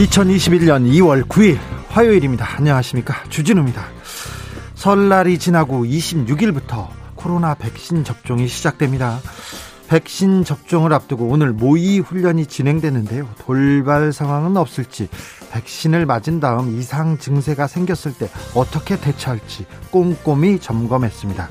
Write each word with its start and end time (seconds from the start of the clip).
2021년 0.00 0.90
2월 0.94 1.28
9일 1.28 1.58
화요일입니다. 1.88 2.56
안녕하십니까. 2.56 3.22
주진우입니다. 3.28 3.84
설날이 4.74 5.38
지나고 5.38 5.84
26일부터 5.84 6.88
코로나 7.16 7.54
백신 7.54 8.02
접종이 8.02 8.48
시작됩니다. 8.48 9.20
백신 9.88 10.44
접종을 10.44 10.94
앞두고 10.94 11.26
오늘 11.26 11.52
모의 11.52 11.98
훈련이 11.98 12.46
진행되는데요. 12.46 13.28
돌발 13.40 14.12
상황은 14.12 14.56
없을지, 14.56 15.08
백신을 15.52 16.06
맞은 16.06 16.40
다음 16.40 16.78
이상 16.78 17.18
증세가 17.18 17.66
생겼을 17.66 18.14
때 18.14 18.30
어떻게 18.54 18.98
대처할지 18.98 19.66
꼼꼼히 19.90 20.60
점검했습니다. 20.60 21.50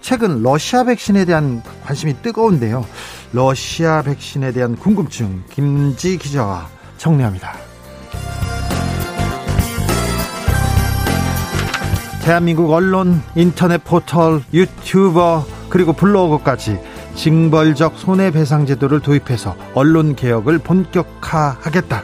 최근 0.00 0.42
러시아 0.42 0.84
백신에 0.84 1.26
대한 1.26 1.62
관심이 1.84 2.14
뜨거운데요. 2.22 2.86
러시아 3.32 4.00
백신에 4.00 4.52
대한 4.52 4.76
궁금증 4.76 5.42
김지 5.50 6.16
기자와 6.16 6.68
정리합니다. 6.96 7.69
대한민국 12.22 12.70
언론, 12.70 13.22
인터넷 13.34 13.82
포털, 13.82 14.42
유튜버, 14.52 15.46
그리고 15.70 15.92
블로거까지 15.94 16.78
징벌적 17.14 17.98
손해배상 17.98 18.66
제도를 18.66 19.00
도입해서 19.00 19.56
언론 19.74 20.14
개혁을 20.14 20.58
본격화하겠다. 20.58 22.02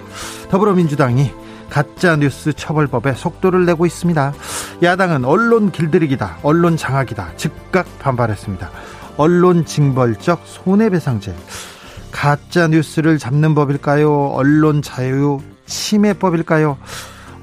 더불어민주당이 0.50 1.33
가짜뉴스 1.69 2.55
처벌법에 2.55 3.12
속도를 3.12 3.67
내고 3.67 3.84
있습니다. 3.87 4.33
야당은 4.83 5.25
언론 5.25 5.70
길들이기다, 5.70 6.39
언론 6.42 6.77
장악이다, 6.77 7.37
즉각 7.37 7.87
반발했습니다. 7.98 8.70
언론 9.19 9.64
징벌적 9.64 10.42
손해배상제. 10.44 11.34
가짜뉴스를 12.11 13.19
잡는 13.19 13.55
법일까요? 13.55 14.28
언론 14.28 14.81
자유 14.81 15.39
침해법일까요? 15.67 16.78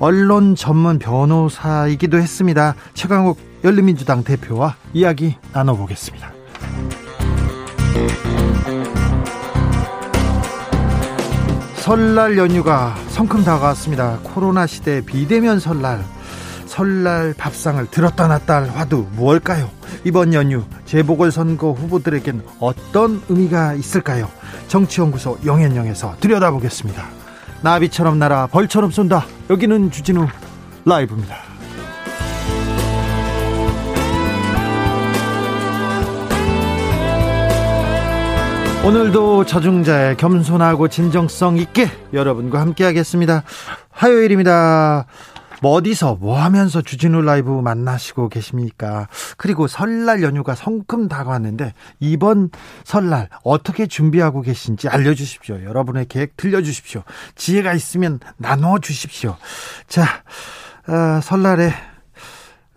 언론 0.03 0.53
전문 0.53 0.99
변호사이기도 0.99 2.17
했습니다. 2.17 2.75
최강욱 2.93 3.37
열린민주당 3.63 4.25
대표와 4.25 4.75
이야기 4.91 5.37
나눠보겠습니다. 5.53 6.29
설날 11.75 12.37
연휴가 12.37 12.93
성큼 13.11 13.45
다가왔습니다. 13.45 14.19
코로나 14.23 14.67
시대 14.67 14.99
비대면 14.99 15.61
설날, 15.61 16.03
설날 16.65 17.33
밥상을 17.37 17.89
들었다 17.89 18.27
놨다 18.27 18.55
할 18.55 18.69
화두 18.71 19.07
무엇일까요? 19.13 19.69
이번 20.03 20.33
연휴 20.33 20.65
재보궐선거 20.83 21.71
후보들에겐 21.71 22.43
어떤 22.59 23.21
의미가 23.29 23.75
있을까요? 23.75 24.29
정치연구소 24.67 25.37
영앤영에서 25.45 26.17
들여다보겠습니다. 26.19 27.22
나비처럼 27.63 28.19
날아 28.19 28.47
벌처럼 28.47 28.91
쏜다. 28.91 29.25
여기는 29.49 29.89
주진우 29.89 30.27
라이브입니다. 30.85 31.37
오늘도 38.85 39.45
저중자의 39.45 40.17
겸손하고 40.17 40.89
진정성 40.89 41.57
있게 41.57 41.89
여러분과 42.11 42.59
함께 42.59 42.83
하겠습니다. 42.83 43.43
화요일입니다. 43.91 45.05
뭐 45.63 45.71
어디서 45.71 46.15
뭐 46.19 46.37
하면서 46.41 46.81
주진우 46.81 47.21
라이브 47.21 47.49
만나시고 47.49 48.27
계십니까? 48.27 49.07
그리고 49.37 49.67
설날 49.67 50.21
연휴가 50.21 50.55
성큼 50.55 51.07
다가왔는데 51.07 51.73
이번 52.01 52.49
설날 52.83 53.29
어떻게 53.45 53.87
준비하고 53.87 54.41
계신지 54.41 54.89
알려주십시오. 54.89 55.63
여러분의 55.63 56.07
계획 56.09 56.35
들려주십시오. 56.35 57.03
지혜가 57.35 57.73
있으면 57.75 58.19
나눠 58.35 58.77
주십시오. 58.79 59.37
자, 59.87 60.03
어, 60.85 61.21
설날에 61.21 61.73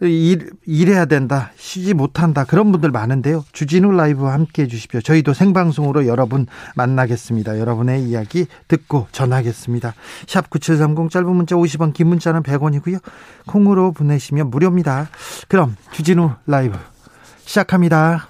일, 0.03 0.51
일해야 0.67 1.07
된다, 1.07 1.53
쉬지 1.57 1.95
못한다, 1.95 2.45
그런 2.45 2.71
분들 2.71 2.91
많은데요. 2.91 3.45
주진우 3.53 3.93
라이브와 3.93 4.35
함께 4.35 4.63
해주십시오. 4.63 5.01
저희도 5.01 5.33
생방송으로 5.33 6.07
여러분 6.07 6.47
만나겠습니다. 6.75 7.59
여러분의 7.59 8.03
이야기 8.03 8.47
듣고 8.69 9.07
전하겠습니다. 9.13 9.95
샵 10.27 10.51
9730 10.51 11.11
짧은 11.11 11.29
문자 11.35 11.57
50원, 11.57 11.95
긴 11.95 12.09
문자는 12.09 12.43
100원이고요. 12.43 13.01
콩으로 13.47 13.93
보내시면 13.93 14.51
무료입니다. 14.51 15.09
그럼 15.49 15.77
주진우 15.93 16.31
라이브 16.47 16.77
시작합니다. 17.47 18.29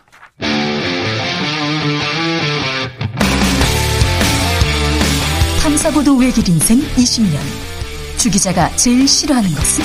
탐사보도 5.62 6.16
외길 6.16 6.48
인생 6.48 6.78
20년. 6.78 7.38
주 8.19 8.31
기자가 8.31 8.69
제일 8.77 9.06
싫어하는 9.06 9.50
것은? 9.50 9.84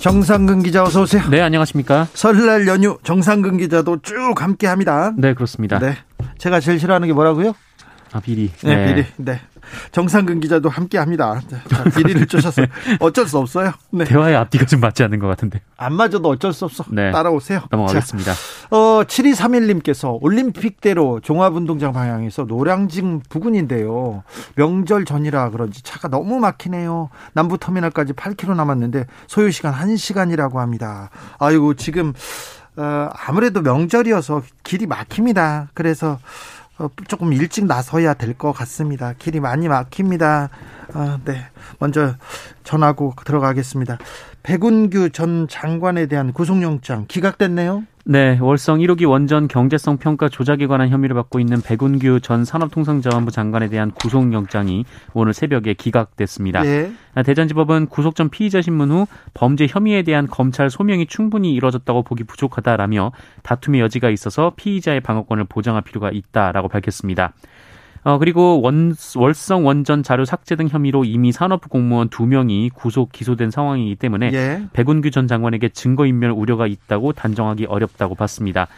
정상근 0.00 0.62
기자 0.62 0.82
어서 0.82 1.02
오세요. 1.02 1.22
네, 1.28 1.42
안녕하십니까? 1.42 2.08
설날 2.14 2.66
연휴 2.66 2.96
정상근 3.02 3.58
기자도 3.58 4.00
쭉 4.00 4.32
함께합니다. 4.34 5.12
네, 5.16 5.34
그렇습니다. 5.34 5.78
네, 5.78 5.94
제가 6.38 6.58
제일 6.60 6.80
싫어하는 6.80 7.06
게 7.06 7.12
뭐라고요? 7.12 7.54
아, 8.12 8.20
비리. 8.20 8.50
네, 8.62 8.76
네. 8.76 8.94
비리. 8.94 9.06
네. 9.18 9.40
정상근 9.92 10.40
기자도 10.40 10.68
함께 10.68 10.98
합니다. 10.98 11.40
자, 11.68 11.84
비리를 11.84 12.26
쫓아서 12.26 12.62
어쩔 13.00 13.26
수 13.26 13.38
없어요. 13.38 13.72
네. 13.90 14.04
대화의 14.04 14.36
앞뒤가 14.36 14.66
좀 14.66 14.80
맞지 14.80 15.02
않는 15.04 15.18
것 15.18 15.26
같은데. 15.26 15.60
안 15.76 15.94
맞아도 15.94 16.28
어쩔 16.28 16.52
수 16.52 16.64
없어. 16.64 16.84
네. 16.88 17.10
따라오세요. 17.10 17.62
넘어가겠습니다. 17.70 18.32
자, 18.32 18.38
어, 18.70 19.04
7231님께서 19.04 20.18
올림픽대로 20.20 21.20
종합운동장 21.20 21.92
방향에서 21.92 22.44
노량진 22.44 23.22
부근인데요. 23.28 24.22
명절 24.56 25.04
전이라 25.04 25.50
그런지 25.50 25.82
차가 25.82 26.08
너무 26.08 26.38
막히네요. 26.38 27.10
남부터미널까지 27.32 28.12
8km 28.12 28.56
남았는데 28.56 29.06
소요시간 29.26 29.74
1시간이라고 29.74 30.56
합니다. 30.56 31.10
아이고, 31.38 31.74
지금, 31.74 32.12
어, 32.76 33.08
아무래도 33.26 33.60
명절이어서 33.62 34.42
길이 34.62 34.86
막힙니다. 34.86 35.68
그래서 35.74 36.12
어, 36.12 36.18
조금 37.08 37.32
일찍 37.32 37.66
나서야 37.66 38.14
될 38.14 38.34
것 38.34 38.52
같습니다. 38.52 39.12
길이 39.18 39.40
많이 39.40 39.68
막힙니다. 39.68 40.48
아, 40.94 41.18
네. 41.24 41.46
먼저 41.78 42.14
전하고 42.64 43.14
들어가겠습니다. 43.24 43.98
백운규 44.42 45.10
전 45.10 45.46
장관에 45.48 46.06
대한 46.06 46.32
구속영장 46.32 47.04
기각됐네요. 47.08 47.84
네, 48.06 48.38
월성 48.40 48.78
1호기 48.78 49.08
원전 49.08 49.46
경제성 49.46 49.98
평가 49.98 50.28
조작에 50.28 50.66
관한 50.66 50.88
혐의를 50.88 51.14
받고 51.14 51.38
있는 51.38 51.60
백운규 51.60 52.20
전 52.20 52.44
산업통상자원부 52.44 53.30
장관에 53.30 53.68
대한 53.68 53.90
구속영장이 53.90 54.86
오늘 55.12 55.34
새벽에 55.34 55.74
기각됐습니다. 55.74 56.62
네. 56.62 56.92
대전지법은 57.24 57.86
구속 57.86 58.14
전 58.14 58.30
피의자 58.30 58.62
신문 58.62 58.90
후 58.90 59.06
범죄 59.34 59.66
혐의에 59.68 60.02
대한 60.02 60.26
검찰 60.26 60.70
소명이 60.70 61.06
충분히 61.06 61.52
이뤄졌다고 61.52 62.02
보기 62.02 62.24
부족하다라며 62.24 63.12
다툼의 63.42 63.82
여지가 63.82 64.08
있어서 64.10 64.52
피의자의 64.56 65.00
방어권을 65.00 65.44
보장할 65.44 65.82
필요가 65.82 66.10
있다라고 66.10 66.68
밝혔습니다. 66.68 67.34
어, 68.02 68.18
그리고 68.18 68.60
원, 68.62 68.94
월성 69.14 69.66
원전 69.66 70.02
자료 70.02 70.24
삭제 70.24 70.56
등 70.56 70.68
혐의로 70.68 71.04
이미 71.04 71.32
산업부 71.32 71.68
공무원 71.68 72.08
두 72.08 72.26
명이 72.26 72.70
구속 72.70 73.12
기소된 73.12 73.50
상황이기 73.50 73.96
때문에 73.96 74.30
예. 74.32 74.62
백운규 74.72 75.10
전 75.10 75.26
장관에게 75.26 75.70
증거인멸 75.70 76.30
우려가 76.30 76.66
있다고 76.66 77.12
단정하기 77.12 77.66
어렵다고 77.66 78.14
봤습니다. 78.14 78.68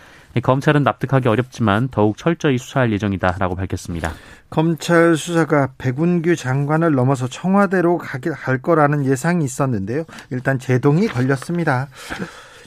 검찰은 0.42 0.82
납득하기 0.82 1.28
어렵지만 1.28 1.88
더욱 1.90 2.16
철저히 2.16 2.56
수사할 2.56 2.90
예정이다라고 2.92 3.54
밝혔습니다. 3.54 4.12
검찰 4.48 5.14
수사가 5.16 5.72
백운규 5.76 6.36
장관을 6.36 6.92
넘어서 6.92 7.28
청와대로 7.28 7.98
갈 7.98 8.58
거라는 8.62 9.04
예상이 9.04 9.44
있었는데요. 9.44 10.04
일단 10.30 10.58
제동이 10.58 11.08
걸렸습니다. 11.08 11.88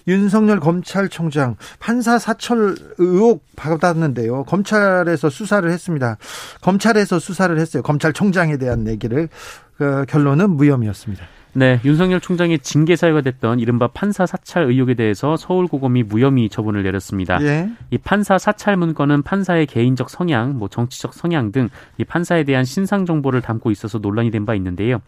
윤석열 0.08 0.60
검찰총장 0.60 1.56
판사 1.80 2.20
사철 2.20 2.76
의혹 2.98 3.44
받았는데요. 3.56 4.44
검찰에서 4.44 5.30
수사를 5.30 5.70
했습니다. 5.70 6.18
검찰에서 6.62 7.20
수사를 7.20 7.58
했어요. 7.58 7.82
검찰총장에 7.84 8.58
대한 8.58 8.88
얘기를 8.88 9.30
그 9.78 10.06
결론은 10.08 10.52
무혐의였습니다. 10.52 11.26
네, 11.58 11.80
윤석열 11.86 12.20
총장의 12.20 12.60
징계 12.60 12.98
사유가 12.98 13.22
됐던 13.22 13.62
이른바 13.62 13.88
판사 13.88 14.26
사찰 14.26 14.64
의혹에 14.64 14.94
대해서 14.94 15.38
서울고검이 15.38 16.04
무혐의 16.04 16.50
처분을 16.50 16.84
내렸습니다. 16.84 17.42
예. 17.44 17.70
이 17.92 17.98
판사 17.98 18.38
사찰 18.38 18.76
문건은 18.76 19.22
판사의 19.24 19.66
개인적 19.68 20.10
성향, 20.10 20.58
뭐 20.58 20.68
정치적 20.68 21.14
성향 21.14 21.54
등 21.54 21.70
이 21.98 22.04
판사에 22.04 22.44
대한 22.44 22.66
신상 22.66 23.06
정보를 23.06 23.42
담고 23.42 23.72
있어서 23.72 24.00
논란이 24.00 24.32
된 24.32 24.46
바 24.46 24.54
있는데요. 24.56 25.02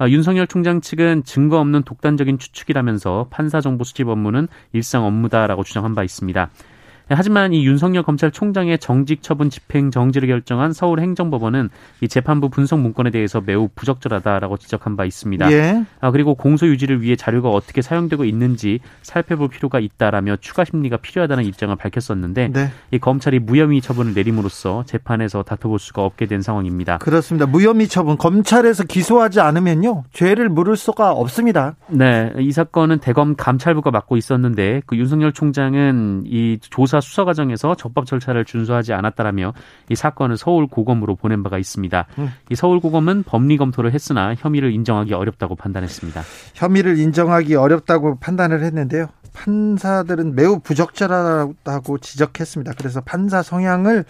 아, 0.00 0.08
윤석열 0.08 0.46
총장 0.46 0.80
측은 0.80 1.24
증거 1.24 1.60
없는 1.60 1.82
독단적인 1.82 2.38
추측이라면서 2.38 3.26
판사 3.28 3.60
정보 3.60 3.84
수집 3.84 4.08
업무는 4.08 4.48
일상 4.72 5.04
업무다라고 5.04 5.62
주장한 5.62 5.94
바 5.94 6.02
있습니다. 6.02 6.48
하지만 7.16 7.52
이 7.52 7.66
윤석열 7.66 8.02
검찰총장의 8.02 8.78
정직 8.78 9.22
처분 9.22 9.50
집행 9.50 9.90
정지를 9.90 10.28
결정한 10.28 10.72
서울행정법원은 10.72 11.70
이 12.00 12.08
재판부 12.08 12.48
분석 12.48 12.80
문건에 12.80 13.10
대해서 13.10 13.40
매우 13.40 13.68
부적절하다라고 13.74 14.56
지적한 14.58 14.96
바 14.96 15.04
있습니다. 15.04 15.50
예. 15.52 15.84
아, 16.00 16.10
그리고 16.10 16.34
공소 16.34 16.66
유지를 16.66 17.02
위해 17.02 17.16
자료가 17.16 17.48
어떻게 17.48 17.82
사용되고 17.82 18.24
있는지 18.24 18.80
살펴볼 19.02 19.48
필요가 19.48 19.80
있다라며 19.80 20.36
추가 20.40 20.64
심리가 20.64 20.96
필요하다는 20.96 21.44
입장을 21.44 21.74
밝혔었는데 21.74 22.48
네. 22.52 22.70
이 22.90 22.98
검찰이 22.98 23.40
무혐의 23.40 23.80
처분을 23.80 24.14
내림으로써 24.14 24.84
재판에서 24.86 25.42
다퉈볼 25.42 25.78
수가 25.78 26.04
없게 26.04 26.26
된 26.26 26.42
상황입니다. 26.42 26.98
그렇습니다. 26.98 27.46
무혐의 27.46 27.88
처분 27.88 28.16
검찰에서 28.16 28.84
기소하지 28.84 29.40
않으면요 29.40 30.04
죄를 30.12 30.48
물을 30.48 30.76
수가 30.76 31.12
없습니다. 31.12 31.74
네, 31.88 32.32
이 32.38 32.52
사건은 32.52 32.98
대검 32.98 33.34
감찰부가 33.34 33.90
맡고 33.90 34.16
있었는데 34.16 34.82
그 34.86 34.96
윤석열 34.96 35.32
총장은 35.32 36.24
이 36.26 36.58
조사 36.60 36.99
수사 37.00 37.24
과정에서 37.24 37.74
적법 37.74 38.06
절차를 38.06 38.44
준수하지 38.44 38.92
않았다라며 38.92 39.52
이 39.88 39.94
사건을 39.94 40.36
서울 40.36 40.66
고검으로 40.66 41.16
보낸 41.16 41.42
바가 41.42 41.58
있습니다. 41.58 42.06
음. 42.18 42.32
이 42.50 42.54
서울 42.54 42.80
고검은 42.80 43.24
법리 43.24 43.56
검토를 43.56 43.92
했으나 43.92 44.34
혐의를 44.34 44.72
인정하기 44.72 45.14
어렵다고 45.14 45.56
판단했습니다. 45.56 46.22
혐의를 46.54 46.98
인정하기 46.98 47.54
어렵다고 47.54 48.18
판단을 48.18 48.62
했는데요. 48.62 49.08
판사들은 49.32 50.34
매우 50.34 50.58
부적절하다고 50.60 51.98
지적했습니다. 51.98 52.72
그래서 52.76 53.00
판사 53.00 53.42
성향을 53.42 54.04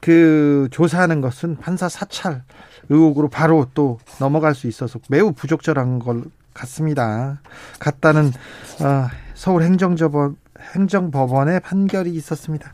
그 0.00 0.68
조사하는 0.70 1.20
것은 1.22 1.56
판사 1.56 1.88
사찰 1.88 2.42
의혹으로 2.90 3.28
바로 3.28 3.66
또 3.74 3.98
넘어갈 4.20 4.54
수 4.54 4.66
있어서 4.66 4.98
매우 5.08 5.32
부적절한 5.32 5.98
것 5.98 6.24
같습니다. 6.52 7.40
같다는 7.78 8.26
어, 8.26 9.08
서울행정법원 9.32 10.36
행정법원의 10.74 11.60
판결이 11.60 12.10
있었습니다. 12.14 12.72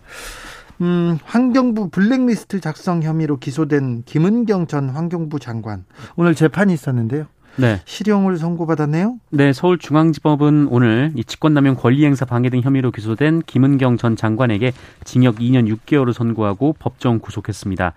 음, 0.80 1.18
환경부 1.24 1.90
블랙리스트 1.90 2.60
작성 2.60 3.02
혐의로 3.02 3.38
기소된 3.38 4.04
김은경 4.06 4.66
전 4.66 4.88
환경부 4.88 5.38
장관 5.38 5.84
오늘 6.16 6.34
재판이 6.34 6.72
있었는데요. 6.72 7.26
네. 7.56 7.80
실형을 7.84 8.38
선고받았네요. 8.38 9.18
네, 9.30 9.52
서울중앙지법은 9.52 10.68
오늘 10.70 11.12
이 11.16 11.24
직권남용 11.24 11.74
권리행사 11.74 12.24
방해 12.24 12.48
등 12.48 12.60
혐의로 12.60 12.90
기소된 12.90 13.42
김은경 13.44 13.98
전 13.98 14.16
장관에게 14.16 14.72
징역 15.04 15.36
2년 15.36 15.68
6개월을 15.68 16.12
선고하고 16.12 16.76
법정 16.78 17.18
구속했습니다. 17.18 17.92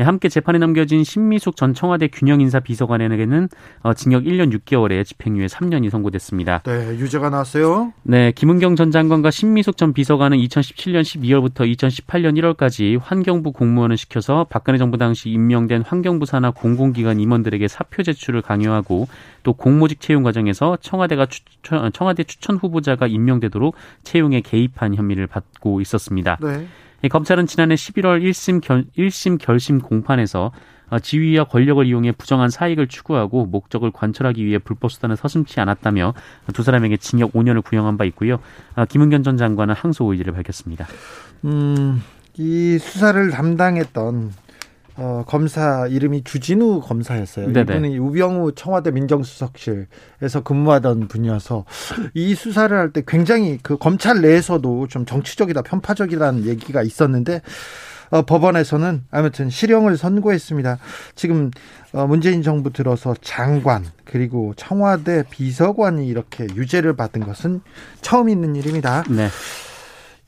예, 0.00 0.02
함께 0.02 0.30
재판에 0.30 0.58
넘겨진 0.58 1.04
신미숙 1.04 1.56
전 1.56 1.74
청와대 1.74 2.08
균형인사 2.08 2.60
비서관에게는 2.60 3.50
어, 3.82 3.92
징역 3.92 4.24
1년 4.24 4.50
6개월에 4.58 5.04
집행유예 5.04 5.46
3년이 5.46 5.90
선고됐습니다. 5.90 6.62
네, 6.64 6.98
유죄가 6.98 7.28
나왔어요. 7.28 7.92
네, 8.02 8.32
김은경 8.32 8.76
전 8.76 8.90
장관과 8.90 9.30
신미숙 9.30 9.76
전 9.76 9.92
비서관은 9.92 10.38
2017년 10.38 11.02
12월부터 11.02 11.70
2018년 11.76 12.38
1월까지 12.38 12.98
환경부 12.98 13.52
공무원을 13.52 13.98
시켜서 13.98 14.46
박근혜 14.48 14.78
정부 14.78 14.96
당시 14.96 15.28
임명된 15.28 15.82
환경부 15.82 16.24
산하 16.24 16.50
공공기관 16.50 17.20
임원들에게 17.20 17.68
사표 17.68 18.02
제출을 18.02 18.40
강요하고 18.40 19.06
또 19.42 19.52
공모직 19.52 20.00
채용 20.00 20.22
과정에서 20.22 20.78
청와대가 20.80 21.26
추천, 21.26 21.92
청와대 21.92 22.24
추천 22.24 22.56
후보자가 22.56 23.06
임명되도록 23.06 23.74
채용에 24.02 24.40
개입한 24.40 24.94
혐의를 24.94 25.26
받고 25.26 25.82
있었습니다. 25.82 26.38
네. 26.40 26.66
검찰은 27.08 27.46
지난해 27.46 27.74
11월 27.74 28.22
1심, 28.22 28.60
결, 28.60 28.84
1심 28.96 29.38
결심 29.38 29.78
공판에서 29.78 30.52
어, 30.90 30.98
지위와 30.98 31.44
권력을 31.44 31.84
이용해 31.86 32.12
부정한 32.12 32.50
사익을 32.50 32.88
추구하고 32.88 33.46
목적을 33.46 33.92
관철하기 33.92 34.44
위해 34.44 34.58
불법 34.58 34.90
수단을 34.90 35.16
서슴지 35.16 35.60
않았다며 35.60 36.14
두 36.52 36.62
사람에게 36.62 36.96
징역 36.96 37.32
5년을 37.32 37.62
구형한 37.62 37.96
바 37.96 38.04
있고요. 38.06 38.40
어, 38.74 38.84
김은견 38.84 39.22
전 39.22 39.36
장관은 39.36 39.74
항소 39.74 40.10
의지를 40.10 40.32
밝혔습니다. 40.34 40.86
음, 41.44 42.02
이 42.36 42.78
수사를 42.78 43.30
담당했던 43.30 44.32
어, 44.96 45.24
검사 45.26 45.86
이름이 45.86 46.24
주진우 46.24 46.80
검사였어요. 46.82 47.52
네네. 47.52 47.76
이분이 47.76 47.98
우병우 47.98 48.52
청와대 48.54 48.90
민정수석실에서 48.90 50.42
근무하던 50.44 51.08
분이어서 51.08 51.64
이 52.14 52.34
수사를 52.34 52.76
할 52.76 52.90
때 52.92 53.02
굉장히 53.06 53.58
그 53.62 53.76
검찰 53.78 54.20
내에서도 54.20 54.88
좀 54.88 55.06
정치적이다 55.06 55.62
편파적이라는 55.62 56.46
얘기가 56.46 56.82
있었는데 56.82 57.40
어, 58.10 58.22
법원에서는 58.22 59.04
아무튼 59.12 59.50
실형을 59.50 59.96
선고했습니다. 59.96 60.78
지금 61.14 61.52
어, 61.92 62.06
문재인 62.08 62.42
정부 62.42 62.72
들어서 62.72 63.14
장관 63.20 63.84
그리고 64.04 64.52
청와대 64.56 65.22
비서관이 65.30 66.08
이렇게 66.08 66.44
유죄를 66.56 66.96
받은 66.96 67.20
것은 67.24 67.60
처음 68.00 68.28
있는 68.28 68.56
일입니다. 68.56 69.04
네. 69.08 69.28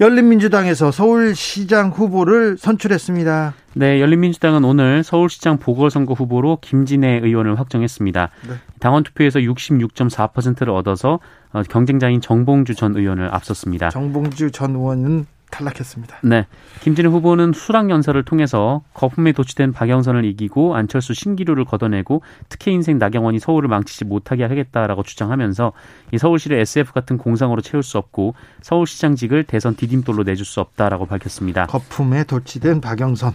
열린민주당에서 0.02 0.90
서울시장 0.90 1.90
후보를 1.90 2.58
선출했습니다. 2.58 3.54
네, 3.74 4.00
열린민주당은 4.00 4.64
오늘 4.64 5.04
서울시장 5.04 5.58
보궐선거 5.58 6.14
후보로 6.14 6.58
김진애 6.60 7.20
의원을 7.22 7.58
확정했습니다. 7.60 8.30
네. 8.48 8.54
당원 8.80 9.04
투표에서 9.04 9.38
66.4%를 9.38 10.70
얻어서 10.70 11.20
어, 11.52 11.62
경쟁자인 11.62 12.20
정봉주 12.20 12.74
전 12.74 12.96
의원을 12.96 13.32
앞섰습니다. 13.32 13.90
정봉주 13.90 14.50
전 14.50 14.74
의원은 14.74 15.26
탈락했습니다. 15.52 16.18
네. 16.24 16.46
김진애 16.80 17.08
후보는 17.08 17.52
수락 17.52 17.90
연설을 17.90 18.24
통해서 18.24 18.82
거품에 18.94 19.32
도취된 19.32 19.72
박영선을 19.72 20.24
이기고 20.24 20.74
안철수 20.74 21.14
신기루를 21.14 21.64
걷어내고 21.64 22.22
특혜 22.48 22.72
인생 22.72 22.98
나경원이 22.98 23.38
서울을 23.38 23.68
망치지 23.68 24.06
못하게 24.06 24.44
하겠다라고 24.44 25.04
주장하면서 25.04 25.72
이 26.12 26.18
서울시를 26.18 26.58
SF 26.58 26.92
같은 26.92 27.18
공상으로 27.18 27.60
채울 27.60 27.84
수 27.84 27.98
없고 27.98 28.34
서울시장직을 28.62 29.44
대선 29.44 29.76
디딤돌로 29.76 30.24
내줄 30.24 30.44
수 30.44 30.60
없다라고 30.60 31.06
밝혔습니다. 31.06 31.66
거품에 31.66 32.24
도취된 32.24 32.80
박영선. 32.80 33.34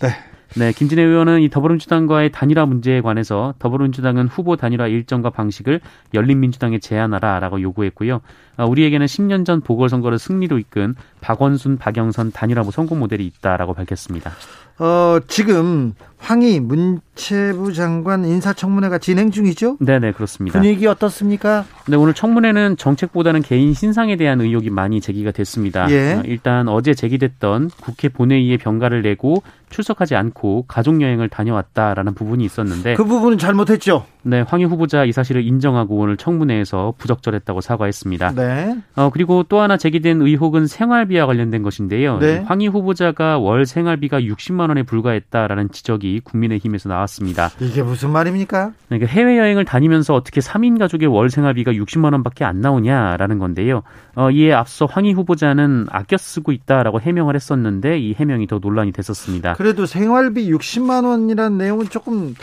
네. 0.00 0.35
네, 0.58 0.72
김진애 0.72 1.02
의원은 1.02 1.42
이 1.42 1.50
더불어민주당과의 1.50 2.32
단일화 2.32 2.64
문제에 2.64 3.02
관해서 3.02 3.52
더불어민주당은 3.58 4.26
후보 4.26 4.56
단일화 4.56 4.86
일정과 4.86 5.28
방식을 5.28 5.82
열린민주당에 6.14 6.78
제안하라라고 6.78 7.60
요구했고요. 7.60 8.22
아, 8.56 8.64
우리에게는 8.64 9.04
10년 9.04 9.44
전 9.44 9.60
보궐선거를 9.60 10.18
승리로 10.18 10.58
이끈 10.58 10.94
박원순, 11.20 11.76
박영선 11.76 12.32
단일화 12.32 12.62
성공 12.70 13.00
모델이 13.00 13.26
있다라고 13.26 13.74
밝혔습니다. 13.74 14.32
어, 14.78 15.18
지금 15.28 15.92
황희 16.18 16.60
문체부 16.60 17.72
장관 17.72 18.24
인사청문회가 18.24 18.98
진행 18.98 19.30
중이죠? 19.30 19.76
네네, 19.80 20.12
그렇습니다. 20.12 20.58
분위기 20.58 20.86
어떻습니까? 20.86 21.64
네, 21.86 21.96
오늘 21.96 22.14
청문회는 22.14 22.76
정책보다는 22.76 23.42
개인 23.42 23.74
신상에 23.74 24.16
대한 24.16 24.40
의혹이 24.40 24.70
많이 24.70 25.00
제기가 25.00 25.30
됐습니다. 25.30 25.90
예. 25.90 26.14
어, 26.14 26.22
일단 26.24 26.68
어제 26.68 26.94
제기됐던 26.94 27.70
국회 27.80 28.08
본회의에 28.08 28.56
병가를 28.56 29.02
내고 29.02 29.42
출석하지 29.70 30.14
않고 30.14 30.64
가족여행을 30.68 31.28
다녀왔다라는 31.28 32.14
부분이 32.14 32.44
있었는데 32.44 32.94
그 32.94 33.04
부분은 33.04 33.38
잘못했죠? 33.38 34.06
네, 34.22 34.40
황희 34.40 34.64
후보자 34.64 35.04
이 35.04 35.12
사실을 35.12 35.44
인정하고 35.44 35.96
오늘 35.96 36.16
청문회에서 36.16 36.94
부적절했다고 36.98 37.60
사과했습니다. 37.60 38.32
네. 38.34 38.76
어, 38.96 39.10
그리고 39.12 39.44
또 39.44 39.60
하나 39.60 39.76
제기된 39.76 40.22
의혹은 40.22 40.66
생활비와 40.66 41.26
관련된 41.26 41.62
것인데요. 41.62 42.18
네. 42.18 42.42
황희 42.46 42.66
후보자가 42.68 43.38
월 43.38 43.66
생활비가 43.66 44.20
60만 44.20 44.68
원에 44.68 44.82
불과했다라는 44.82 45.70
지적이 45.70 46.05
국민의힘에서 46.24 46.88
나왔습니다. 46.88 47.50
이게 47.60 47.82
무슨 47.82 48.10
말입니까? 48.10 48.72
네, 48.88 48.98
그 48.98 49.06
해외 49.06 49.36
여행을 49.38 49.64
다니면서 49.64 50.14
어떻게 50.14 50.40
3인 50.40 50.78
가족의 50.78 51.08
월 51.08 51.28
생활비가 51.28 51.72
60만 51.72 52.12
원밖에 52.12 52.44
안 52.44 52.60
나오냐라는 52.60 53.38
건데요. 53.38 53.82
어, 54.14 54.30
이에 54.30 54.52
앞서 54.52 54.86
황희 54.86 55.12
후보자는 55.12 55.86
아껴 55.90 56.16
쓰고 56.16 56.52
있다라고 56.52 57.00
해명을 57.00 57.34
했었는데 57.34 57.98
이 57.98 58.14
해명이 58.14 58.46
더 58.46 58.58
논란이 58.60 58.92
됐었습니다. 58.92 59.54
그래도 59.54 59.84
생활비 59.86 60.50
60만 60.52 61.04
원이라는 61.04 61.58
내용은 61.58 61.88
조금 61.88 62.34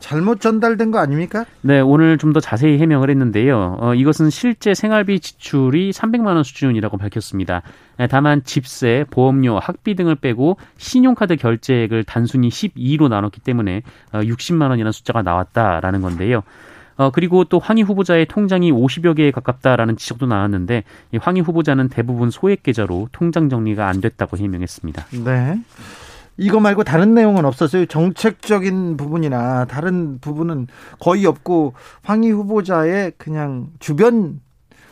잘못 0.00 0.40
전달된 0.40 0.90
거 0.90 0.98
아닙니까? 0.98 1.44
네, 1.60 1.80
오늘 1.80 2.18
좀 2.18 2.32
더 2.32 2.40
자세히 2.40 2.78
해명을 2.78 3.10
했는데요. 3.10 3.76
어, 3.78 3.94
이것은 3.94 4.30
실제 4.30 4.72
생활비 4.72 5.20
지출이 5.20 5.90
300만 5.92 6.28
원 6.28 6.42
수준이라고 6.42 6.96
밝혔습니다. 6.96 7.60
네, 8.02 8.08
다만 8.08 8.42
집세, 8.42 9.04
보험료, 9.12 9.60
학비 9.60 9.94
등을 9.94 10.16
빼고 10.16 10.56
신용카드 10.76 11.36
결제액을 11.36 12.02
단순히 12.02 12.48
12로 12.48 13.08
나눴기 13.08 13.40
때문에 13.42 13.82
60만 14.12 14.62
어, 14.62 14.68
원이라는 14.70 14.90
숫자가 14.90 15.22
나왔다라는 15.22 16.02
건데요. 16.02 16.42
어, 16.96 17.10
그리고 17.10 17.44
또 17.44 17.60
황희 17.60 17.82
후보자의 17.82 18.26
통장이 18.26 18.72
50여 18.72 19.16
개에 19.16 19.30
가깝다라는 19.30 19.96
지적도 19.96 20.26
나왔는데 20.26 20.82
이 21.12 21.16
황희 21.16 21.42
후보자는 21.42 21.90
대부분 21.90 22.30
소액 22.30 22.64
계좌로 22.64 23.08
통장 23.12 23.48
정리가 23.48 23.86
안 23.86 24.00
됐다고 24.00 24.36
해명했습니다. 24.36 25.06
네. 25.24 25.60
이거 26.38 26.58
말고 26.58 26.82
다른 26.82 27.14
내용은 27.14 27.44
없었어요. 27.44 27.86
정책적인 27.86 28.96
부분이나 28.96 29.66
다른 29.66 30.18
부분은 30.18 30.66
거의 30.98 31.24
없고 31.24 31.74
황희 32.02 32.32
후보자의 32.32 33.12
그냥 33.16 33.68
주변 33.78 34.40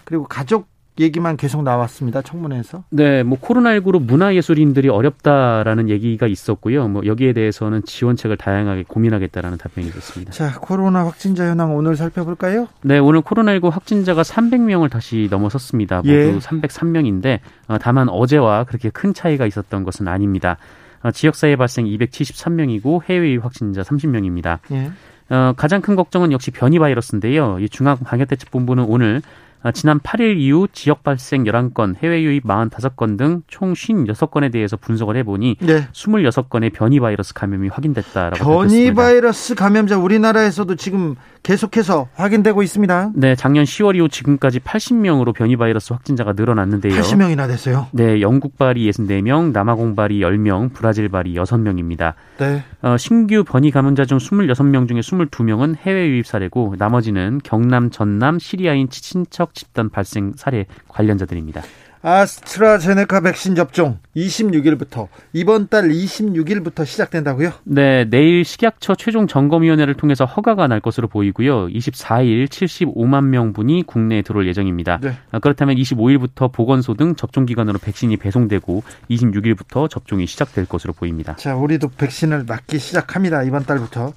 그리고 0.04 0.28
가족 0.28 0.69
얘기만 1.00 1.36
계속 1.36 1.62
나왔습니다. 1.62 2.22
청문회에서. 2.22 2.84
네, 2.90 3.22
뭐 3.22 3.38
코로나19로 3.38 4.00
문화예술인들이 4.02 4.88
어렵다라는 4.88 5.88
얘기가 5.88 6.26
있었고요. 6.26 6.88
뭐 6.88 7.02
여기에 7.04 7.32
대해서는 7.32 7.82
지원책을 7.84 8.36
다양하게 8.36 8.84
고민하겠다라는 8.86 9.58
답변이 9.58 9.88
있었습니다. 9.88 10.32
자, 10.32 10.58
코로나 10.60 11.04
확진자 11.06 11.48
현황 11.48 11.74
오늘 11.74 11.96
살펴볼까요? 11.96 12.68
네, 12.82 12.98
오늘 12.98 13.22
코로나19 13.22 13.70
확진자가 13.70 14.22
300명을 14.22 14.90
다시 14.90 15.28
넘어섰습니다. 15.30 15.98
모두 15.98 16.10
예. 16.10 16.38
303명인데 16.38 17.40
어, 17.68 17.78
다만 17.78 18.08
어제와 18.08 18.64
그렇게 18.64 18.90
큰 18.90 19.14
차이가 19.14 19.46
있었던 19.46 19.84
것은 19.84 20.08
아닙니다. 20.08 20.56
어, 21.02 21.10
지역사회 21.10 21.56
발생 21.56 21.86
273명이고 21.86 23.02
해외 23.08 23.36
확진자 23.36 23.82
30명입니다. 23.82 24.58
예. 24.72 24.90
어, 25.30 25.52
가장 25.56 25.80
큰 25.80 25.96
걱정은 25.96 26.32
역시 26.32 26.50
변이 26.50 26.78
바이러스인데요. 26.78 27.58
이 27.60 27.68
중앙방역대책본부는 27.68 28.84
오늘 28.84 29.22
아, 29.22 29.49
지난 29.74 30.00
8일 30.00 30.38
이후 30.38 30.66
지역 30.72 31.02
발생 31.02 31.44
11건, 31.44 31.96
해외 32.02 32.22
유입 32.22 32.44
45건 32.44 33.18
등 33.18 33.42
총 33.46 33.74
56건에 33.74 34.52
대해서 34.52 34.76
분석을 34.76 35.16
해보니 35.18 35.56
네. 35.60 35.86
26건의 35.92 36.72
변이 36.72 37.00
바이러스 37.00 37.34
감염이 37.34 37.68
확인됐다라고 37.68 38.36
변이 38.36 38.58
밝혔습니다. 38.60 39.02
바이러스 39.02 39.54
감염자 39.54 39.98
우리나라에서도 39.98 40.74
지금 40.76 41.14
계속해서 41.42 42.08
확인되고 42.14 42.62
있습니다. 42.62 43.12
네, 43.14 43.34
작년 43.34 43.64
10월 43.64 43.96
이후 43.96 44.08
지금까지 44.08 44.60
80명으로 44.60 45.34
변이 45.34 45.56
바이러스 45.56 45.92
확진자가 45.92 46.34
늘어났는데요. 46.34 47.00
80명이나 47.00 47.46
됐어요. 47.48 47.88
네, 47.92 48.20
영국 48.20 48.56
발이 48.58 48.88
64명, 48.90 49.52
남아공 49.52 49.94
발이 49.96 50.20
10명, 50.20 50.72
브라질 50.72 51.08
발이 51.08 51.34
6명입니다. 51.34 52.14
네. 52.38 52.62
어, 52.82 52.96
신규 52.96 53.44
변이 53.44 53.70
감염자 53.70 54.04
중 54.04 54.18
26명 54.18 54.88
중에 54.88 55.00
22명은 55.00 55.76
해외 55.76 56.08
유입 56.08 56.26
사례고 56.26 56.74
나머지는 56.78 57.40
경남, 57.42 57.90
전남, 57.90 58.38
시리아인 58.38 58.88
친척 58.88 59.49
사회적 59.50 59.54
집단 59.54 59.90
발생 59.90 60.32
사례 60.36 60.66
관련자들입니다. 60.88 61.62
아스트라제네카 62.02 63.20
백신 63.20 63.54
접종 63.54 63.98
26일부터 64.16 65.08
이번 65.34 65.68
달 65.68 65.90
26일부터 65.90 66.86
시작된다고요? 66.86 67.52
네, 67.64 68.06
내일 68.08 68.42
식약처 68.42 68.94
최종 68.94 69.26
점검위원회를 69.26 69.92
통해서 69.94 70.24
허가가 70.24 70.66
날 70.66 70.80
것으로 70.80 71.08
보이고요. 71.08 71.66
24일 71.66 72.48
75만 72.48 73.24
명분이 73.26 73.82
국내에 73.86 74.22
들어올 74.22 74.48
예정입니다. 74.48 74.98
네. 75.02 75.12
아, 75.30 75.40
그렇다면 75.40 75.76
25일부터 75.76 76.50
보건소 76.50 76.94
등 76.94 77.16
접종 77.16 77.44
기관으로 77.44 77.78
백신이 77.78 78.16
배송되고 78.16 78.82
26일부터 79.10 79.90
접종이 79.90 80.26
시작될 80.26 80.64
것으로 80.64 80.94
보입니다. 80.94 81.36
자, 81.36 81.54
우리도 81.54 81.90
백신을 81.98 82.44
맞기 82.48 82.78
시작합니다. 82.78 83.42
이번 83.42 83.66
달부터 83.66 84.14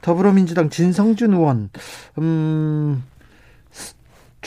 더불어민주당 0.00 0.70
진성준 0.70 1.34
의원 1.34 1.68
음 2.16 3.02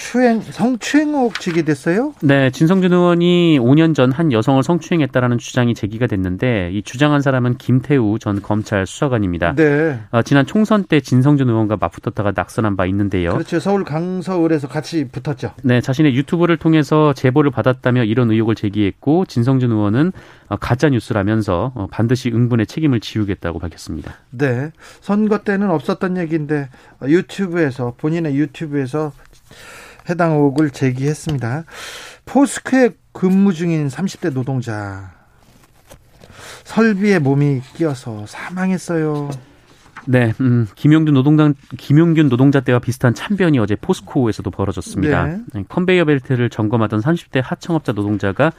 추행 0.01 0.41
성추행 0.41 1.09
의혹 1.09 1.39
제기됐어요? 1.39 2.13
네, 2.23 2.49
진성준 2.49 2.91
의원이 2.91 3.59
5년 3.59 3.93
전 3.95 4.11
한 4.11 4.31
여성을 4.31 4.61
성추행했다라는 4.63 5.37
주장이 5.37 5.73
제기가 5.73 6.07
됐는데 6.07 6.71
이 6.73 6.81
주장한 6.83 7.21
사람은 7.21 7.57
김태우 7.57 8.17
전 8.19 8.41
검찰 8.41 8.85
수사관입니다. 8.85 9.53
네. 9.55 9.99
어, 10.11 10.21
지난 10.23 10.45
총선 10.45 10.83
때 10.83 10.99
진성준 10.99 11.47
의원과 11.49 11.77
맞붙었다가 11.79 12.33
낙선한 12.35 12.75
바 12.75 12.85
있는데요. 12.87 13.31
그렇죠. 13.33 13.59
서울 13.59 13.83
강서을에서 13.83 14.67
같이 14.67 15.07
붙었죠. 15.07 15.53
네, 15.63 15.79
자신의 15.81 16.15
유튜브를 16.15 16.57
통해서 16.57 17.13
제보를 17.13 17.51
받았다며 17.51 18.03
이런 18.03 18.31
의혹을 18.31 18.55
제기했고 18.55 19.25
진성준 19.25 19.71
의원은 19.71 20.11
어, 20.49 20.57
가짜 20.57 20.89
뉴스라면서 20.89 21.71
어, 21.75 21.87
반드시 21.91 22.29
응분의 22.29 22.65
책임을 22.65 22.99
지우겠다고 22.99 23.59
밝혔습니다. 23.59 24.15
네, 24.31 24.71
선거 24.99 25.37
때는 25.39 25.69
없었던 25.69 26.17
얘기인데 26.17 26.69
유튜브에서 27.03 27.93
본인의 27.97 28.35
유튜브에서 28.35 29.11
해당 30.09 30.31
의혹을 30.31 30.71
제기했습니다. 30.71 31.63
포스크에 32.25 32.91
근무 33.11 33.53
중인 33.53 33.87
30대 33.87 34.33
노동자 34.33 35.11
설비에 36.63 37.19
몸이 37.19 37.61
끼어서 37.75 38.25
사망했어요. 38.27 39.29
네, 40.07 40.33
음, 40.41 40.67
김용균 40.75 41.13
노동당 41.13 41.53
김용균 41.77 42.29
노동자 42.29 42.59
때와 42.59 42.79
비슷한 42.79 43.13
참변이 43.13 43.59
어제 43.59 43.75
포스코에서도 43.75 44.49
벌어졌습니다. 44.49 45.27
네. 45.27 45.39
네 45.53 45.63
컨베이어 45.67 46.05
벨트를 46.05 46.49
점검하던 46.49 47.01
30대 47.01 47.41
하청업자 47.43 47.91
노동자가 47.91 48.51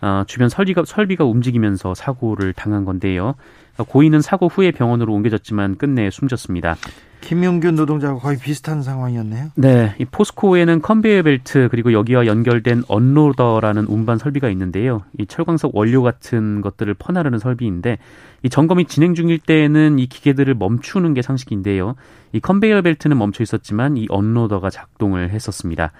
어, 0.00 0.24
주변 0.26 0.48
설비가 0.48 0.84
설비가 0.84 1.24
움직이면서 1.24 1.94
사고를 1.94 2.52
당한 2.54 2.84
건데요. 2.84 3.34
고인은 3.76 4.20
사고 4.20 4.48
후에 4.48 4.72
병원으로 4.72 5.12
옮겨졌지만 5.12 5.76
끝내 5.76 6.10
숨졌습니다. 6.10 6.76
김용균 7.20 7.74
노동자와 7.74 8.18
거의 8.18 8.38
비슷한 8.38 8.82
상황이었네요. 8.82 9.50
네, 9.54 9.94
이 9.98 10.04
포스코에는 10.04 10.82
컨베이어 10.82 11.22
벨트 11.22 11.68
그리고 11.70 11.92
여기와 11.92 12.26
연결된 12.26 12.84
unloader라는 12.88 13.86
운반 13.86 14.18
설비가 14.18 14.48
있는데요. 14.50 15.02
이 15.18 15.26
철광석 15.26 15.74
원료 15.74 16.02
같은 16.02 16.60
것들을 16.60 16.92
퍼나르는 16.94 17.38
설비인데 17.38 17.98
이 18.42 18.48
점검이 18.48 18.86
진행 18.86 19.14
중일 19.14 19.38
때에는 19.38 19.98
이 19.98 20.06
기계들을 20.06 20.54
멈추는 20.54 21.14
게 21.14 21.22
상식인데요. 21.22 21.94
이 22.32 22.40
컨베이어 22.40 22.82
벨트는 22.82 23.18
멈춰 23.18 23.42
있었지만 23.42 23.96
이 23.96 24.06
unloader가 24.08 24.70
작동을 24.70 25.30
했었습니다. 25.30 25.92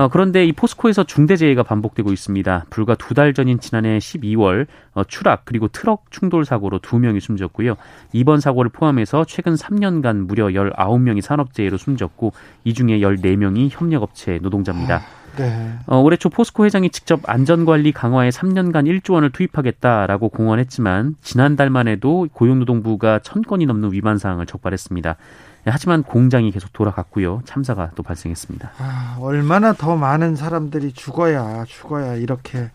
어, 0.00 0.08
그런데 0.08 0.46
이 0.46 0.52
포스코에서 0.52 1.04
중대재해가 1.04 1.62
반복되고 1.62 2.10
있습니다. 2.10 2.64
불과 2.70 2.94
두 2.94 3.12
달 3.12 3.34
전인 3.34 3.60
지난해 3.60 3.98
12월 3.98 4.66
어, 4.94 5.04
추락 5.04 5.44
그리고 5.44 5.68
트럭 5.68 6.04
충돌 6.10 6.46
사고로 6.46 6.78
두 6.78 6.98
명이 6.98 7.20
숨졌고요. 7.20 7.74
이번 8.12 8.40
사고를 8.40 8.70
포함해서 8.70 9.26
최근 9.26 9.56
3년간 9.56 10.26
무려 10.26 10.46
19명이 10.46 11.20
산업재해로 11.20 11.76
숨졌고 11.76 12.32
이 12.64 12.72
중에 12.72 13.00
14명이 13.00 13.68
협력업체 13.70 14.38
노동자입니다. 14.40 15.02
네. 15.36 15.74
어, 15.86 15.98
올해 15.98 16.16
초 16.16 16.30
포스코 16.30 16.64
회장이 16.64 16.88
직접 16.90 17.20
안전관리 17.28 17.92
강화에 17.92 18.30
3년간 18.30 18.86
1조 19.02 19.12
원을 19.14 19.30
투입하겠다라고 19.30 20.30
공언했지만 20.30 21.16
지난달만 21.20 21.88
해도 21.88 22.26
고용노동부가 22.32 23.18
천 23.18 23.42
건이 23.42 23.66
넘는 23.66 23.92
위반 23.92 24.16
사항을 24.16 24.46
적발했습니다. 24.46 25.16
네, 25.64 25.70
하지만 25.72 26.02
공장이 26.02 26.50
계속 26.52 26.72
돌아갔고요. 26.72 27.42
참사가 27.44 27.90
또 27.94 28.02
발생했습니다. 28.02 28.72
아, 28.78 29.18
얼마나 29.20 29.72
더 29.72 29.96
많은 29.96 30.36
사람들이 30.36 30.92
죽어야 30.92 31.64
죽어야 31.66 32.14
이렇게 32.14 32.70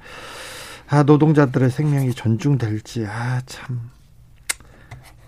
아, 0.88 1.04
노동자들의 1.04 1.70
생명이 1.72 2.14
존중될지 2.14 3.06
아 3.08 3.42
참 3.46 3.90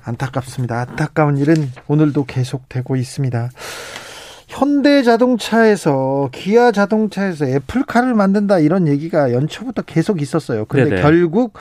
안타깝습니다. 0.04 0.80
안타까운 0.80 1.38
일은 1.38 1.70
오늘도 1.88 2.26
계속되고 2.26 2.96
있습니다. 2.96 3.50
현대자동차에서 4.48 6.30
기아 6.32 6.72
자동차에서 6.72 7.46
애플카를 7.46 8.14
만든다 8.14 8.60
이런 8.60 8.88
얘기가 8.88 9.34
연초부터 9.34 9.82
계속 9.82 10.22
있었어요. 10.22 10.64
근데 10.66 10.90
네네. 10.90 11.02
결국 11.02 11.58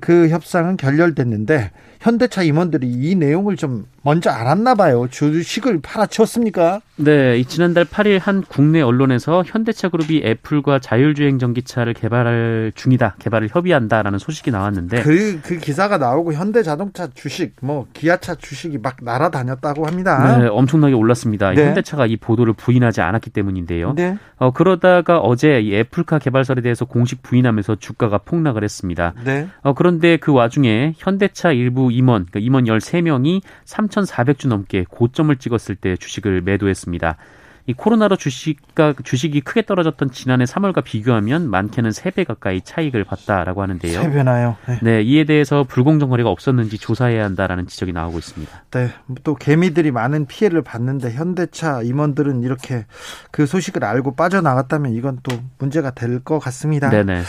그 0.00 0.28
협상은 0.28 0.76
결렬됐는데 0.76 1.70
현대차 2.00 2.42
임원들이 2.42 2.86
이 2.86 3.14
내용을 3.14 3.56
좀 3.56 3.86
먼저 4.02 4.30
알았나 4.30 4.74
봐요. 4.76 5.08
주식을 5.10 5.80
팔아치웠습니까? 5.82 6.80
네, 6.96 7.42
지난달 7.42 7.84
8일 7.84 8.20
한 8.20 8.42
국내 8.42 8.80
언론에서 8.80 9.42
현대차 9.44 9.88
그룹이 9.88 10.22
애플과 10.24 10.78
자율주행 10.78 11.38
전기차를 11.38 11.92
개발할 11.92 12.72
중이다, 12.74 13.16
개발을 13.18 13.48
협의한다라는 13.50 14.18
소식이 14.18 14.50
나왔는데 14.50 15.02
그, 15.02 15.40
그 15.42 15.58
기사가 15.58 15.98
나오고 15.98 16.32
현대자동차 16.32 17.08
주식, 17.14 17.54
뭐 17.60 17.86
기아차 17.92 18.34
주식이 18.36 18.78
막 18.78 18.96
날아다녔다고 19.02 19.86
합니다. 19.86 20.38
네, 20.38 20.46
엄청나게 20.46 20.94
올랐습니다. 20.94 21.52
네. 21.52 21.66
현대차가 21.66 22.06
이 22.06 22.16
보도를 22.16 22.52
부인하지 22.52 23.00
않았기 23.00 23.30
때문인데요. 23.30 23.94
네. 23.94 24.16
어, 24.38 24.52
그러다가 24.52 25.18
어제 25.18 25.60
이 25.60 25.74
애플카 25.74 26.18
개발설에 26.18 26.62
대해서 26.62 26.84
공식 26.84 27.22
부인하면서 27.22 27.76
주가가 27.76 28.18
폭락을 28.18 28.62
했습니다. 28.62 29.14
네. 29.24 29.48
어, 29.62 29.74
그런데 29.74 30.16
그 30.16 30.32
와중에 30.32 30.94
현대차 30.96 31.52
일부 31.52 31.85
임원, 31.90 32.26
그러니까 32.26 32.40
임원 32.40 32.64
13명이 32.64 33.42
3 33.64 33.86
3,400주 33.88 34.48
넘게 34.48 34.84
고점을 34.88 35.34
찍었을 35.36 35.76
때 35.76 35.96
주식을 35.96 36.42
매도했습니다. 36.42 37.16
이 37.68 37.72
코로나로 37.72 38.14
주식가 38.14 38.94
주식이 39.02 39.40
크게 39.40 39.62
떨어졌던 39.62 40.12
지난해 40.12 40.44
3월과 40.44 40.84
비교하면 40.84 41.50
많게는 41.50 41.90
3배 41.90 42.24
가까이 42.24 42.60
차익을 42.60 43.02
봤다라고 43.02 43.60
하는데요. 43.60 44.02
3배나요? 44.02 44.54
네. 44.68 44.78
네, 44.82 45.02
이에 45.02 45.24
대해서 45.24 45.64
불공정 45.64 46.10
거래가 46.10 46.30
없었는지 46.30 46.78
조사해야 46.78 47.24
한다라는 47.24 47.66
지적이 47.66 47.92
나오고 47.92 48.18
있습니다. 48.18 48.64
네. 48.70 48.90
또 49.24 49.34
개미들이 49.34 49.90
많은 49.90 50.26
피해를 50.26 50.62
봤는데 50.62 51.10
현대차 51.12 51.82
임원들은 51.82 52.44
이렇게 52.44 52.86
그 53.32 53.46
소식을 53.46 53.84
알고 53.84 54.14
빠져나갔다면 54.14 54.92
이건 54.92 55.18
또 55.24 55.36
문제가 55.58 55.90
될 55.90 56.20
것 56.22 56.38
같습니다. 56.38 56.88
네네. 56.88 57.22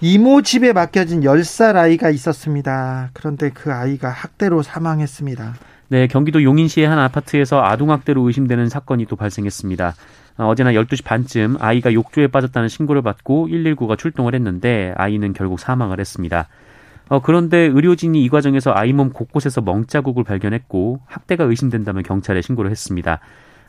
이모 0.00 0.42
집에 0.42 0.72
맡겨진 0.72 1.20
10살 1.20 1.76
아이가 1.76 2.10
있었습니다. 2.10 3.10
그런데 3.12 3.50
그 3.50 3.72
아이가 3.72 4.10
학대로 4.10 4.62
사망했습니다. 4.62 5.54
네, 5.88 6.06
경기도 6.08 6.42
용인시의 6.42 6.86
한 6.88 6.98
아파트에서 6.98 7.62
아동학대로 7.62 8.22
의심되는 8.26 8.68
사건이 8.68 9.06
또 9.06 9.16
발생했습니다. 9.16 9.94
어, 10.38 10.46
어제나 10.46 10.72
12시 10.72 11.04
반쯤 11.04 11.56
아이가 11.60 11.92
욕조에 11.92 12.26
빠졌다는 12.26 12.68
신고를 12.68 13.02
받고 13.02 13.48
119가 13.48 13.96
출동을 13.96 14.34
했는데 14.34 14.92
아이는 14.96 15.32
결국 15.32 15.60
사망을 15.60 16.00
했습니다. 16.00 16.48
어, 17.08 17.20
그런데 17.20 17.58
의료진이 17.58 18.24
이 18.24 18.28
과정에서 18.28 18.72
아이 18.74 18.92
몸 18.92 19.10
곳곳에서 19.10 19.60
멍자국을 19.60 20.24
발견했고 20.24 21.00
학대가 21.06 21.44
의심된다면 21.44 22.02
경찰에 22.02 22.42
신고를 22.42 22.70
했습니다. 22.70 23.20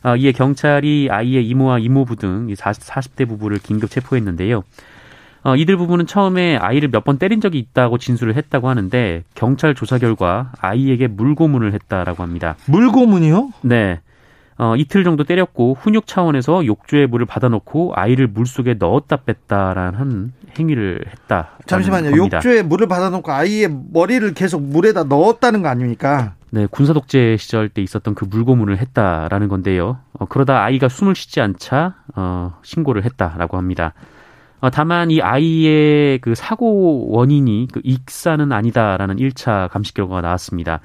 어, 0.03 0.15
이에 0.15 0.31
경찰이 0.31 1.09
아이의 1.11 1.47
이모와 1.47 1.79
이모부 1.79 2.15
등 2.15 2.47
40, 2.55 3.15
대 3.15 3.25
부부를 3.25 3.59
긴급 3.59 3.89
체포했는데요. 3.91 4.63
어, 5.45 5.55
이들 5.55 5.77
부부는 5.77 6.07
처음에 6.07 6.57
아이를 6.57 6.89
몇 6.89 7.03
번 7.05 7.19
때린 7.19 7.39
적이 7.39 7.59
있다고 7.59 7.99
진술을 7.99 8.35
했다고 8.35 8.67
하는데 8.67 9.23
경찰 9.35 9.75
조사 9.75 9.99
결과 9.99 10.51
아이에게 10.59 11.07
물고문을 11.07 11.71
했다라고 11.73 12.23
합니다. 12.23 12.55
물고문이요? 12.65 13.51
네. 13.61 13.99
어, 14.57 14.75
이틀 14.75 15.03
정도 15.03 15.23
때렸고 15.23 15.75
훈육 15.79 16.07
차원에서 16.07 16.65
욕조에 16.65 17.05
물을 17.07 17.25
받아놓고 17.27 17.91
아이를 17.93 18.25
물 18.27 18.45
속에 18.47 18.73
넣었다 18.75 19.17
뺐다라는 19.17 20.31
행위를 20.57 21.03
했다. 21.11 21.49
잠시만요. 21.67 22.09
겁니다. 22.11 22.37
욕조에 22.37 22.63
물을 22.63 22.87
받아놓고 22.87 23.31
아이의 23.31 23.69
머리를 23.91 24.33
계속 24.33 24.63
물에다 24.63 25.03
넣었다는 25.03 25.61
거 25.61 25.67
아닙니까? 25.67 26.33
네, 26.51 26.65
군사 26.71 26.93
독재 26.93 27.35
시절 27.37 27.67
때 27.69 27.81
있었던 27.83 28.15
그 28.15 28.23
물고문을 28.25 28.77
했다라는 28.79 29.49
건데요. 29.49 29.97
어, 30.13 30.25
그러다 30.25 30.63
아이가 30.63 30.87
숨을 30.87 31.13
쉬지 31.15 31.41
않자 31.41 31.95
어, 32.15 32.57
신고를 32.63 33.03
했다라고 33.03 33.57
합니다. 33.57 33.93
어, 34.61 34.69
다만 34.69 35.11
이 35.11 35.21
아이의 35.21 36.19
그 36.19 36.33
사고 36.35 37.07
원인이 37.11 37.67
그 37.71 37.81
익사는 37.83 38.51
아니다라는 38.51 39.17
1차 39.17 39.69
감식 39.69 39.95
결과가 39.95 40.21
나왔습니다. 40.21 40.79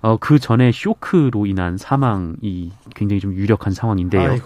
어, 0.00 0.16
그 0.18 0.38
전에 0.38 0.70
쇼크로 0.72 1.46
인한 1.46 1.76
사망이 1.76 2.70
굉장히 2.94 3.20
좀 3.20 3.34
유력한 3.34 3.72
상황인데요. 3.72 4.38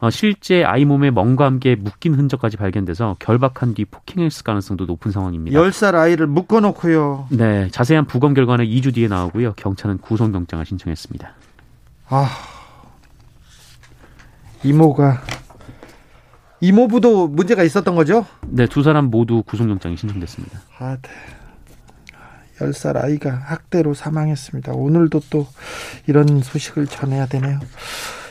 어, 0.00 0.08
실제 0.08 0.64
아이 0.64 0.86
몸에 0.86 1.10
멍과 1.10 1.44
함께 1.44 1.74
묶인 1.74 2.14
흔적까지 2.14 2.56
발견돼서 2.56 3.16
결박한 3.18 3.74
뒤 3.74 3.84
폭행했을 3.84 4.44
가능성도 4.44 4.86
높은 4.86 5.10
상황입니다. 5.10 5.60
10살 5.60 5.94
아이를 5.94 6.26
묶어놓고요. 6.26 7.26
네, 7.30 7.68
자세한 7.70 8.06
부검 8.06 8.32
결과는 8.32 8.64
2주 8.64 8.94
뒤에 8.94 9.08
나오고요. 9.08 9.52
경찰은 9.56 9.98
구속영장을 9.98 10.64
신청했습니다. 10.64 11.30
아, 12.08 12.28
이모가 14.64 15.20
이모부도 16.60 17.28
문제가 17.28 17.62
있었던 17.62 17.94
거죠? 17.94 18.26
네, 18.46 18.66
두 18.66 18.82
사람 18.82 19.06
모두 19.06 19.42
구속영장이 19.44 19.96
신청됐습니다. 19.96 20.60
아, 20.78 20.96
네. 21.00 21.10
10살 22.58 23.02
아이가 23.02 23.30
학대로 23.30 23.94
사망했습니다. 23.94 24.72
오늘도 24.72 25.22
또 25.30 25.46
이런 26.06 26.42
소식을 26.42 26.86
전해야 26.86 27.26
되네요. 27.26 27.58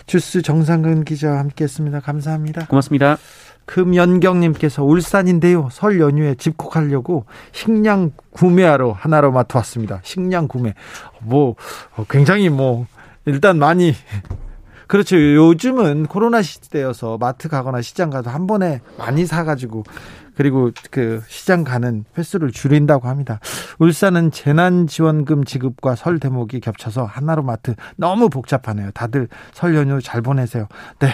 주스 0.05 0.41
정상근 0.41 1.03
기자와 1.03 1.39
함께 1.39 1.63
했습니다. 1.63 1.99
감사합니다. 1.99 2.67
고맙습니다. 2.67 3.17
금연경님께서 3.65 4.83
울산인데요. 4.83 5.69
설 5.71 5.99
연휴에 5.99 6.35
집콕하려고 6.35 7.25
식량 7.51 8.11
구매하러 8.31 8.91
하나로마트 8.91 9.57
왔습니다. 9.57 9.99
식량 10.03 10.47
구매. 10.47 10.73
뭐, 11.21 11.55
굉장히 12.09 12.49
뭐, 12.49 12.87
일단 13.25 13.59
많이 13.59 13.93
그렇죠. 14.89 15.15
요즘은 15.17 16.07
코로나 16.07 16.41
시대여서 16.41 17.19
마트 17.19 17.47
가거나 17.47 17.79
시장 17.83 18.09
가도 18.09 18.31
한 18.31 18.47
번에 18.47 18.81
많이 18.97 19.27
사가지고 19.27 19.83
그리고 20.39 20.71
그 20.89 21.21
시장 21.27 21.65
가는 21.65 22.05
횟수를 22.17 22.51
줄인다고 22.53 23.09
합니다. 23.09 23.41
울산은 23.77 24.31
재난지원금 24.31 25.43
지급과 25.43 25.95
설 25.95 26.17
대목이 26.17 26.61
겹쳐서 26.61 27.03
하나로마트 27.03 27.75
너무 27.97 28.29
복잡하네요. 28.29 28.91
다들 28.91 29.27
설 29.51 29.75
연휴 29.75 29.99
잘 30.01 30.21
보내세요. 30.21 30.69
네. 30.99 31.09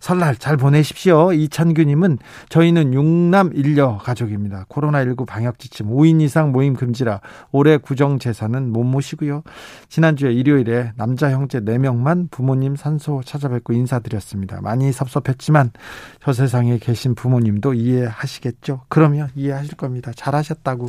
설날 0.00 0.34
잘 0.34 0.56
보내십시오. 0.56 1.32
이찬규님은 1.32 2.18
저희는 2.48 2.94
육남 2.94 3.52
일녀 3.54 3.96
가족입니다. 3.98 4.66
코로나19 4.68 5.24
방역 5.24 5.60
지침 5.60 5.86
5인 5.86 6.20
이상 6.20 6.50
모임 6.50 6.74
금지라 6.74 7.20
올해 7.52 7.76
구정 7.76 8.18
제사는 8.18 8.72
못 8.72 8.82
모시고요. 8.82 9.44
지난주에 9.88 10.32
일요일에 10.32 10.94
남자 10.96 11.30
형제 11.30 11.60
4명만 11.60 12.28
부모님 12.28 12.74
산소 12.74 13.22
찾아뵙고 13.24 13.72
인사드렸습니다. 13.72 14.60
많이 14.62 14.90
섭섭했지만 14.90 15.70
저 16.20 16.32
세상에 16.32 16.78
계신 16.78 17.14
부모님도 17.14 17.74
이해하시겠죠. 17.74 18.63
있죠. 18.64 18.80
그러면 18.88 19.28
이해하실 19.36 19.76
겁니다. 19.76 20.10
잘하셨다고 20.16 20.88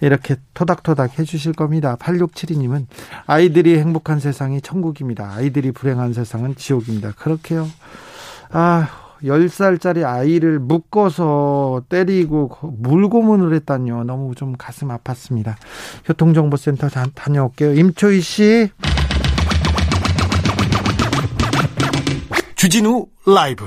이렇게 0.00 0.36
토닥토닥 0.54 1.18
해주실 1.18 1.52
겁니다. 1.52 1.96
8672님은 2.00 2.86
아이들이 3.26 3.78
행복한 3.78 4.18
세상이 4.18 4.60
천국입니다. 4.62 5.30
아이들이 5.32 5.70
불행한 5.70 6.14
세상은 6.14 6.56
지옥입니다. 6.56 7.12
그렇게요. 7.12 7.68
아, 8.50 8.88
10살짜리 9.22 10.04
아이를 10.04 10.58
묶어서 10.58 11.82
때리고 11.88 12.50
물고문을 12.62 13.54
했다니요. 13.54 14.04
너무 14.04 14.34
좀 14.34 14.54
가슴 14.56 14.88
아팠습니다. 14.88 15.54
교통정보센터 16.04 16.88
다녀올게요. 17.14 17.74
임초희 17.74 18.20
씨. 18.20 18.70
주진우 22.56 23.06
라이브. 23.26 23.66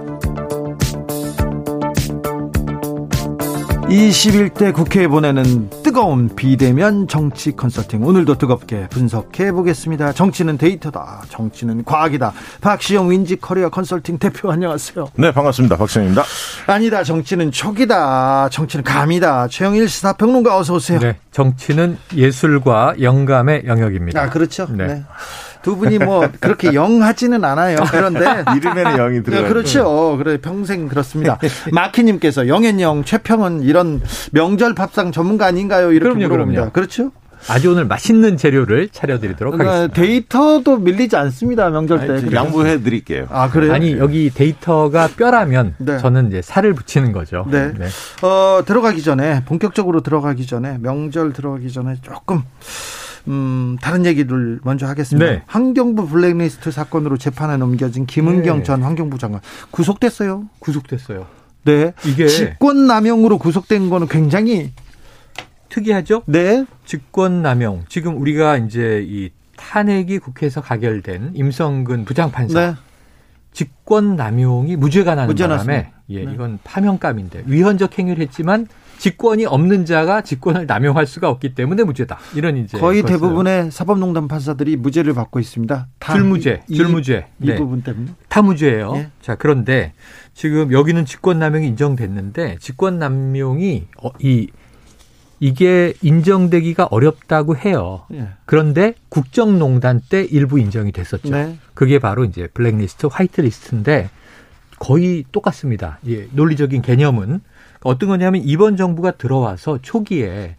21대 3.91 4.73
국회에 4.73 5.07
보내는 5.07 5.69
뜨거운 5.83 6.33
비대면 6.33 7.09
정치 7.09 7.51
컨설팅 7.51 8.03
오늘도 8.03 8.37
뜨겁게 8.37 8.87
분석해 8.89 9.51
보겠습니다. 9.51 10.13
정치는 10.13 10.57
데이터다. 10.57 11.23
정치는 11.27 11.83
과학이다. 11.83 12.31
박시영 12.61 13.11
윈지 13.11 13.35
커리어 13.41 13.67
컨설팅 13.67 14.17
대표 14.17 14.49
안녕하세요. 14.49 15.09
네 15.15 15.33
반갑습니다. 15.33 15.75
박시영입니다. 15.75 16.23
아니다. 16.67 17.03
정치는 17.03 17.51
촉이다. 17.51 18.47
정치는 18.49 18.85
감이다. 18.85 19.49
최영일 19.49 19.89
시사평론가 19.89 20.57
어서 20.57 20.75
오세요. 20.75 20.99
네. 20.99 21.17
정치는 21.31 21.97
예술과 22.15 22.95
영감의 23.01 23.63
영역입니다. 23.65 24.21
아 24.21 24.29
그렇죠. 24.29 24.67
네. 24.71 24.87
네. 24.87 25.03
두 25.61 25.77
분이 25.77 25.99
뭐 25.99 26.27
그렇게 26.39 26.73
영하지는 26.73 27.43
않아요. 27.43 27.77
그런데 27.89 28.43
이름에는 28.57 28.97
영이 28.97 29.23
들어요. 29.23 29.47
그렇죠. 29.47 30.17
그래 30.17 30.37
평생 30.41 30.87
그렇습니다. 30.87 31.39
마키님께서 31.71 32.47
영앤영 32.47 33.03
최평은 33.03 33.63
이런 33.63 34.01
명절 34.31 34.75
밥상 34.75 35.11
전문가 35.11 35.45
아닌가요? 35.45 35.91
이렇게 35.91 36.13
그럼요, 36.13 36.27
물어봅니다. 36.27 36.61
그럼요. 36.61 36.71
그렇죠? 36.73 37.11
아주 37.49 37.71
오늘 37.71 37.85
맛있는 37.85 38.37
재료를 38.37 38.89
차려드리도록 38.89 39.53
그러니까 39.53 39.75
하겠습니다. 39.83 39.99
데이터도 39.99 40.77
밀리지 40.77 41.15
않습니다 41.15 41.69
명절 41.71 42.05
때. 42.05 42.13
아니, 42.13 42.35
양보해 42.35 42.81
드릴게요. 42.83 43.25
아 43.31 43.49
그래요? 43.49 43.73
아니 43.73 43.97
여기 43.97 44.29
데이터가 44.29 45.09
뼈라면 45.17 45.73
네. 45.79 45.97
저는 45.97 46.27
이제 46.27 46.41
살을 46.43 46.73
붙이는 46.73 47.11
거죠. 47.11 47.45
네. 47.49 47.73
네. 47.77 47.87
어 48.21 48.61
들어가기 48.63 49.01
전에 49.01 49.43
본격적으로 49.45 50.01
들어가기 50.01 50.45
전에 50.45 50.77
명절 50.81 51.33
들어가기 51.33 51.71
전에 51.71 51.95
조금 52.03 52.43
음, 53.27 53.77
다른 53.81 54.05
얘기를 54.05 54.59
먼저 54.63 54.87
하겠습니다. 54.87 55.31
네. 55.31 55.43
환경부 55.45 56.07
블랙리스트 56.07 56.71
사건으로 56.71 57.17
재판에 57.17 57.57
넘겨진 57.57 58.05
김은경 58.05 58.59
네. 58.59 58.63
전 58.63 58.83
환경부 58.83 59.17
장관 59.17 59.41
구속됐어요. 59.71 60.49
구속됐어요. 60.59 61.27
네. 61.63 61.93
이게 62.05 62.27
직권 62.27 62.87
남용으로 62.87 63.37
구속된 63.37 63.89
거는 63.89 64.07
굉장히 64.07 64.71
특이하죠? 65.69 66.23
네. 66.25 66.65
직권 66.85 67.41
남용. 67.41 67.83
지금 67.87 68.19
우리가 68.19 68.57
이제 68.57 69.05
이 69.07 69.29
탄핵이 69.55 70.19
국회에서 70.19 70.61
가결된 70.61 71.31
임성근 71.35 72.05
부장판사. 72.05 72.71
네. 72.71 72.75
직권 73.53 74.15
남용이 74.15 74.75
무죄가 74.77 75.15
나는 75.15 75.27
무죄 75.27 75.47
바람에 75.47 75.91
예, 76.09 76.23
네. 76.23 76.33
이건 76.33 76.59
파면감인데 76.63 77.43
위헌적 77.45 77.99
행위를 77.99 78.23
했지만 78.23 78.67
직권이 79.01 79.47
없는 79.47 79.85
자가 79.85 80.21
직권을 80.21 80.67
남용할 80.67 81.07
수가 81.07 81.27
없기 81.27 81.55
때문에 81.55 81.83
무죄다. 81.83 82.19
이런 82.35 82.55
이제 82.55 82.77
거의 82.77 83.01
대부분의 83.01 83.71
사법농단 83.71 84.27
판사들이 84.27 84.75
무죄를 84.75 85.15
받고 85.15 85.39
있습니다. 85.39 85.87
줄무죄, 85.99 86.61
이, 86.67 86.75
줄무죄. 86.75 87.25
이, 87.41 87.47
네. 87.47 87.55
부분 87.55 87.81
때문에 87.81 88.11
다 88.29 88.43
무죄예요. 88.43 88.93
예? 88.97 89.09
자 89.19 89.33
그런데 89.33 89.93
지금 90.35 90.71
여기는 90.71 91.03
직권남용이 91.05 91.65
인정됐는데 91.69 92.57
직권남용이 92.59 93.87
어, 94.03 94.11
이 94.19 94.49
이게 95.39 95.95
인정되기가 96.03 96.89
어렵다고 96.91 97.57
해요. 97.57 98.05
예. 98.13 98.27
그런데 98.45 98.93
국정농단 99.09 100.01
때 100.07 100.23
일부 100.23 100.59
인정이 100.59 100.91
됐었죠. 100.91 101.31
네. 101.31 101.57
그게 101.73 101.97
바로 101.97 102.23
이제 102.23 102.45
블랙리스트, 102.53 103.07
화이트리스트인데 103.07 104.11
거의 104.77 105.25
똑같습니다. 105.31 105.97
예, 106.07 106.27
논리적인 106.33 106.83
개념은 106.83 107.41
어떤 107.83 108.09
거냐면 108.09 108.41
이번 108.43 108.77
정부가 108.77 109.11
들어와서 109.11 109.79
초기에 109.81 110.55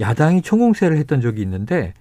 야당이 0.00 0.42
총공세를 0.42 0.98
했던 0.98 1.20
적이 1.20 1.42
있는데 1.42 1.94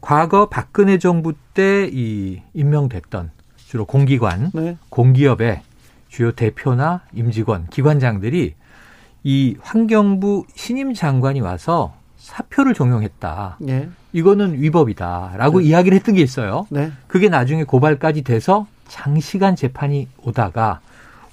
과거 0.00 0.48
박근혜 0.48 0.98
정부 0.98 1.32
때 1.54 1.88
이 1.92 2.40
임명됐던 2.52 3.30
주로 3.66 3.84
공기관, 3.86 4.50
네. 4.52 4.76
공기업의 4.88 5.62
주요 6.08 6.32
대표나 6.32 7.02
임직원, 7.12 7.66
기관장들이 7.70 8.54
이 9.24 9.56
환경부 9.60 10.44
신임 10.54 10.94
장관이 10.94 11.40
와서 11.40 11.94
사표를 12.18 12.74
종용했다. 12.74 13.58
네. 13.60 13.88
이거는 14.12 14.60
위법이다라고 14.60 15.60
네. 15.60 15.66
이야기를 15.66 15.96
했던 15.96 16.14
게 16.14 16.22
있어요. 16.22 16.66
네. 16.70 16.92
그게 17.08 17.28
나중에 17.28 17.64
고발까지 17.64 18.22
돼서 18.22 18.66
장시간 18.86 19.56
재판이 19.56 20.08
오다가 20.22 20.80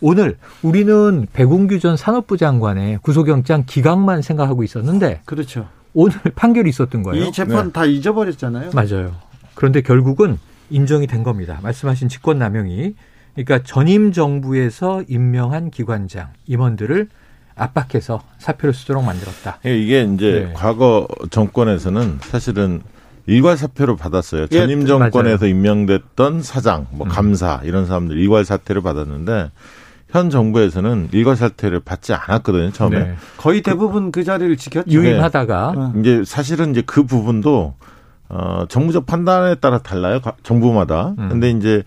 오늘 0.01 0.37
우리는 0.63 1.27
백운규 1.31 1.79
전 1.79 1.95
산업부 1.95 2.37
장관의 2.37 2.99
구속영장 3.03 3.63
기각만 3.67 4.21
생각하고 4.23 4.63
있었는데 4.63 5.21
그렇죠. 5.25 5.67
오늘 5.93 6.17
판결이 6.35 6.69
있었던 6.69 7.03
거예요. 7.03 7.25
이 7.25 7.31
재판 7.31 7.67
네. 7.67 7.71
다 7.71 7.85
잊어버렸잖아요. 7.85 8.71
맞아요. 8.73 9.13
그런데 9.53 9.81
결국은 9.81 10.39
인정이 10.71 11.05
된 11.05 11.23
겁니다. 11.23 11.59
말씀하신 11.61 12.09
직권남용이 12.09 12.95
그러니까 13.35 13.63
전임 13.63 14.11
정부에서 14.11 15.03
임명한 15.07 15.69
기관장 15.69 16.29
임원들을 16.47 17.07
압박해서 17.55 18.23
사표를 18.39 18.73
쓰도록 18.73 19.03
만들었다. 19.03 19.59
예, 19.65 19.77
이게 19.77 20.03
이제 20.03 20.47
네. 20.47 20.53
과거 20.55 21.07
정권에서는 21.29 22.19
사실은 22.21 22.81
일괄 23.27 23.55
사표를 23.55 23.97
받았어요. 23.97 24.47
예, 24.51 24.57
전임 24.57 24.85
정권에서 24.87 25.45
맞아요. 25.45 25.53
임명됐던 25.53 26.41
사장, 26.41 26.87
뭐 26.91 27.05
음. 27.05 27.09
감사 27.09 27.61
이런 27.63 27.85
사람들 27.85 28.17
일괄 28.17 28.45
사퇴를 28.45 28.81
받았는데 28.81 29.51
현 30.11 30.29
정부에서는 30.29 31.09
일괄 31.11 31.35
사퇴를 31.35 31.79
받지 31.79 32.13
않았거든요 32.13 32.71
처음에 32.71 32.99
네. 32.99 33.15
거의 33.37 33.61
대부분 33.61 34.11
그 34.11 34.23
자리를 34.23 34.55
지켰죠. 34.57 34.91
유임하다가 34.91 35.91
네. 35.93 35.99
이제 36.01 36.23
사실은 36.25 36.71
이제 36.71 36.83
그 36.85 37.05
부분도 37.05 37.73
어 38.29 38.65
정부적 38.69 39.05
판단에 39.05 39.55
따라 39.55 39.79
달라요 39.79 40.19
정부마다. 40.43 41.15
음. 41.17 41.29
근데 41.29 41.49
이제 41.49 41.83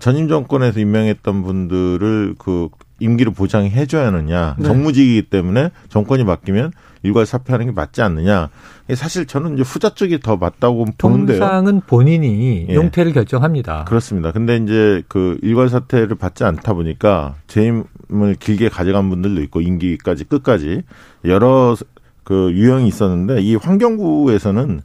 전임 0.00 0.28
정권에서 0.28 0.78
임명했던 0.80 1.42
분들을 1.42 2.34
그 2.38 2.68
임기를 3.00 3.32
보장해 3.32 3.86
줘야 3.86 4.08
하느냐 4.08 4.56
네. 4.58 4.64
정무직이기 4.64 5.30
때문에 5.30 5.70
정권이 5.88 6.24
바뀌면 6.24 6.72
일괄 7.02 7.26
사퇴하는 7.26 7.66
게 7.66 7.72
맞지 7.72 8.02
않느냐. 8.02 8.50
사실 8.94 9.26
저는 9.26 9.54
이제 9.54 9.62
후자 9.62 9.90
쪽이 9.90 10.20
더 10.20 10.36
맞다고 10.36 10.86
보는데요. 10.98 11.38
통상은 11.38 11.80
본인이 11.86 12.66
예. 12.68 12.74
용태를 12.74 13.12
결정합니다. 13.12 13.84
그렇습니다. 13.84 14.32
근데 14.32 14.56
이제 14.56 15.02
그 15.08 15.38
일괄 15.42 15.68
사퇴를 15.68 16.16
받지 16.16 16.44
않다 16.44 16.74
보니까 16.74 17.36
재임을 17.46 18.36
길게 18.38 18.68
가져간 18.68 19.08
분들도 19.08 19.40
있고 19.42 19.60
임기까지 19.60 20.24
끝까지 20.24 20.82
여러 21.24 21.76
그 22.24 22.52
유형이 22.52 22.86
있었는데 22.88 23.40
이 23.42 23.56
환경부에서는 23.56 24.82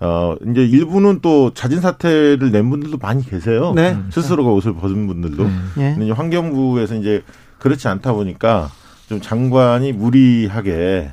어 0.00 0.34
이제 0.50 0.64
일부는 0.64 1.20
또 1.22 1.54
자진 1.54 1.80
사퇴를 1.80 2.50
낸 2.50 2.68
분들도 2.70 2.98
많이 2.98 3.24
계세요. 3.24 3.72
네. 3.76 3.96
스스로가 4.10 4.50
옷을 4.50 4.74
벗은 4.74 5.06
분들도. 5.06 5.44
음. 5.44 5.72
예. 5.76 5.90
근데 5.92 6.06
이제 6.06 6.12
환경부에서 6.12 6.96
이제 6.96 7.22
그렇지 7.60 7.86
않다 7.86 8.12
보니까 8.12 8.68
좀 9.08 9.20
장관이 9.20 9.92
무리하게 9.92 11.12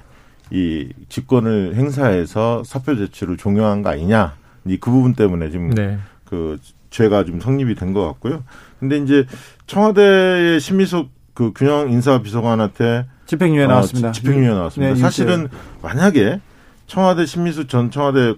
이 0.51 0.89
직권을 1.09 1.75
행사해서 1.75 2.63
사표 2.65 2.95
제출을 2.95 3.37
종용한 3.37 3.81
거 3.81 3.89
아니냐. 3.89 4.35
이 4.65 4.77
그 4.77 4.91
부분 4.91 5.13
때문에 5.13 5.49
지금 5.49 5.69
네. 5.71 5.97
그 6.25 6.57
죄가 6.89 7.23
좀 7.25 7.39
성립이 7.39 7.75
된 7.75 7.93
것 7.93 8.05
같고요. 8.07 8.43
근데 8.79 8.97
이제 8.97 9.25
청와대의 9.67 10.59
신미숙 10.59 11.09
그 11.33 11.53
균형 11.55 11.91
인사 11.91 12.21
비서관한테 12.21 13.05
집행유예 13.25 13.65
어, 13.65 13.67
나왔습니다. 13.67 14.11
집행유예 14.11 14.49
나왔습니다. 14.49 14.93
네, 14.95 14.99
사실은 14.99 15.47
만약에 15.81 16.41
청와대 16.87 17.25
신미숙 17.25 17.69
전 17.69 17.91
청와대 17.91 18.33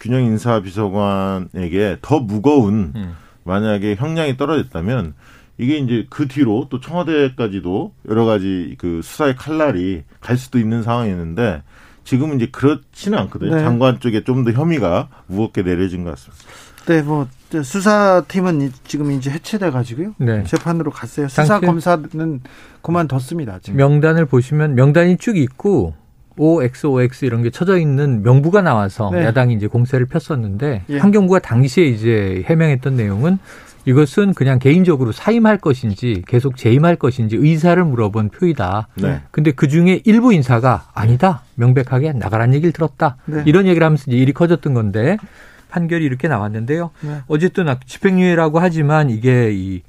균형 0.00 0.22
인사 0.22 0.60
비서관에게 0.60 1.98
더 2.02 2.20
무거운 2.20 2.92
음. 2.94 3.14
만약에 3.44 3.94
형량이 3.96 4.36
떨어졌다면 4.36 5.14
이게 5.58 5.78
이제 5.78 6.06
그 6.10 6.26
뒤로 6.28 6.66
또 6.70 6.80
청와대까지도 6.80 7.92
여러 8.08 8.24
가지 8.24 8.74
그 8.78 9.00
수사의 9.02 9.36
칼날이 9.36 10.02
갈 10.20 10.36
수도 10.36 10.58
있는 10.58 10.82
상황이었는데 10.82 11.62
지금은 12.04 12.36
이제 12.36 12.48
그렇지는 12.50 13.18
않거든요. 13.18 13.54
네. 13.54 13.62
장관 13.62 14.00
쪽에 14.00 14.24
좀 14.24 14.44
더 14.44 14.50
혐의가 14.52 15.08
무겁게 15.26 15.62
내려진 15.62 16.04
것 16.04 16.10
같습니다. 16.10 16.44
네, 16.86 17.00
뭐 17.02 17.26
수사팀은 17.50 18.72
지금 18.86 19.10
이제 19.12 19.30
해체돼 19.30 19.70
가지고요. 19.70 20.14
네. 20.18 20.44
재판으로 20.44 20.90
갔어요. 20.90 21.28
수사 21.28 21.58
검사는 21.60 22.40
그만뒀습니다. 22.82 23.60
지금. 23.62 23.78
명단을 23.78 24.26
보시면 24.26 24.74
명단이 24.74 25.16
쭉 25.16 25.36
있고 25.38 25.94
OXOX 26.36 27.24
이런 27.24 27.42
게 27.42 27.50
쳐져 27.50 27.78
있는 27.78 28.22
명부가 28.22 28.60
나와서 28.60 29.10
네. 29.10 29.24
야당이 29.24 29.54
이제 29.54 29.66
공세를 29.66 30.06
폈었는데 30.06 30.82
예. 30.88 30.98
환경부가 30.98 31.38
당시에 31.38 31.84
이제 31.86 32.42
해명했던 32.46 32.96
내용은 32.96 33.38
이것은 33.84 34.34
그냥 34.34 34.58
개인적으로 34.58 35.12
사임할 35.12 35.58
것인지 35.58 36.22
계속 36.26 36.56
재임할 36.56 36.96
것인지 36.96 37.36
의사를 37.36 37.82
물어본 37.84 38.30
표이다. 38.30 38.88
네. 38.96 39.20
근데 39.30 39.50
그 39.52 39.68
중에 39.68 40.00
일부 40.04 40.32
인사가 40.32 40.88
아니다. 40.94 41.42
명백하게 41.56 42.12
나가란 42.12 42.54
얘기를 42.54 42.72
들었다. 42.72 43.16
네. 43.26 43.42
이런 43.46 43.66
얘기를 43.66 43.84
하면서 43.84 44.10
일이 44.10 44.32
커졌던 44.32 44.74
건데 44.74 45.16
판결이 45.68 46.04
이렇게 46.04 46.28
나왔는데요. 46.28 46.90
네. 47.00 47.20
어쨌든 47.26 47.66
집행유예라고 47.86 48.60
하지만 48.60 49.10
이게 49.10 49.50
이 49.52 49.82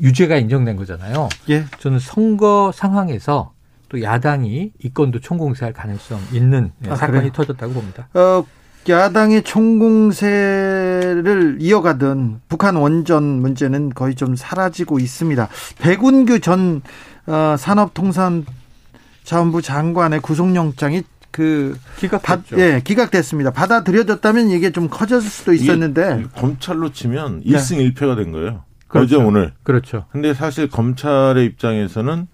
유죄가 0.00 0.36
인정된 0.36 0.76
거잖아요. 0.76 1.28
예. 1.50 1.64
저는 1.78 1.98
선거 1.98 2.70
상황에서 2.74 3.52
또 3.88 4.02
야당이 4.02 4.72
이건도 4.82 5.20
총공세할 5.20 5.72
가능성 5.72 6.20
있는 6.32 6.72
아, 6.88 6.96
사건이 6.96 7.18
그래요? 7.18 7.32
터졌다고 7.32 7.72
봅니다. 7.72 8.08
어, 8.14 8.44
야당의 8.88 9.42
총공세를 9.42 11.58
이어가던 11.60 12.40
북한 12.48 12.76
원전 12.76 13.24
문제는 13.24 13.90
거의 13.90 14.14
좀 14.14 14.36
사라지고 14.36 14.98
있습니다. 14.98 15.48
백운규 15.78 16.40
전 16.40 16.82
어, 17.26 17.56
산업통상자원부 17.58 19.62
장관의 19.62 20.20
구속영장이 20.20 21.02
그 21.32 21.76
기각됐죠. 21.98 22.58
예, 22.58 22.80
기각됐습니다. 22.82 23.50
받아들여졌다면 23.50 24.48
이게 24.50 24.70
좀 24.70 24.88
커졌을 24.88 25.28
수도 25.28 25.52
있었는데 25.52 26.24
검찰로 26.34 26.92
치면 26.92 27.42
네. 27.44 27.52
1승 27.52 27.94
1패가 27.94 28.16
된 28.16 28.32
거예요. 28.32 28.62
그렇죠. 28.88 29.16
어제 29.16 29.22
오늘. 29.22 29.52
그렇죠. 29.62 30.06
근데 30.12 30.32
사실 30.32 30.70
검찰의 30.70 31.44
입장에서는 31.44 32.28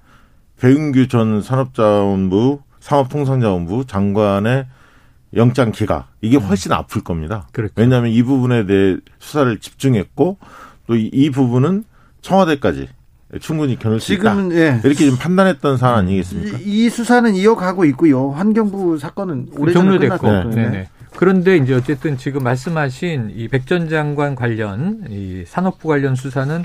백운규 0.61 1.09
전 1.09 1.43
산업자원부 1.43 2.61
산업통상자원부 2.79 3.87
장관의 3.87 4.67
영장 5.35 5.73
기각 5.73 6.09
이게 6.21 6.37
음. 6.37 6.43
훨씬 6.43 6.73
아플 6.73 7.03
겁니다. 7.03 7.49
그렇죠. 7.53 7.73
왜냐하면 7.77 8.11
이 8.11 8.23
부분에 8.23 8.67
대해 8.67 8.97
수사를 9.19 9.59
집중했고 9.59 10.39
또 10.87 10.95
이 10.97 11.31
부분은 11.31 11.85
청와대까지 12.21 12.89
충분히 13.41 13.79
겨눌 13.79 13.99
수 13.99 14.09
지금은, 14.09 14.51
있다. 14.53 14.61
예. 14.61 14.81
이렇게 14.85 15.09
좀 15.09 15.17
판단했던 15.17 15.79
사안 15.79 16.01
아니겠습니까? 16.01 16.59
이, 16.59 16.85
이, 16.85 16.91
수사는 16.91 17.35
이어가고 17.35 17.85
있고요. 17.87 18.31
환경부 18.31 18.99
사건은 18.99 19.49
오래전에. 19.57 19.99
네. 19.99 20.55
네. 20.55 20.69
네. 20.69 20.89
그런데 21.17 21.57
이제 21.57 21.73
어쨌든 21.75 22.19
지금 22.19 22.43
말씀하신 22.43 23.33
이 23.35 23.49
백 23.49 23.65
전 23.67 23.89
장관 23.89 24.35
관련 24.35 25.05
이 25.09 25.45
산업부 25.47 25.89
관련 25.89 26.15
수사는 26.15 26.63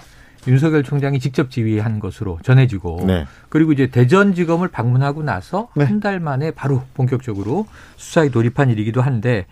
윤석열 0.48 0.84
총장이 0.84 1.20
직접 1.20 1.50
지휘한 1.52 2.00
것으로 2.00 2.40
전해지고 2.44 3.04
네. 3.06 3.26
그리고 3.50 3.72
이제 3.74 3.88
대전지검을 3.88 4.70
방문하고 4.70 5.24
나서 5.24 5.68
네. 5.76 5.84
한달 5.86 6.20
만에 6.20 6.52
바로 6.52 6.84
본격적으로 6.94 7.68
수사에 7.98 8.30
돌입한 8.30 8.70
일이기도 8.70 9.02
한데 9.02 9.46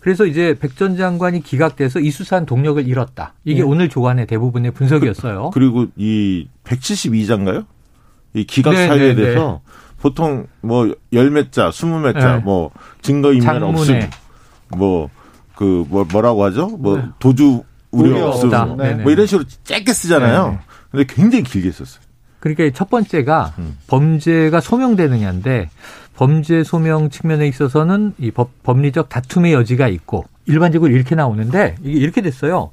그래서 0.00 0.26
이제 0.26 0.56
백 0.60 0.74
전 0.76 0.96
장관이 0.96 1.42
기각돼서 1.42 2.00
이 2.00 2.10
수사한 2.10 2.44
동력을 2.44 2.86
잃었다. 2.86 3.34
이게 3.44 3.60
네. 3.60 3.62
오늘 3.62 3.88
조간의 3.88 4.26
대부분의 4.26 4.72
분석이었어요. 4.72 5.50
그, 5.50 5.58
리고 5.60 5.86
이 5.96 6.48
172자인가요? 6.64 7.66
이 8.34 8.44
기각 8.44 8.74
네, 8.74 8.88
사유에 8.88 9.08
네, 9.10 9.14
네. 9.14 9.22
대해서 9.22 9.60
보통 10.00 10.46
뭐 10.62 10.92
열 11.12 11.30
몇 11.30 11.52
자, 11.52 11.70
스무 11.70 12.00
몇 12.00 12.18
자, 12.18 12.40
뭐 12.42 12.72
증거 13.02 13.32
인멸 13.32 13.62
없음, 13.62 14.00
뭐 14.76 15.08
그 15.54 15.84
뭐 15.88 16.04
뭐라고 16.10 16.42
하죠? 16.46 16.66
뭐 16.66 16.96
네. 16.96 17.04
도주 17.20 17.62
우려 17.92 18.28
없음. 18.28 18.50
뭐 19.02 19.12
이런 19.12 19.26
식으로 19.26 19.44
짧게 19.64 19.92
쓰잖아요. 19.92 20.50
네. 20.50 20.58
근데 20.90 21.04
굉장히 21.08 21.44
길게 21.44 21.70
썼어요. 21.70 22.02
그러니까 22.40 22.68
첫 22.74 22.90
번째가 22.90 23.54
음. 23.58 23.78
범죄가 23.86 24.60
소명되느냐인데 24.60 25.68
범죄 26.16 26.64
소명 26.64 27.08
측면에 27.08 27.46
있어서는 27.46 28.14
이 28.18 28.30
법, 28.30 28.50
법리적 28.62 29.08
다툼의 29.08 29.52
여지가 29.52 29.88
있고 29.88 30.24
일반적으로 30.46 30.90
이렇게 30.90 31.14
나오는데 31.14 31.76
이게 31.82 31.98
이렇게 31.98 32.20
됐어요. 32.20 32.70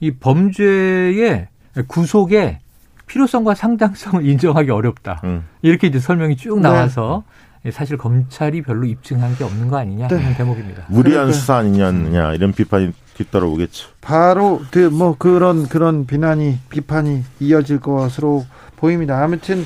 이 0.00 0.10
범죄의 0.10 1.46
구속의 1.86 2.58
필요성과 3.06 3.54
상당성을 3.54 4.26
인정하기 4.26 4.70
어렵다. 4.70 5.20
음. 5.24 5.44
이렇게 5.62 5.86
이제 5.86 6.00
설명이 6.00 6.36
쭉 6.36 6.56
네. 6.56 6.62
나와서 6.62 7.22
네. 7.26 7.51
사실 7.70 7.96
검찰이 7.96 8.62
별로 8.62 8.84
입증한 8.86 9.36
게 9.36 9.44
없는 9.44 9.68
거 9.68 9.76
아니냐 9.78 10.08
네. 10.08 10.16
하는 10.16 10.36
대목입니다. 10.36 10.84
무리한 10.88 11.26
그러니까. 11.26 11.38
수사 11.38 11.56
아니냐 11.56 12.34
이런 12.34 12.52
비판이 12.52 12.92
뒤따라오겠죠. 13.14 13.88
바로 14.00 14.62
그 14.70 14.88
뭐 14.90 15.14
그런 15.16 15.68
그런 15.68 16.06
비난이 16.06 16.58
비판이 16.70 17.22
이어질 17.40 17.78
것으로 17.80 18.44
보입니다. 18.76 19.22
아무튼 19.22 19.64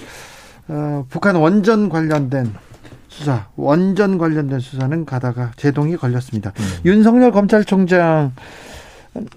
어, 0.68 1.06
북한 1.08 1.36
원전 1.36 1.88
관련된 1.88 2.52
수사, 3.08 3.46
원전 3.56 4.18
관련된 4.18 4.58
수사는 4.60 5.06
가다가 5.06 5.52
제동이 5.56 5.96
걸렸습니다. 5.96 6.52
음. 6.58 6.64
윤석열 6.84 7.30
검찰총장 7.32 8.32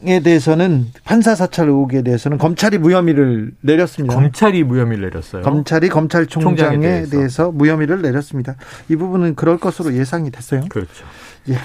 에 0.06 0.20
대해서는 0.22 0.88
판사 1.04 1.36
사찰 1.36 1.68
의혹에 1.68 2.02
대해서는 2.02 2.38
검찰이 2.38 2.78
무혐의를 2.78 3.52
내렸습니다. 3.62 4.16
검찰이 4.16 4.64
무혐의를 4.64 5.10
내렸어요. 5.10 5.42
검찰이 5.44 5.90
검찰총장에 5.90 6.80
대해서. 6.80 7.10
대해서. 7.12 7.52
무혐의를 7.52 8.02
내렸습니다. 8.02 8.56
이 8.90 8.96
부분은 8.96 9.36
그럴 9.36 9.58
것으로 9.58 9.94
예상이 9.94 10.32
됐어요. 10.32 10.62
그렇죠. 10.70 11.06
예. 11.50 11.58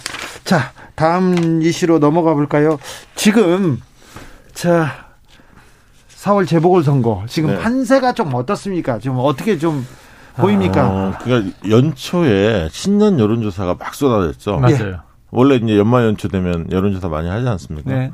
자, 0.44 0.72
다음 0.94 1.62
이슈로 1.62 1.98
넘어가 1.98 2.34
볼까요? 2.34 2.78
지금 3.14 3.80
자 4.52 5.08
4월 6.08 6.46
재보궐 6.46 6.82
선거 6.84 7.24
지금 7.28 7.50
네. 7.50 7.58
판세가 7.58 8.12
좀 8.14 8.32
어떻습니까? 8.34 8.98
지금 8.98 9.18
어떻게 9.18 9.58
좀 9.58 9.86
보입니까? 10.36 10.82
아, 10.82 11.18
그러니까 11.22 11.56
연초에 11.68 12.68
신년 12.70 13.18
여론조사가 13.20 13.76
막 13.78 13.94
쏟아졌죠. 13.94 14.58
맞아요. 14.58 15.00
원래 15.34 15.56
이제 15.56 15.76
연말 15.76 16.04
연초 16.04 16.28
되면 16.28 16.66
여론조사 16.70 17.08
많이 17.08 17.28
하지 17.28 17.46
않습니까? 17.48 17.92
네. 17.92 18.10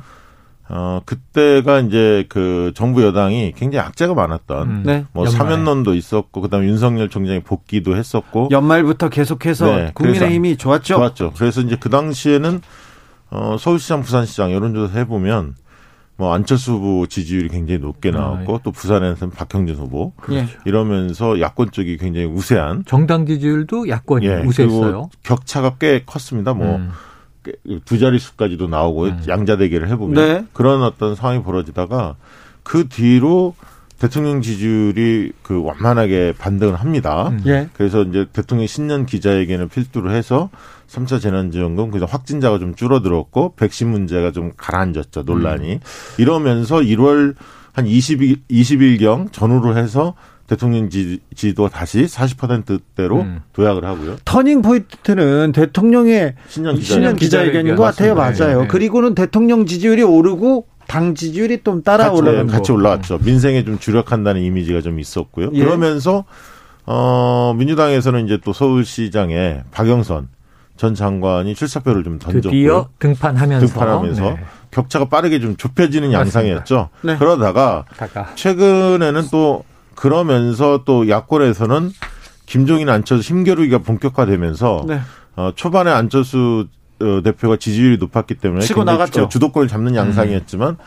어, 0.73 1.01
그때가 1.05 1.79
이제 1.81 2.25
그 2.29 2.71
정부 2.75 3.03
여당이 3.03 3.53
굉장히 3.57 3.85
악재가 3.85 4.13
많았던 4.13 4.69
음. 4.69 4.83
네. 4.85 5.05
뭐 5.11 5.25
연말. 5.25 5.37
사면론도 5.37 5.95
있었고 5.95 6.39
그다음에 6.41 6.65
윤석열 6.67 7.09
총장이 7.09 7.41
복귀도 7.41 7.95
했었고 7.95 8.47
연말부터 8.51 9.09
계속해서 9.09 9.65
네. 9.65 9.91
국민의힘이 9.93 10.55
좋았죠. 10.57 10.95
좋았죠. 10.95 11.33
그래서 11.35 11.61
이제 11.61 11.75
그 11.79 11.89
당시에는 11.89 12.61
어, 13.31 13.57
서울시장, 13.59 14.01
부산시장 14.01 14.53
여론조사 14.53 14.99
해보면 14.99 15.55
뭐 16.15 16.33
안철수 16.33 16.73
후보 16.73 17.07
지지율이 17.07 17.49
굉장히 17.49 17.79
높게 17.79 18.09
아, 18.09 18.11
나왔고 18.11 18.53
아, 18.53 18.55
예. 18.55 18.59
또 18.63 18.71
부산에서는 18.71 19.33
박형진 19.33 19.75
후보 19.75 20.11
그렇죠. 20.17 20.47
이러면서 20.65 21.39
야권 21.41 21.71
쪽이 21.71 21.97
굉장히 21.97 22.27
우세한 22.27 22.83
정당 22.85 23.25
지지율도 23.25 23.89
야권이 23.89 24.27
예, 24.27 24.41
우세했어요. 24.41 25.09
격차가 25.23 25.75
꽤 25.79 26.03
컸습니다. 26.05 26.53
뭐 26.53 26.75
음. 26.75 26.91
두 27.85 27.97
자릿수까지도 27.97 28.67
나오고 28.67 29.05
음. 29.05 29.23
양자 29.27 29.57
대결을 29.57 29.89
해보면 29.89 30.15
네. 30.15 30.45
그런 30.53 30.83
어떤 30.83 31.15
상황이 31.15 31.41
벌어지다가 31.43 32.15
그 32.63 32.87
뒤로 32.87 33.55
대통령 34.01 34.41
지지율이 34.41 35.31
그 35.43 35.63
완만하게 35.63 36.33
반등을 36.37 36.75
합니다. 36.75 37.29
음. 37.29 37.41
예. 37.45 37.69
그래서 37.73 38.01
이제 38.01 38.25
대통령 38.33 38.65
신년 38.65 39.05
기자회견을 39.05 39.67
필두로 39.67 40.11
해서 40.11 40.49
3차 40.87 41.21
재난지원금 41.21 41.91
그냥 41.91 42.07
확진자가 42.09 42.57
좀 42.57 42.73
줄어들었고 42.73 43.53
백신 43.55 43.89
문제가 43.89 44.31
좀 44.31 44.51
가라앉았죠 44.57 45.21
논란이 45.23 45.73
음. 45.73 45.79
이러면서 46.17 46.77
1월 46.77 47.35
한 47.73 47.85
20일 47.85 48.39
20일경 48.49 49.31
전후로 49.31 49.77
해서 49.77 50.15
대통령 50.51 50.89
지지도 50.89 51.69
다시 51.69 52.03
40%대로 52.03 53.21
음. 53.21 53.39
도약을 53.53 53.85
하고요. 53.85 54.17
터닝 54.25 54.61
포인트는 54.61 55.53
대통령의 55.53 56.35
신년, 56.49 56.75
기자회견. 56.75 57.15
기자회견인 57.15 57.75
것 57.77 57.83
같아요. 57.83 58.15
맞아요. 58.15 58.33
네, 58.33 58.55
네. 58.63 58.67
그리고는 58.67 59.15
대통령 59.15 59.65
지지율이 59.65 60.03
오르고 60.03 60.65
당 60.87 61.15
지지율이 61.15 61.61
좀 61.63 61.83
따라 61.83 62.11
올라간 62.11 62.47
같이 62.47 62.73
올라왔죠. 62.73 63.19
민생에 63.23 63.63
좀 63.63 63.79
주력한다는 63.79 64.41
이미지가 64.41 64.81
좀 64.81 64.99
있었고요. 64.99 65.51
예. 65.53 65.63
그러면서 65.63 66.25
어 66.85 67.53
민주당에서는 67.57 68.25
이제 68.25 68.37
또 68.43 68.51
서울시장에 68.51 69.61
박영선 69.71 70.27
전 70.75 70.95
장관이 70.95 71.55
출사표를 71.55 72.03
좀 72.03 72.19
던졌고요. 72.19 72.51
드디어 72.51 72.89
등판하면서 72.99 73.67
등판하면서 73.67 74.21
네. 74.31 74.39
격차가 74.71 75.05
빠르게 75.05 75.39
좀 75.39 75.55
좁혀지는 75.55 76.11
맞습니다. 76.11 76.19
양상이었죠. 76.19 76.89
네. 77.03 77.15
그러다가 77.15 77.85
다가. 77.95 78.31
최근에는 78.35 79.27
또 79.31 79.63
그러면서 80.01 80.81
또 80.83 81.07
야권에서는 81.07 81.91
김종인 82.47 82.89
안철수 82.89 83.33
힘겨루기가 83.33 83.77
본격화되면서 83.77 84.85
네. 84.87 84.99
어, 85.35 85.51
초반에 85.55 85.91
안철수 85.91 86.67
어, 86.99 87.21
대표가 87.23 87.57
지지율이 87.57 87.97
높았기 87.97 88.35
때문에 88.35 88.61
치고 88.61 88.83
나갔죠. 88.83 89.29
주도권을 89.29 89.67
잡는 89.67 89.95
양상이었지만 89.95 90.69
음. 90.69 90.77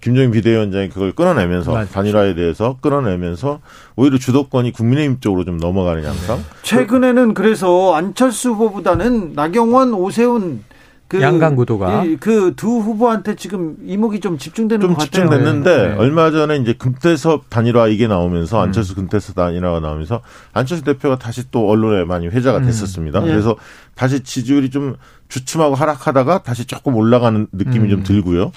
김종인 0.00 0.30
비대위원장이 0.30 0.88
그걸 0.88 1.12
끊어내면서 1.12 1.72
맞죠. 1.72 1.92
단일화에 1.92 2.34
대해서 2.34 2.78
끊어내면서 2.80 3.60
오히려 3.94 4.16
주도권이 4.16 4.72
국민의힘 4.72 5.20
쪽으로 5.20 5.44
좀 5.44 5.58
넘어가는 5.58 6.02
양상. 6.02 6.42
최근에는 6.62 7.34
그래서 7.34 7.94
안철수 7.94 8.52
후보보다는 8.52 9.34
나경원, 9.34 9.92
오세훈 9.92 10.64
그 11.12 11.20
양강 11.22 11.56
구도가 11.56 12.04
그 12.20 12.54
두 12.56 12.78
후보한테 12.78 13.34
지금 13.36 13.76
이목이 13.84 14.20
좀 14.20 14.38
집중되는 14.38 14.80
좀 14.80 14.94
것 14.94 15.00
같아요. 15.02 15.28
집중됐는데 15.28 15.88
네. 15.88 15.94
얼마 15.98 16.30
전에 16.30 16.56
이제 16.56 16.72
금태섭 16.72 17.50
단일화 17.50 17.88
이게 17.88 18.06
나오면서 18.06 18.58
음. 18.58 18.62
안철수 18.62 18.94
금태섭 18.94 19.34
단일화가 19.34 19.80
나오면서 19.80 20.22
안철수 20.52 20.84
대표가 20.84 21.18
다시 21.18 21.50
또 21.50 21.68
언론에 21.68 22.04
많이 22.04 22.28
회자가 22.28 22.58
음. 22.58 22.64
됐었습니다. 22.64 23.20
음. 23.20 23.26
그래서 23.26 23.56
다시 23.94 24.20
지지율이 24.20 24.70
좀 24.70 24.96
주춤하고 25.28 25.74
하락하다가 25.74 26.42
다시 26.42 26.64
조금 26.64 26.96
올라가는 26.96 27.46
느낌이 27.52 27.84
음. 27.86 27.90
좀 27.90 28.02
들고요. 28.02 28.52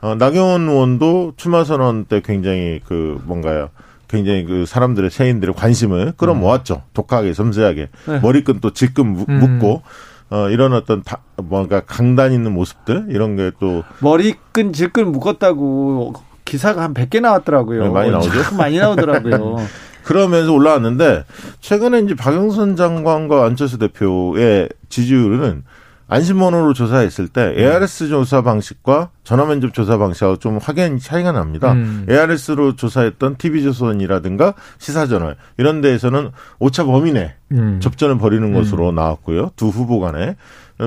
어, 0.00 0.14
나경원 0.14 0.68
의원도 0.68 1.34
추마 1.36 1.64
선언 1.64 2.04
때 2.06 2.22
굉장히 2.24 2.80
그 2.86 3.20
뭔가요? 3.24 3.68
굉장히 4.08 4.44
그 4.44 4.64
사람들의 4.64 5.10
세인들의 5.10 5.54
관심을 5.54 6.14
끌어모았죠. 6.16 6.74
음. 6.76 6.88
독하게 6.94 7.34
섬세하게 7.34 7.88
네. 8.06 8.20
머리끈 8.20 8.60
또 8.60 8.70
질끈 8.72 9.26
음. 9.28 9.38
묶고 9.40 9.82
어, 10.30 10.48
이런 10.50 10.72
어떤 10.74 11.02
다, 11.02 11.18
뭔가 11.36 11.80
강단 11.80 12.32
있는 12.32 12.52
모습들 12.52 13.06
이런 13.10 13.36
게 13.36 13.50
또 13.58 13.82
머리끈 14.00 14.72
질끈 14.72 15.10
묶었다고 15.12 16.14
기사가 16.44 16.82
한 16.82 16.94
100개 16.94 17.20
나왔더라고요. 17.20 17.84
네, 17.84 17.88
많이 17.90 18.10
나오죠. 18.10 18.30
많이 18.56 18.78
나오더라고요. 18.78 19.56
그러면서 20.04 20.52
올라왔는데 20.52 21.24
최근에 21.60 22.00
이제 22.00 22.14
박영선 22.14 22.76
장관과 22.76 23.44
안철수 23.44 23.78
대표의 23.78 24.68
지지율은 24.88 25.64
안심번호로 26.08 26.72
조사했을 26.72 27.28
때 27.28 27.54
ARS 27.56 28.08
조사 28.08 28.42
방식과 28.42 29.10
전화 29.24 29.44
면접 29.44 29.74
조사 29.74 29.98
방식하고 29.98 30.38
좀 30.38 30.58
확연히 30.58 30.98
차이가 30.98 31.32
납니다. 31.32 31.72
음. 31.72 32.06
ARS로 32.08 32.76
조사했던 32.76 33.36
TV조선이라든가 33.36 34.54
시사저널 34.78 35.36
이런 35.58 35.82
데에서는 35.82 36.30
오차 36.58 36.84
범위 36.84 37.12
내 37.12 37.34
음. 37.52 37.78
접전을 37.80 38.18
벌이는 38.18 38.54
것으로 38.54 38.88
음. 38.88 38.94
나왔고요. 38.94 39.52
두 39.56 39.68
후보 39.68 40.00
간에. 40.00 40.36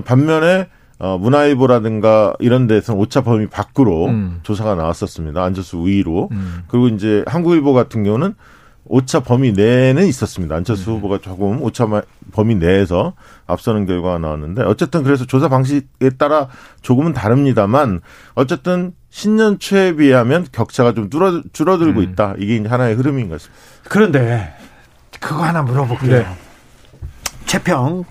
반면에 0.05 0.67
어, 0.97 1.17
문화일보라든가 1.17 2.36
이런 2.39 2.67
데서는 2.67 2.99
오차 3.01 3.21
범위 3.21 3.47
밖으로 3.47 4.05
음. 4.07 4.39
조사가 4.43 4.75
나왔었습니다. 4.75 5.43
안철수 5.43 5.77
우위로. 5.77 6.29
음. 6.31 6.63
그리고 6.67 6.88
이제 6.88 7.23
한국일보 7.27 7.73
같은 7.73 8.03
경우는 8.03 8.36
오차 8.85 9.21
범위 9.21 9.51
내에는 9.51 10.05
있었습니다. 10.07 10.55
안철수 10.55 10.89
네. 10.89 10.95
후보가 10.95 11.19
조금 11.19 11.61
오차 11.61 11.87
범위 12.31 12.55
내에서 12.55 13.13
앞서는 13.47 13.85
결과가 13.85 14.17
나왔는데 14.17 14.63
어쨌든 14.63 15.03
그래서 15.03 15.25
조사 15.25 15.47
방식에 15.49 16.09
따라 16.17 16.47
조금은 16.81 17.13
다릅니다만 17.13 18.01
어쨌든 18.33 18.93
신년 19.09 19.59
초에 19.59 19.95
비하면 19.95 20.47
격차가 20.51 20.93
좀 20.93 21.09
줄어, 21.09 21.41
줄어들고 21.53 21.99
음. 21.99 22.03
있다. 22.03 22.35
이게 22.37 22.65
하나의 22.67 22.95
흐름인 22.95 23.29
것 23.29 23.35
같습니다. 23.35 23.61
그런데 23.89 24.53
그거 25.19 25.43
하나 25.43 25.61
물어볼게요. 25.61 26.19
네. 26.19 26.25
최평 27.45 28.05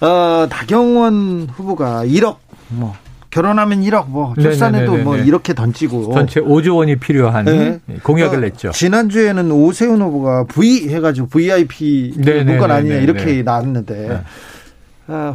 어, 0.00 0.46
나경원 0.48 1.48
후보가 1.52 2.04
1억 2.04 2.36
뭐 2.68 2.94
결혼하면 3.30 3.82
1억, 3.82 4.08
뭐 4.08 4.34
출산해도 4.34 4.92
네네네네. 4.92 5.04
뭐 5.04 5.16
이렇게 5.16 5.54
던지고 5.54 6.12
전체 6.12 6.40
5조 6.40 6.76
원이 6.76 6.96
필요한 6.96 7.44
네. 7.44 7.80
공약을 8.02 8.38
어, 8.38 8.40
냈죠. 8.40 8.70
지난주에는 8.72 9.50
오세훈 9.52 10.02
후보가 10.02 10.44
V 10.44 10.88
해가지고 10.88 11.28
VIP 11.28 12.14
문건 12.16 12.70
아니냐 12.70 12.96
이렇게 12.96 13.42
나왔는데 13.42 13.94
네. 13.94 14.14
어, 14.14 14.24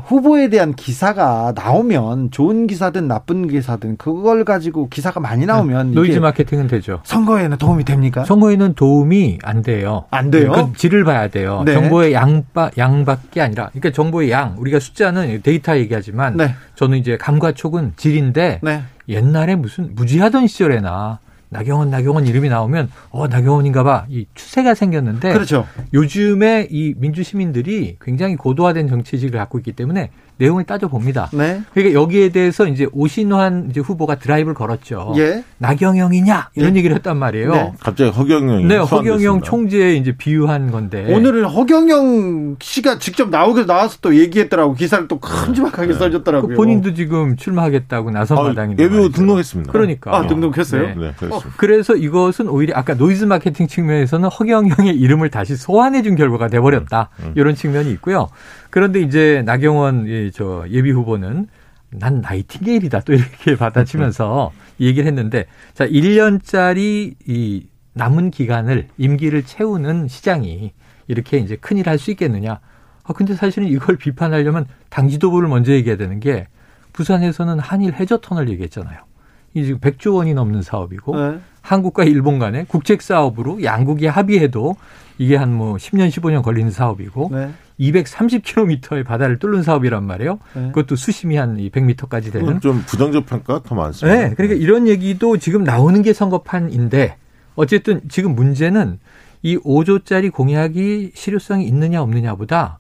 후보에 0.06 0.49
대한 0.49 0.73
기사가 0.73 1.54
나오면 1.56 2.32
좋은 2.32 2.67
기사든 2.67 3.08
나쁜 3.08 3.47
기사든 3.47 3.97
그걸 3.97 4.45
가지고 4.45 4.88
기사가 4.89 5.19
많이 5.19 5.45
나오면 5.45 5.89
네. 5.89 5.95
노이즈 5.95 6.19
마케팅은 6.19 6.67
되죠. 6.67 7.01
선거에는 7.04 7.58
도움이 7.58 7.84
됩니까? 7.84 8.23
선거에는 8.23 8.75
도움이 8.75 9.39
안 9.43 9.62
돼요. 9.62 10.06
안 10.12 10.32
돼요? 10.32 10.51
그 10.51 10.78
질을 10.78 11.04
봐야 11.04 11.28
돼요. 11.28 11.63
네. 11.65 11.73
정보의 11.73 12.13
양바, 12.13 12.71
양밖에 12.78 13.41
아니라 13.41 13.69
그러니까 13.69 13.91
정보의 13.91 14.32
양 14.32 14.56
우리가 14.58 14.80
숫자는 14.80 15.41
데이터 15.41 15.78
얘기하지만 15.78 16.38
네. 16.38 16.56
저는 16.75 16.97
이제 16.97 17.17
감과 17.17 17.51
촉은 17.51 17.93
질인데 17.97 18.60
네. 18.63 18.84
옛날에 19.10 19.56
무슨 19.56 19.93
무지하던 19.95 20.47
시절에나 20.47 21.19
나경원 21.49 21.89
나경원 21.89 22.25
이름이 22.25 22.49
나오면 22.49 22.89
어 23.12 23.27
나경원인가봐 23.27 24.08
이 24.10 24.25
추세가 24.34 24.73
생겼는데 24.73 25.34
그렇죠. 25.34 25.65
요즘에 25.93 26.67
이 26.69 26.93
민주 26.97 27.23
시민들이 27.23 27.97
굉장히 28.01 28.36
고도화된 28.36 28.88
정치직을 28.88 29.39
갖고 29.39 29.58
있기 29.60 29.73
때문에 29.73 30.10
내용을 30.38 30.65
따져 30.65 30.88
봅니다. 30.88 31.30
네. 31.34 31.62
그러니까 31.74 32.00
여기에 32.00 32.30
대해서 32.30 32.67
이제 32.67 32.88
오신환 32.91 33.67
이제 33.69 33.80
후보가 33.80 34.15
드라이브를 34.15 34.54
걸었죠. 34.54 35.13
예. 35.17 35.43
나경영이냐 35.60 36.50
이런 36.56 36.74
예. 36.74 36.78
얘기를 36.80 36.95
했단 36.95 37.17
말이에요. 37.17 37.52
네. 37.52 37.74
갑자기 37.80 38.12
허경영이 38.12 38.65
네, 38.65 38.78
허경영 38.78 39.41
총재에 39.41 39.95
이제 39.95 40.15
비유한 40.17 40.71
건데 40.71 41.13
오늘은 41.13 41.45
허경영 41.45 42.58
씨가 42.60 43.00
직접 43.00 43.30
나오게 43.30 43.65
나와서 43.65 43.98
또 44.02 44.15
얘기했더라고 44.15 44.74
기사를 44.74 45.08
또 45.08 45.19
큼지막하게 45.19 45.93
네. 45.93 45.93
써줬더라고요. 45.93 46.50
그 46.50 46.56
본인도 46.56 46.93
지금 46.93 47.38
출마하겠다고 47.38 48.12
나선 48.12 48.38
아, 48.38 48.43
마당인데 48.43 48.84
예비후 48.84 49.12
등록했습니다. 49.12 49.71
그러니까 49.71 50.15
아 50.15 50.28
등록했어요. 50.28 50.88
네. 50.88 51.13
네, 51.19 51.28
어, 51.28 51.41
그래서 51.58 51.95
이것은 51.95 52.50
오히려 52.50 52.76
아까 52.76 52.93
노이즈 52.93 53.26
마케팅 53.26 53.67
측면에서는 53.67 54.28
허경영의 54.30 54.95
이름을 54.95 55.30
다시 55.30 55.56
소환해준 55.56 56.15
결과가 56.15 56.50
돼버렸다 56.50 57.10
음, 57.19 57.26
음. 57.26 57.34
이런 57.36 57.56
측면이 57.56 57.91
있고요. 57.93 58.28
그런데 58.69 59.00
이제 59.00 59.41
나경원 59.45 60.06
저 60.31 60.65
예비 60.69 60.91
후보는 60.91 61.47
난 61.91 62.21
나이팅게일이다 62.21 63.01
또 63.01 63.13
이렇게 63.13 63.55
받아치면서 63.57 64.51
얘기를 64.79 65.07
했는데 65.07 65.45
자 65.73 65.88
1년짜리 65.88 67.15
이 67.27 67.67
남은 67.93 68.31
기간을 68.31 68.88
임기를 68.97 69.43
채우는 69.43 70.07
시장이 70.07 70.73
이렇게 71.07 71.38
이제 71.38 71.55
큰일 71.55 71.88
할 71.88 71.97
수 71.97 72.11
있겠느냐? 72.11 72.59
아 73.03 73.13
근데 73.13 73.35
사실은 73.35 73.67
이걸 73.67 73.95
비판하려면 73.97 74.65
당 74.89 75.07
지도부를 75.07 75.47
먼저 75.47 75.71
얘기해야 75.71 75.97
되는 75.97 76.19
게 76.19 76.47
부산에서는 76.93 77.59
한일 77.59 77.93
해저 77.93 78.17
터널 78.17 78.49
얘기했잖아요. 78.49 78.99
이 79.53 79.63
지금 79.63 79.79
100조 79.79 80.15
원이 80.15 80.33
넘는 80.33 80.61
사업이고 80.61 81.15
네. 81.15 81.39
한국과 81.61 82.03
일본 82.03 82.39
간의 82.39 82.65
국책 82.65 83.01
사업으로 83.01 83.63
양국이 83.63 84.07
합의해도 84.07 84.75
이게 85.17 85.36
한 85.36 85.54
뭐 85.54 85.75
10년 85.78 86.10
15년 86.10 86.41
걸리는 86.43 86.71
사업이고 86.71 87.30
네. 87.32 87.51
230km의 87.80 89.06
바다를 89.06 89.39
뚫는 89.39 89.63
사업이란 89.63 90.04
말이에요. 90.06 90.39
네. 90.54 90.67
그것도 90.67 90.95
수심이 90.95 91.36
한 91.38 91.58
100m까지 91.58 92.32
되는. 92.32 92.60
좀 92.62 92.84
부정적 92.86 93.25
평가 93.25 93.62
더 93.63 93.75
많습니다. 93.75 94.17
네. 94.30 94.34
그러니까 94.36 94.58
이런 94.60 94.88
얘기도 94.88 95.38
지금 95.38 95.63
나오는 95.63 96.01
게 96.01 96.13
선거판인데 96.13 97.15
어쨌든 97.56 98.01
지금 98.10 98.36
문제는 98.36 98.99
이 99.41 99.58
5조짜리 99.58 100.32
공약이 100.32 101.12
실효성이 101.13 101.65
있느냐 101.67 102.01
없느냐보다 102.01 102.80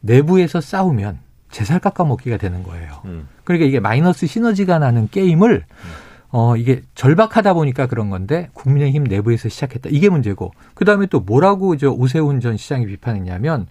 내부에서 0.00 0.60
싸우면 0.60 1.18
재살 1.50 1.78
깎아먹기가 1.80 2.36
되는 2.36 2.62
거예요. 2.62 3.00
음. 3.06 3.28
그러니까 3.44 3.66
이게 3.66 3.80
마이너스 3.80 4.26
시너지가 4.26 4.78
나는 4.78 5.08
게임을 5.10 5.64
음. 5.68 6.03
어, 6.36 6.56
이게 6.56 6.82
절박하다 6.96 7.54
보니까 7.54 7.86
그런 7.86 8.10
건데 8.10 8.48
국민의힘 8.54 9.04
내부에서 9.04 9.48
시작했다. 9.48 9.88
이게 9.92 10.08
문제고. 10.08 10.50
그 10.74 10.84
다음에 10.84 11.06
또 11.06 11.20
뭐라고 11.20 11.76
저 11.76 11.90
오세훈 11.90 12.40
전 12.40 12.56
시장이 12.56 12.86
비판했냐면 12.86 13.68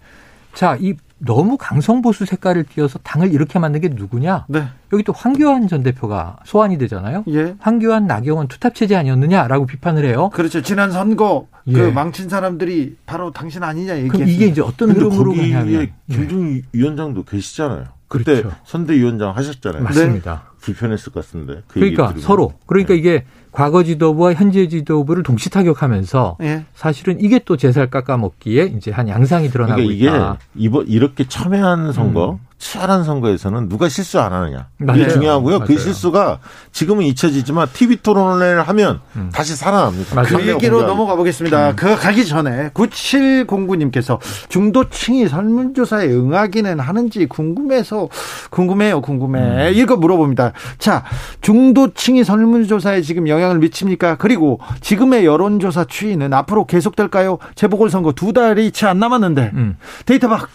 자, 0.54 0.78
이 0.80 0.93
너무 1.17 1.58
강성보수 1.58 2.26
색깔을 2.26 2.63
띄어서 2.63 2.99
당을 2.99 3.34
이렇게 3.34 3.60
만든 3.60 3.82
게 3.82 3.89
누구냐? 3.89 4.45
네. 4.47 4.63
여기 4.93 5.04
또 5.04 5.12
황교안 5.12 5.67
전 5.67 5.84
대표가 5.84 6.38
소환이 6.45 6.78
되잖아요. 6.78 7.26
예. 7.30 7.56
황교안, 7.60 8.08
나경원 8.08 8.47
투탑 8.47 8.76
체제 8.76 8.95
아니었느냐라고 8.95 9.65
비판을 9.65 10.06
해요. 10.06 10.30
그렇죠. 10.34 10.62
지난 10.62 10.89
선거 10.89 11.47
그 11.65 11.71
예. 11.71 11.73
그 11.73 11.80
망친 11.89 12.30
사람들이 12.30 12.95
바로 13.06 13.32
당신 13.32 13.63
아니냐 13.63 13.95
얘기했 13.97 14.12
그럼 14.12 14.28
이게 14.30 14.45
이제 14.45 14.62
어떤 14.62 14.91
흐름으로 14.91 15.34
가냐면 15.34 15.91
김중 16.10 16.62
위원장도 16.71 17.23
계시잖아요. 17.23 17.88
그때 18.08 18.41
그렇죠. 18.41 18.56
선대위원장 18.65 19.36
하셨잖아요. 19.36 19.84
맞습니다. 19.84 20.43
네. 20.45 20.52
불편했을 20.63 21.12
것 21.12 21.26
같은데. 21.26 21.62
그 21.67 21.80
그러니까 21.80 22.13
서로 22.17 22.54
그러니까 22.65 22.93
네. 22.93 22.99
이게 22.99 23.26
과거 23.52 23.84
지도부와 23.84 24.34
현재 24.34 24.67
지도부를 24.67 25.21
동시 25.23 25.49
타격하면서 25.49 26.38
네. 26.39 26.65
사실은 26.73 27.19
이게 27.19 27.39
또 27.39 27.58
제살 27.58 27.89
깎아먹기에 27.89 28.73
이제 28.78 28.89
한 28.89 29.08
양상이 29.10 29.49
드러나고 29.49 29.76
그러니까 29.76 29.93
이게 29.93 30.06
있다. 30.06 30.39
이번 30.56 30.88
이렇게 30.88 31.28
첨예한 31.28 31.91
선거 31.91 32.34
음. 32.34 32.52
치열한 32.63 33.04
선거에서는 33.04 33.67
누가 33.67 33.89
실수 33.89 34.21
안 34.21 34.32
하느냐. 34.32 34.67
맞아요. 34.78 35.02
이게 35.02 35.10
중요하고요. 35.12 35.60
그 35.60 35.63
맞아요. 35.63 35.67
그 35.67 35.78
실수가 35.78 36.39
지금은 36.71 37.04
잊혀지지만 37.06 37.67
TV 37.73 37.97
토론을 37.97 38.62
하면 38.63 39.02
음. 39.17 39.30
다시 39.34 39.56
살아납니다. 39.56 40.15
맞아요. 40.15 40.38
그 40.38 40.47
얘기로 40.47 40.84
넘어가 40.84 41.15
보겠습니다. 41.15 41.71
음. 41.71 41.76
그 41.76 41.97
가기 41.97 42.26
전에 42.26 42.69
9709님께서 42.69 44.19
중도층이 44.47 45.28
설문조사에 45.28 46.08
응하기는 46.08 46.80
하는지 46.80 47.26
궁금해서 47.26 48.08
궁금해요. 48.49 49.02
궁금해. 49.02 49.39
음. 49.69 49.71
이거 49.76 49.97
물어봅니다. 49.97 50.54
자, 50.78 51.04
중도층이 51.41 52.23
설문조사에 52.23 53.02
지금 53.02 53.28
영향을 53.28 53.60
미칩니까? 53.60 54.15
그리고 54.15 54.60
지금의 54.80 55.26
여론조사 55.26 55.86
추이는 55.86 56.34
앞으로 56.34 56.65
계속될까요? 56.65 57.38
재보궐선거 57.56 58.13
두 58.13 58.32
달이 58.32 58.71
채 58.71 58.84
안 58.88 58.99
남았는데 58.99 59.52
음. 59.56 59.78
데이터 60.06 60.28
박 60.28 60.49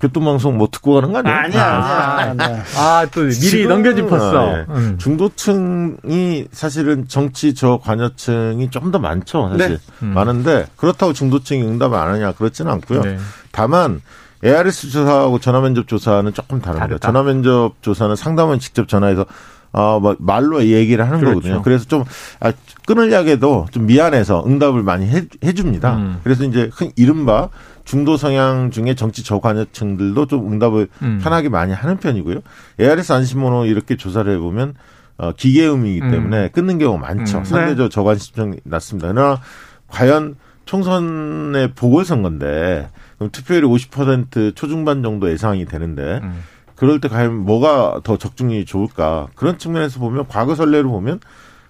교통방송 0.00 0.56
못 0.56 0.70
듣고 0.70 0.94
가는 0.94 1.12
거 1.12 1.18
아니에요? 1.18 1.36
아니야, 1.36 1.64
아니야. 1.64 2.44
아니야. 2.44 2.64
아, 2.76 3.06
또 3.12 3.22
미리 3.22 3.66
넘겨짚었어. 3.66 4.46
네. 4.46 4.64
음. 4.68 4.98
중도층이 4.98 6.46
사실은 6.52 7.06
정치 7.08 7.54
저 7.54 7.78
관여층이 7.82 8.70
좀 8.70 8.88
더 8.92 8.98
많죠, 8.98 9.50
사실. 9.50 9.68
네. 9.68 9.78
음. 10.02 10.14
많은데 10.14 10.66
그렇다고 10.76 11.12
중도층이 11.12 11.62
응답을 11.62 11.98
안 11.98 12.08
하냐 12.14 12.32
그렇지는 12.32 12.72
않고요. 12.72 13.02
네. 13.02 13.18
다만 13.52 14.00
ARS 14.44 14.88
조사하고 14.90 15.40
전화면접 15.40 15.88
조사는 15.88 16.32
조금 16.32 16.60
다릅니다. 16.62 16.96
전화면접 16.98 17.74
조사는 17.82 18.16
상담원 18.16 18.60
직접 18.60 18.88
전화해서 18.88 19.26
어, 19.72 20.00
뭐, 20.00 20.16
말로 20.18 20.64
얘기를 20.64 21.04
하는 21.04 21.18
그렇죠. 21.18 21.34
거거든요. 21.40 21.62
그래서 21.62 21.84
좀, 21.84 22.02
아, 22.40 22.52
끊으려게도 22.86 23.66
좀 23.70 23.84
미안해서 23.84 24.42
응답을 24.46 24.82
많이 24.82 25.06
해, 25.06 25.24
해줍니다. 25.44 25.96
음. 25.96 26.20
그래서 26.24 26.44
이제 26.44 26.70
흔, 26.72 26.90
이른바 26.96 27.50
중도 27.88 28.18
성향 28.18 28.70
중에 28.70 28.94
정치 28.94 29.24
저관여층들도 29.24 30.26
좀 30.26 30.52
응답을 30.52 30.88
음. 31.00 31.20
편하게 31.22 31.48
많이 31.48 31.72
하는 31.72 31.96
편이고요. 31.96 32.40
ARS 32.78 33.14
안심번호 33.14 33.64
이렇게 33.64 33.96
조사를 33.96 34.30
해보면 34.30 34.74
어, 35.16 35.32
기계음이기 35.32 36.02
음. 36.02 36.10
때문에 36.10 36.42
음. 36.44 36.48
끊는 36.52 36.76
경우가 36.76 37.00
많죠. 37.00 37.38
음. 37.38 37.44
상대적 37.44 37.78
네. 37.78 37.88
저관심층이 37.88 38.56
낮습니다. 38.64 39.10
그러나 39.10 39.40
과연 39.86 40.36
총선의 40.66 41.72
보궐선거인데 41.72 42.90
그럼 43.16 43.30
투표율이 43.30 43.66
50% 43.66 44.54
초중반 44.54 45.02
정도 45.02 45.30
예상이 45.30 45.64
되는데 45.64 46.20
음. 46.22 46.42
그럴 46.74 47.00
때 47.00 47.08
과연 47.08 47.34
뭐가 47.34 48.02
더 48.04 48.18
적중이 48.18 48.66
좋을까 48.66 49.28
그런 49.34 49.56
측면에서 49.56 49.98
보면 49.98 50.26
과거 50.28 50.54
선례를 50.54 50.84
보면 50.84 51.20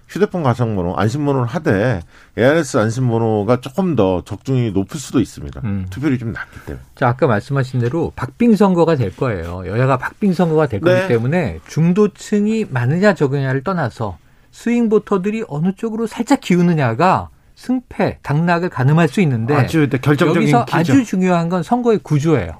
휴대폰 0.09 0.41
가상번호 0.41 0.95
안심번호를 0.97 1.47
하되 1.47 2.01
ARS 2.37 2.77
안심번호가 2.77 3.61
조금 3.61 3.95
더 3.95 4.23
적중이 4.25 4.71
높을 4.71 4.99
수도 4.99 5.19
있습니다. 5.19 5.61
음. 5.63 5.85
투표율이 5.91 6.17
좀 6.17 6.33
낮기 6.33 6.59
때문에. 6.65 6.83
자 6.95 7.09
아까 7.09 7.27
말씀하신 7.27 7.79
대로 7.79 8.11
박빙 8.15 8.55
선거가 8.55 8.95
될 8.95 9.15
거예요. 9.15 9.63
여야가 9.67 9.97
박빙 9.97 10.33
선거가 10.33 10.67
될 10.67 10.81
네. 10.81 10.93
거기 10.93 11.07
때문에 11.07 11.59
중도층이 11.67 12.65
많으냐 12.69 13.13
적으냐를 13.13 13.63
떠나서 13.63 14.17
스윙 14.51 14.89
보터들이 14.89 15.45
어느 15.47 15.73
쪽으로 15.75 16.07
살짝 16.07 16.41
기우느냐가 16.41 17.29
승패 17.53 18.19
당락을 18.23 18.69
가늠할 18.69 19.09
수 19.09 19.21
있는데 19.21 19.53
아주 19.53 19.87
결정적인 19.89 20.41
여기서 20.41 20.65
키죠. 20.65 20.77
아주 20.77 21.05
중요한 21.05 21.49
건 21.49 21.61
선거의 21.61 21.99
구조예요. 21.99 22.53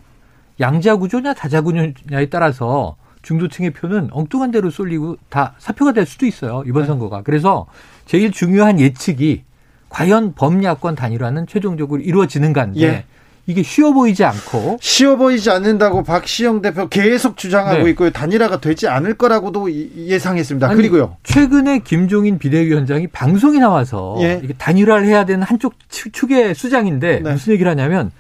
양자 0.60 0.98
구조냐 0.98 1.34
다자 1.34 1.62
구조냐에 1.62 2.28
따라서 2.30 2.96
중도층의 3.22 3.72
표는 3.72 4.10
엉뚱한 4.12 4.52
대로 4.52 4.70
쏠리고 4.70 5.18
다 5.30 5.56
사표가 5.60 5.92
될 5.94 6.06
수도 6.06 6.26
있어요. 6.26 6.64
이번 6.66 6.84
네. 6.84 6.88
선거가. 6.88 7.22
그래서 7.22 7.66
제일 8.06 8.32
중요한 8.32 8.80
예측이 8.80 9.44
과연 9.90 10.34
범야권 10.36 10.96
단일화는 10.96 11.48
최종적으로 11.48 12.02
이루어지는가인데 12.02 12.82
예. 12.82 13.06
이게 13.48 13.64
쉬워 13.64 13.94
보이지 13.94 14.24
않고 14.24 14.78
쉬워 14.80 15.16
보이지 15.16 15.50
않는다고 15.50 16.04
박시영 16.04 16.62
대표 16.62 16.88
계속 16.88 17.36
주장하고 17.36 17.84
네. 17.84 17.90
있고요. 17.92 18.12
단일화가 18.12 18.62
되지 18.62 18.88
않을 18.88 19.16
거라고도 19.16 19.72
예상했습니다. 19.72 20.68
아니, 20.68 20.76
그리고요. 20.76 21.18
최근에 21.24 21.80
김종인 21.80 22.38
비대위원장이 22.38 23.08
방송에 23.08 23.58
나와서 23.58 24.18
예. 24.20 24.40
이게 24.44 24.54
단일화를 24.54 25.08
해야 25.08 25.26
되는 25.26 25.42
한쪽 25.42 25.74
축의 25.90 26.54
수장인데 26.54 27.22
네. 27.22 27.32
무슨 27.32 27.54
얘기를 27.54 27.70
하냐면 27.72 28.12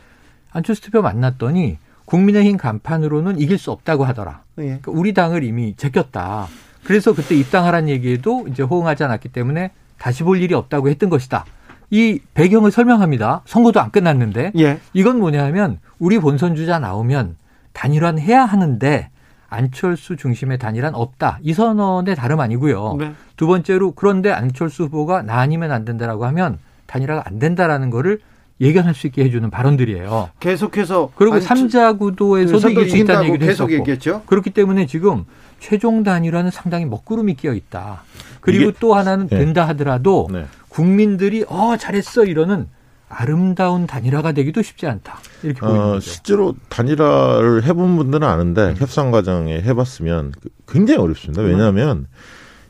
안철수 0.51 0.81
대표 0.81 1.03
만났더니 1.03 1.77
국민의힘 2.05 2.57
간판으로는 2.57 3.39
이길 3.39 3.59
수 3.59 3.69
없다고 3.69 4.05
하더라. 4.05 4.41
예. 4.63 4.79
그러니까 4.81 4.91
우리 4.91 5.13
당을 5.13 5.43
이미 5.43 5.75
제꼈다. 5.75 6.47
그래서 6.83 7.13
그때 7.13 7.35
입당하라는 7.35 7.89
얘기에도 7.89 8.47
이제 8.47 8.63
호응하지 8.63 9.03
않았기 9.03 9.29
때문에 9.29 9.71
다시 9.97 10.23
볼 10.23 10.41
일이 10.41 10.53
없다고 10.53 10.89
했던 10.89 11.09
것이다. 11.09 11.45
이 11.91 12.19
배경을 12.33 12.71
설명합니다. 12.71 13.41
선거도 13.45 13.79
안 13.79 13.91
끝났는데 13.91 14.51
예. 14.57 14.79
이건 14.93 15.19
뭐냐면 15.19 15.79
우리 15.97 16.19
본선 16.19 16.55
주자 16.55 16.79
나오면 16.79 17.35
단일화는 17.73 18.21
해야 18.21 18.45
하는데 18.45 19.09
안철수 19.49 20.15
중심의 20.15 20.59
단일화는 20.59 20.95
없다. 20.95 21.39
이 21.41 21.53
선언의 21.53 22.15
다름 22.15 22.39
아니고요. 22.39 22.97
네. 22.99 23.13
두 23.35 23.47
번째로 23.47 23.91
그런데 23.91 24.31
안철수 24.31 24.83
후보가 24.83 25.23
나 25.23 25.39
아니면 25.39 25.71
안 25.71 25.85
된다라고 25.85 26.25
하면 26.25 26.59
단일화가 26.85 27.23
안 27.25 27.39
된다라는 27.39 27.89
거를 27.89 28.19
예견할 28.61 28.93
수 28.93 29.07
있게 29.07 29.23
해주는 29.23 29.49
발언들이에요. 29.49 30.29
계속해서 30.39 31.11
그리고 31.15 31.39
삼자 31.39 31.93
구도에서도 31.93 32.69
이길 32.69 32.89
수 32.89 32.97
있다는 32.97 33.29
얘기도 33.29 33.45
계속 33.45 33.69
했었고. 33.69 33.73
얘기했죠. 33.73 34.23
그렇기 34.25 34.49
때문에 34.49 34.85
지금 34.85 35.25
최종 35.59 36.03
단일화는 36.03 36.51
상당히 36.51 36.85
먹구름이 36.85 37.35
끼어 37.35 37.53
있다. 37.53 38.03
그리고 38.41 38.71
또 38.79 38.95
하나는 38.95 39.27
네. 39.27 39.37
된다 39.39 39.67
하더라도 39.69 40.27
네. 40.31 40.45
국민들이 40.67 41.45
어 41.47 41.77
잘했어 41.77 42.25
이러는 42.25 42.67
아름다운 43.07 43.87
단일화가 43.87 44.33
되기도 44.33 44.61
쉽지 44.61 44.87
않다. 44.87 45.19
이렇게 45.41 45.61
보이는 45.61 45.79
어, 45.79 45.85
거죠. 45.93 46.01
실제로 46.01 46.55
단일화를 46.69 47.63
해본 47.63 47.95
분들은 47.97 48.27
아는데 48.27 48.69
음. 48.69 48.75
협상 48.77 49.11
과정에 49.11 49.61
해봤으면 49.61 50.33
굉장히 50.67 50.99
어렵습니다. 50.99 51.41
왜냐하면 51.41 52.07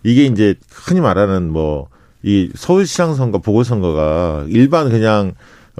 이게 0.03 0.25
이제 0.25 0.55
흔히 0.71 1.01
말하는 1.01 1.51
뭐 1.51 1.89
이 2.21 2.49
서울시장 2.53 3.15
선거 3.15 3.39
보궐선거가 3.39 4.45
일반 4.49 4.89
그냥 4.89 5.29
어, 5.29 5.33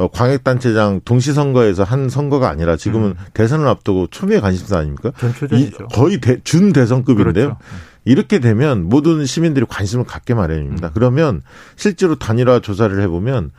광역단체장 0.08 1.02
동시선거에서 1.04 1.84
한 1.84 2.10
선거가 2.10 2.50
아니라 2.50 2.78
지금은 2.78 3.10
음. 3.10 3.16
대선을 3.34 3.68
앞두고 3.68 4.08
초미의 4.08 4.42
관심사 4.42 4.78
아닙니까? 4.78 5.12
이, 5.52 5.72
거의 5.94 6.22
대, 6.22 6.40
준 6.44 6.72
대선급인데요. 6.72 7.34
그렇죠. 7.34 7.58
이렇게 8.06 8.40
되면 8.40 8.88
모든 8.88 9.26
시민들이 9.26 9.66
관심을 9.68 10.06
갖게 10.06 10.34
마련입니다. 10.34 10.88
음. 10.88 10.92
그러면 10.94 11.42
실제로 11.76 12.16
단일화 12.16 12.62
조사를 12.62 13.00
해보면 13.02 13.52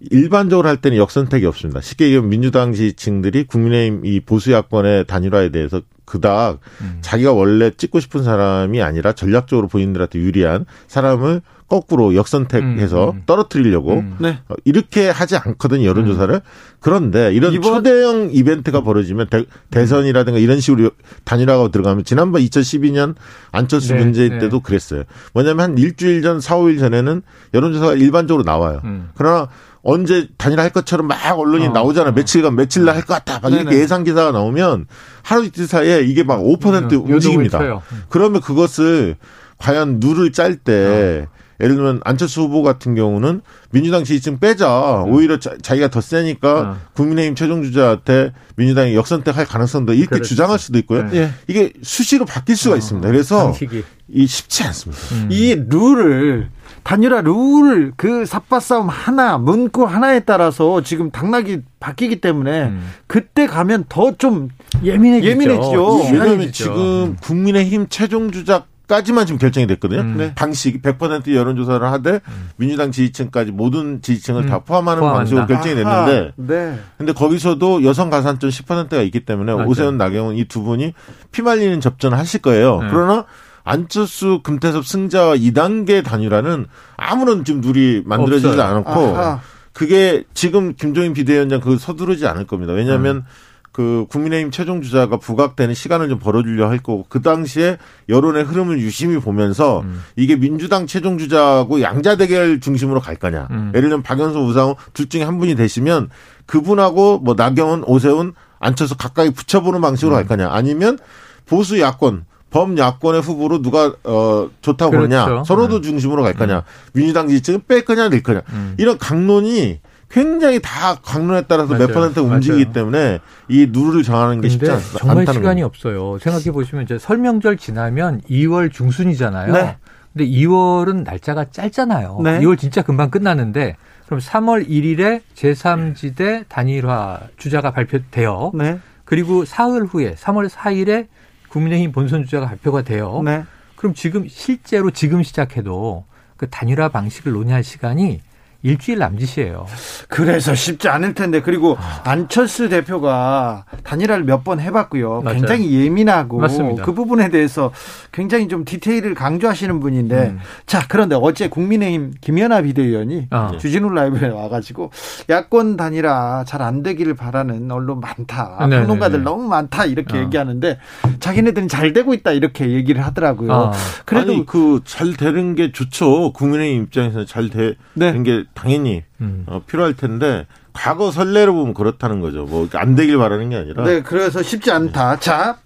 일반적으로 0.00 0.68
할 0.68 0.76
때는 0.76 0.96
역선택이 0.96 1.44
없습니다. 1.46 1.80
쉽게 1.80 2.06
얘기하면 2.06 2.30
민주당 2.30 2.72
지지층들이 2.72 3.44
국민의힘 3.44 4.06
이 4.06 4.20
보수 4.20 4.52
야권의 4.52 5.06
단일화에 5.06 5.50
대해서 5.50 5.82
그닥 6.04 6.60
음. 6.80 6.98
자기가 7.00 7.32
원래 7.32 7.70
찍고 7.70 8.00
싶은 8.00 8.22
사람이 8.22 8.80
아니라 8.80 9.12
전략적으로 9.12 9.68
본인들한테 9.68 10.18
유리한 10.18 10.64
사람을 10.86 11.42
거꾸로 11.68 12.14
역선택해서 12.14 13.10
음, 13.10 13.16
음. 13.16 13.22
떨어뜨리려고 13.26 13.98
음. 13.98 14.16
네. 14.18 14.38
어, 14.48 14.54
이렇게 14.64 15.10
하지 15.10 15.36
않거든요 15.36 15.84
여론조사를 15.86 16.34
음. 16.34 16.40
그런데 16.80 17.34
이런 17.34 17.52
이번... 17.52 17.74
초대형 17.74 18.30
이벤트가 18.32 18.82
벌어지면 18.82 19.26
대, 19.70 19.86
선이라든가 19.86 20.38
이런 20.38 20.60
식으로 20.60 20.90
단일화가 21.24 21.68
들어가면 21.68 22.04
지난번 22.04 22.40
2012년 22.40 23.16
안철수 23.52 23.92
네, 23.92 23.98
문재인 23.98 24.30
네. 24.30 24.38
때도 24.38 24.60
그랬어요 24.60 25.02
뭐냐면 25.34 25.60
한 25.60 25.78
일주일 25.78 26.22
전 26.22 26.40
4, 26.40 26.56
5일 26.56 26.78
전에는 26.78 27.20
여론조사가 27.52 27.94
일반적으로 27.94 28.44
나와요 28.44 28.80
음. 28.84 29.10
그러나 29.14 29.48
언제 29.90 30.28
단일화 30.36 30.62
할 30.64 30.70
것처럼 30.70 31.06
막 31.06 31.16
언론이 31.38 31.68
어, 31.68 31.70
나오잖아. 31.72 32.10
어. 32.10 32.12
며칠간 32.12 32.54
며칠 32.56 32.84
날 32.84 32.94
할 32.96 33.02
것 33.06 33.14
같다. 33.14 33.40
막 33.40 33.50
이렇게 33.52 33.78
예상 33.80 34.04
기사가 34.04 34.32
나오면 34.32 34.86
하루 35.22 35.44
이틀 35.46 35.66
사이에 35.66 36.02
이게 36.02 36.22
막 36.22 36.40
5% 36.40 36.92
음, 36.92 37.10
움직입니다. 37.14 37.82
그러면 38.10 38.40
그것을 38.42 39.16
과연 39.56 39.98
누를 39.98 40.32
짤때 40.32 41.26
어. 41.26 41.38
예를 41.60 41.74
들면 41.74 42.00
안철수 42.04 42.42
후보 42.42 42.62
같은 42.62 42.94
경우는 42.94 43.40
민주당 43.70 44.04
지지층 44.04 44.38
빼자. 44.38 45.04
음. 45.06 45.12
오히려 45.12 45.38
자, 45.40 45.54
기가더 45.60 46.00
세니까 46.02 46.60
어. 46.60 46.76
국민의힘 46.94 47.34
최종 47.34 47.62
주자한테 47.64 48.32
민주당이 48.56 48.94
역선택할 48.94 49.46
가능성도 49.46 49.94
이렇게 49.94 50.10
그렇지. 50.16 50.28
주장할 50.28 50.58
수도 50.58 50.78
있고요. 50.78 51.08
네. 51.08 51.32
이게 51.48 51.72
수시로 51.82 52.26
바뀔 52.26 52.56
수가 52.56 52.74
어. 52.74 52.78
있습니다. 52.78 53.08
그래서 53.08 53.44
방식이. 53.46 53.82
이 54.10 54.26
쉽지 54.26 54.64
않습니다. 54.64 55.02
음. 55.14 55.28
이 55.32 55.54
룰을 55.68 56.50
단일화 56.88 57.20
룰, 57.20 57.92
그 57.98 58.24
삿바 58.24 58.60
싸움 58.60 58.88
하나, 58.88 59.36
문구 59.36 59.84
하나에 59.84 60.20
따라서 60.20 60.80
지금 60.82 61.10
당락이 61.10 61.60
바뀌기 61.80 62.22
때문에 62.22 62.62
음. 62.68 62.88
그때 63.06 63.46
가면 63.46 63.84
더 63.90 64.12
좀 64.16 64.48
예민해지죠. 64.82 65.30
예민해지죠. 65.30 65.96
왜냐하면 66.10 66.50
지금 66.50 67.16
국민의힘 67.20 67.88
최종 67.90 68.30
주자 68.30 68.64
까지만 68.86 69.26
지금 69.26 69.38
결정이 69.38 69.66
됐거든요. 69.66 70.00
음. 70.00 70.14
네. 70.16 70.32
방식 70.34 70.80
100% 70.80 71.34
여론조사를 71.34 71.86
하되 71.86 72.20
음. 72.26 72.48
민주당 72.56 72.90
지지층까지 72.90 73.52
모든 73.52 74.00
지지층을 74.00 74.44
음. 74.44 74.48
다 74.48 74.60
포함하는 74.60 75.00
포함한다. 75.00 75.18
방식으로 75.18 75.46
결정이 75.46 75.74
됐는데 75.74 76.32
네. 76.36 76.78
근데 76.96 77.12
거기서도 77.12 77.84
여성 77.84 78.08
가산점 78.08 78.48
10%가 78.48 79.02
있기 79.02 79.26
때문에 79.26 79.52
맞아요. 79.52 79.68
오세훈 79.68 79.98
나경원 79.98 80.36
이 80.36 80.46
두 80.46 80.62
분이 80.62 80.94
피말리는 81.32 81.82
접전을 81.82 82.16
하실 82.16 82.40
거예요. 82.40 82.80
네. 82.80 82.88
그러나 82.90 83.26
안철수 83.68 84.40
금태섭 84.42 84.86
승자와 84.86 85.36
2단계 85.36 86.02
단일화는 86.02 86.66
아무런 86.96 87.44
지금 87.44 87.60
룰이 87.60 88.02
만들어지지 88.06 88.58
않았고 88.58 88.90
아하. 88.90 89.40
그게 89.74 90.24
지금 90.32 90.74
김종인 90.74 91.12
비대위원장 91.12 91.60
그 91.60 91.76
서두르지 91.76 92.26
않을 92.26 92.46
겁니다. 92.46 92.72
왜냐하면 92.72 93.16
음. 93.16 93.22
그 93.70 94.06
국민의힘 94.08 94.50
최종 94.50 94.80
주자가 94.80 95.18
부각되는 95.18 95.74
시간을 95.74 96.08
좀 96.08 96.18
벌어주려 96.18 96.68
할 96.68 96.78
거고 96.78 97.04
그 97.10 97.20
당시에 97.20 97.76
여론의 98.08 98.44
흐름을 98.44 98.80
유심히 98.80 99.18
보면서 99.20 99.82
음. 99.82 100.02
이게 100.16 100.34
민주당 100.34 100.86
최종 100.86 101.18
주자하고 101.18 101.82
양자 101.82 102.16
대결 102.16 102.60
중심으로 102.60 103.00
갈 103.00 103.16
거냐. 103.16 103.48
음. 103.50 103.72
예를 103.74 103.90
들면 103.90 104.02
박연소 104.02 104.46
우상호 104.46 104.76
둘 104.94 105.10
중에 105.10 105.22
한 105.22 105.38
분이 105.38 105.56
되시면 105.56 106.08
그분하고 106.46 107.18
뭐 107.18 107.34
나경원 107.36 107.84
오세훈 107.84 108.32
앉혀서 108.60 108.96
가까이 108.96 109.30
붙여보는 109.30 109.82
방식으로 109.82 110.14
음. 110.14 110.16
갈 110.16 110.26
거냐. 110.26 110.48
아니면 110.50 110.98
보수 111.44 111.78
야권 111.78 112.24
범야권의 112.50 113.20
후보로 113.20 113.62
누가 113.62 113.92
어 114.04 114.48
좋다고 114.62 114.90
그렇죠. 114.90 115.08
보느냐 115.08 115.44
서로도 115.44 115.80
네. 115.80 115.88
중심으로 115.88 116.22
갈 116.22 116.34
거냐 116.34 116.58
음. 116.58 116.62
민주당 116.94 117.28
지지층은 117.28 117.62
뺄 117.68 117.84
거냐 117.84 118.08
낼 118.08 118.22
거냐 118.22 118.42
음. 118.52 118.74
이런 118.78 118.98
강론이 118.98 119.80
굉장히 120.10 120.58
다 120.62 120.96
강론에 121.02 121.42
따라서 121.46 121.74
맞아요. 121.74 121.86
몇 121.86 121.94
퍼센트 121.94 122.20
움직이기 122.20 122.64
맞아요. 122.64 122.72
때문에 122.72 123.18
이 123.48 123.66
룰을 123.66 124.02
정하는 124.02 124.40
게 124.40 124.48
쉽지 124.48 124.70
않습니다. 124.70 124.98
정말 124.98 125.26
시간이 125.26 125.62
없어요. 125.62 126.18
생각해 126.18 126.50
보시면 126.50 126.84
이제 126.84 126.98
설명절 126.98 127.58
지나면 127.58 128.22
2월 128.30 128.72
중순이잖아요. 128.72 129.52
네. 129.52 129.76
근데 130.14 130.26
2월은 130.26 131.04
날짜가 131.04 131.50
짧잖아요. 131.50 132.20
네. 132.24 132.40
2월 132.40 132.58
진짜 132.58 132.80
금방 132.80 133.10
끝나는데 133.10 133.76
그럼 134.06 134.20
3월 134.20 134.66
1일에 134.66 135.20
제3지대 135.34 136.46
단일화 136.48 137.20
주자가 137.36 137.72
발표돼요. 137.72 138.52
네. 138.54 138.78
그리고 139.04 139.44
사흘 139.44 139.84
후에 139.84 140.14
3월 140.14 140.48
4일에 140.48 141.06
국민의힘 141.48 141.92
본선 141.92 142.24
주자가 142.24 142.46
발표가 142.46 142.82
돼요. 142.82 143.22
네. 143.24 143.44
그럼 143.76 143.94
지금 143.94 144.26
실제로 144.28 144.90
지금 144.90 145.22
시작해도 145.22 146.04
그 146.36 146.48
단일화 146.48 146.88
방식을 146.88 147.32
논의할 147.32 147.64
시간이 147.64 148.20
일주일 148.62 148.98
남짓이에요. 148.98 149.66
그래서 150.08 150.54
쉽지 150.54 150.88
않을 150.88 151.14
텐데 151.14 151.40
그리고 151.42 151.76
안철수 152.04 152.68
대표가 152.68 153.64
단일화를 153.84 154.24
몇 154.24 154.38
번 154.44 154.60
해봤고요. 154.60 155.22
맞아요. 155.22 155.36
굉장히 155.36 155.72
예민하고 155.72 156.38
맞습니다. 156.38 156.84
그 156.84 156.92
부분에 156.94 157.28
대해서 157.28 157.72
굉장히 158.12 158.46
좀 158.48 158.64
디테일을 158.64 159.14
강조하시는 159.14 159.80
분인데 159.80 160.14
음. 160.28 160.38
자 160.64 160.84
그런데 160.88 161.16
어제 161.20 161.48
국민의힘 161.48 162.14
김연아 162.20 162.62
비대위원이 162.62 163.26
어. 163.32 163.50
주진우 163.60 163.90
라이브에 163.90 164.28
와가지고 164.28 164.90
야권 165.28 165.76
단일화 165.76 166.44
잘 166.46 166.58
안 166.62 166.82
되기를 166.82 167.14
바라는 167.14 167.70
언론 167.70 168.00
많다. 168.00 168.56
네네네. 168.60 168.76
네, 168.76 168.80
평론가들 168.86 169.18
네. 169.20 169.24
너무 169.24 169.46
많다 169.48 169.84
이렇게 169.86 170.18
어. 170.18 170.20
얘기하는데 170.22 170.78
자기네들은 171.20 171.68
잘 171.68 171.92
되고 171.92 172.12
있다 172.14 172.32
이렇게 172.32 172.70
얘기를 172.70 173.04
하더라고요. 173.06 173.52
어. 173.52 173.72
그래도 174.04 174.44
그 174.44 174.80
잘 174.84 175.14
되는 175.14 175.54
게 175.54 175.70
좋죠. 175.72 176.32
국민의힘 176.32 176.84
입장에서 176.84 177.24
잘 177.24 177.48
되는 177.48 177.74
네. 177.94 178.22
게 178.22 178.44
당연히 178.58 179.04
음. 179.20 179.44
어, 179.46 179.62
필요할 179.66 179.94
텐데 179.94 180.46
과거 180.72 181.10
선례로 181.10 181.54
보면 181.54 181.74
그렇다는 181.74 182.20
거죠. 182.20 182.44
뭐 182.44 182.68
안 182.74 182.94
되길 182.94 183.16
바라는 183.18 183.50
게 183.50 183.56
아니라. 183.56 183.84
네, 183.84 184.02
그래서 184.02 184.42
쉽지 184.42 184.70
않다. 184.72 185.16
네. 185.16 185.20
자, 185.20 185.58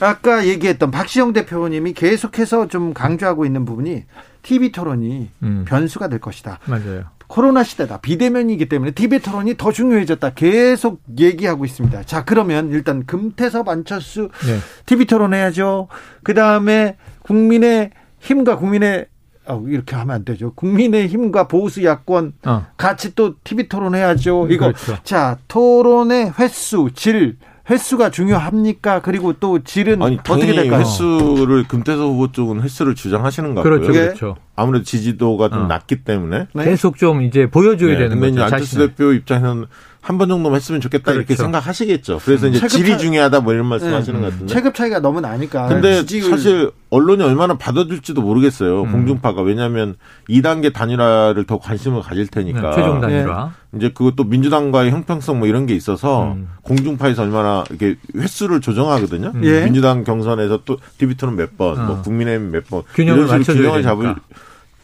아까 0.00 0.46
얘기했던 0.46 0.90
박시영 0.92 1.32
대표님이 1.32 1.92
계속해서 1.94 2.68
좀 2.68 2.94
강조하고 2.94 3.44
있는 3.44 3.64
부분이 3.64 4.04
TV 4.42 4.70
토론이 4.72 5.30
음. 5.42 5.64
변수가 5.66 6.08
될 6.08 6.20
것이다. 6.20 6.60
맞아요. 6.66 7.04
코로나 7.26 7.62
시대다. 7.62 7.98
비대면이기 8.00 8.68
때문에 8.70 8.92
TV 8.92 9.18
토론이 9.18 9.56
더 9.58 9.70
중요해졌다. 9.72 10.30
계속 10.30 11.02
얘기하고 11.18 11.64
있습니다. 11.64 12.04
자, 12.04 12.24
그러면 12.24 12.70
일단 12.70 13.04
금태섭 13.04 13.68
안철수 13.68 14.30
네. 14.46 14.58
TV 14.86 15.04
토론 15.06 15.34
해야죠. 15.34 15.88
그 16.22 16.32
다음에 16.34 16.96
국민의 17.22 17.90
힘과 18.20 18.56
국민의 18.56 19.06
어, 19.48 19.62
이렇게 19.66 19.96
하면 19.96 20.14
안 20.14 20.24
되죠. 20.24 20.52
국민의 20.54 21.08
힘과 21.08 21.48
보수 21.48 21.84
야권 21.84 22.34
어. 22.46 22.66
같이 22.76 23.14
또 23.14 23.34
TV 23.42 23.68
토론해야죠. 23.68 24.48
이거 24.50 24.66
그렇죠. 24.66 24.96
자 25.02 25.38
토론의 25.48 26.34
횟수, 26.38 26.90
질 26.94 27.36
횟수가 27.70 28.10
중요합니까? 28.10 29.00
그리고 29.00 29.34
또 29.34 29.62
질은 29.62 30.02
아니, 30.02 30.16
어떻게 30.18 30.54
될까요? 30.54 30.80
횟수를 30.80 31.64
금태섭 31.68 32.00
후보 32.00 32.32
쪽은 32.32 32.62
횟수를 32.62 32.94
주장하시는 32.94 33.54
것 33.54 33.62
같고요. 33.62 33.80
그렇죠, 33.80 33.92
그렇죠. 33.92 34.36
아무래도 34.56 34.84
지지도가 34.84 35.50
좀 35.50 35.64
어. 35.64 35.66
낮기 35.66 36.04
때문에 36.04 36.46
네. 36.54 36.64
계속 36.64 36.96
좀 36.96 37.22
이제 37.22 37.48
보여줘야 37.50 37.98
네, 37.98 38.08
되는 38.08 38.20
거죠. 38.20 38.42
안철수 38.42 38.78
대표 38.78 39.12
입장에서는 39.12 39.66
한 40.00 40.16
번 40.16 40.28
정도만 40.28 40.56
했으면 40.56 40.80
좋겠다 40.80 41.12
그렇죠. 41.12 41.18
이렇게 41.18 41.34
생각하시겠죠. 41.36 42.20
그래서 42.24 42.46
음. 42.46 42.54
이제 42.54 42.66
질이 42.66 42.92
차... 42.92 42.96
중요하다 42.96 43.40
뭐 43.40 43.52
이런 43.52 43.66
말씀하시는 43.66 44.20
네. 44.20 44.26
것 44.26 44.32
같은데. 44.32 44.54
체급 44.54 44.74
차이가 44.74 45.00
너무 45.00 45.20
나니까. 45.20 45.68
근데 45.68 46.00
지지율... 46.06 46.30
사실 46.30 46.70
언론이 46.90 47.22
얼마나 47.22 47.58
받아줄지도 47.58 48.22
모르겠어요. 48.22 48.82
음. 48.82 48.92
공중파가 48.92 49.42
왜냐하면 49.42 49.96
2단계 50.30 50.72
단일화를 50.72 51.44
더 51.44 51.58
관심을 51.58 52.00
가질 52.02 52.28
테니까. 52.28 52.70
네, 52.70 52.76
최종 52.76 53.00
단일화. 53.00 53.52
네. 53.70 53.78
이제 53.78 53.90
그것도 53.90 54.24
민주당과의 54.24 54.90
형평성 54.92 55.40
뭐 55.40 55.48
이런 55.48 55.66
게 55.66 55.74
있어서 55.74 56.32
음. 56.32 56.48
공중파에서 56.62 57.22
얼마나 57.22 57.64
이렇게 57.68 57.96
횟수를 58.16 58.60
조정하거든요. 58.60 59.32
예. 59.42 59.64
민주당 59.64 60.04
경선에서 60.04 60.62
또 60.64 60.78
디비트는 60.96 61.36
몇 61.36 61.56
번, 61.58 61.74
뭐 61.74 61.84
어. 61.84 61.86
뭐 61.86 62.02
국민의힘 62.02 62.50
몇 62.50 62.66
번. 62.68 62.82
균형을 62.94 63.26
이런 63.26 63.42
식으로 63.42 63.58
균형을 63.58 63.82
잡을 63.82 64.14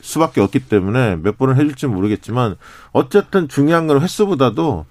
수밖에 0.02 0.42
없기 0.42 0.60
때문에 0.60 1.16
몇 1.22 1.38
번을 1.38 1.56
해줄지 1.56 1.86
모르겠지만 1.86 2.56
어쨌든 2.92 3.48
중요한 3.48 3.86
건 3.86 4.02
횟수보다도 4.02 4.84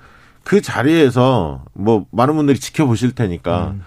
그 0.44 0.62
자리에서 0.62 1.64
뭐 1.74 2.06
많은 2.12 2.36
분들이 2.36 2.60
지켜보실 2.60 3.14
테니까 3.16 3.72
음. 3.76 3.82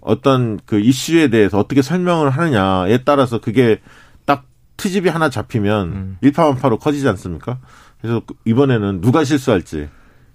어떤 0.00 0.58
그 0.64 0.80
이슈에 0.80 1.28
대해서 1.28 1.58
어떻게 1.58 1.82
설명을 1.82 2.30
하느냐에 2.30 3.04
따라서 3.04 3.40
그게 3.40 3.80
딱 4.24 4.44
트집이 4.76 5.08
하나 5.08 5.28
잡히면 5.28 5.86
음. 5.88 6.16
일파만파로 6.20 6.78
커지지 6.78 7.08
않습니까? 7.08 7.58
그래서 8.00 8.22
이번에는 8.44 9.00
누가 9.00 9.24
실수할지 9.24 9.88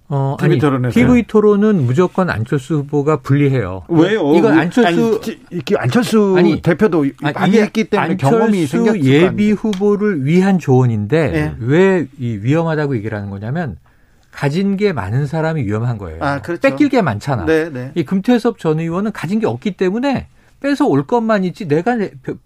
어, 0.10 0.36
TV 0.40 0.60
토론에 0.60 0.90
TV 0.90 1.24
토론은 1.24 1.86
무조건 1.86 2.30
안철수 2.30 2.76
후보가 2.76 3.22
불리해요. 3.22 3.84
왜요? 3.88 4.36
이건 4.36 4.60
안철수 4.60 5.22
아니, 5.50 5.78
안철수 5.78 6.36
아니, 6.38 6.62
대표도 6.62 7.06
많이 7.34 7.58
했기 7.58 7.86
때문에 7.86 8.18
경험이 8.18 8.68
생겼을 8.68 9.06
예비 9.06 9.52
후보를 9.54 10.26
위한 10.26 10.60
조언인데 10.60 11.32
네. 11.32 11.56
왜이 11.58 12.08
위험하다고 12.20 12.96
얘기를 12.98 13.18
하는 13.18 13.32
거냐면 13.32 13.78
가진 14.34 14.78
게 14.78 14.92
많은 14.94 15.28
사람이 15.28 15.64
위험한 15.64 15.98
거예요. 15.98 16.24
아, 16.24 16.42
그렇죠. 16.42 16.62
뺏길 16.62 16.90
게 16.90 17.02
많잖아. 17.02 17.46
네, 17.46 17.70
네. 17.70 17.92
이 17.96 18.04
금태섭 18.04 18.58
전 18.58 18.80
의원은 18.80 19.12
가진 19.12 19.40
게 19.40 19.46
없기 19.46 19.78
때문에 19.78 20.28
뺏어 20.60 20.86
올 20.88 21.06
것만 21.06 21.44
있지 21.44 21.68
내가 21.68 21.98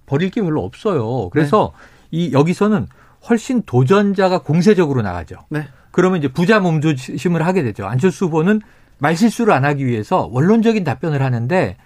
버릴 0.05 0.29
게 0.29 0.41
별로 0.41 0.63
없어요. 0.63 1.29
그래서 1.29 1.71
네. 2.11 2.17
이 2.17 2.33
여기서는 2.33 2.87
훨씬 3.29 3.61
도전자가 3.63 4.39
공세적으로 4.39 5.01
나가죠. 5.01 5.37
네. 5.49 5.67
그러면 5.91 6.19
이제 6.19 6.27
부자 6.27 6.59
몸조심을 6.59 7.45
하게 7.45 7.63
되죠. 7.63 7.85
안철수 7.85 8.25
후보는 8.25 8.61
말실수를 8.99 9.53
안 9.53 9.63
하기 9.65 9.85
위해서 9.85 10.27
원론적인 10.31 10.83
답변을 10.83 11.21
하는데 11.21 11.77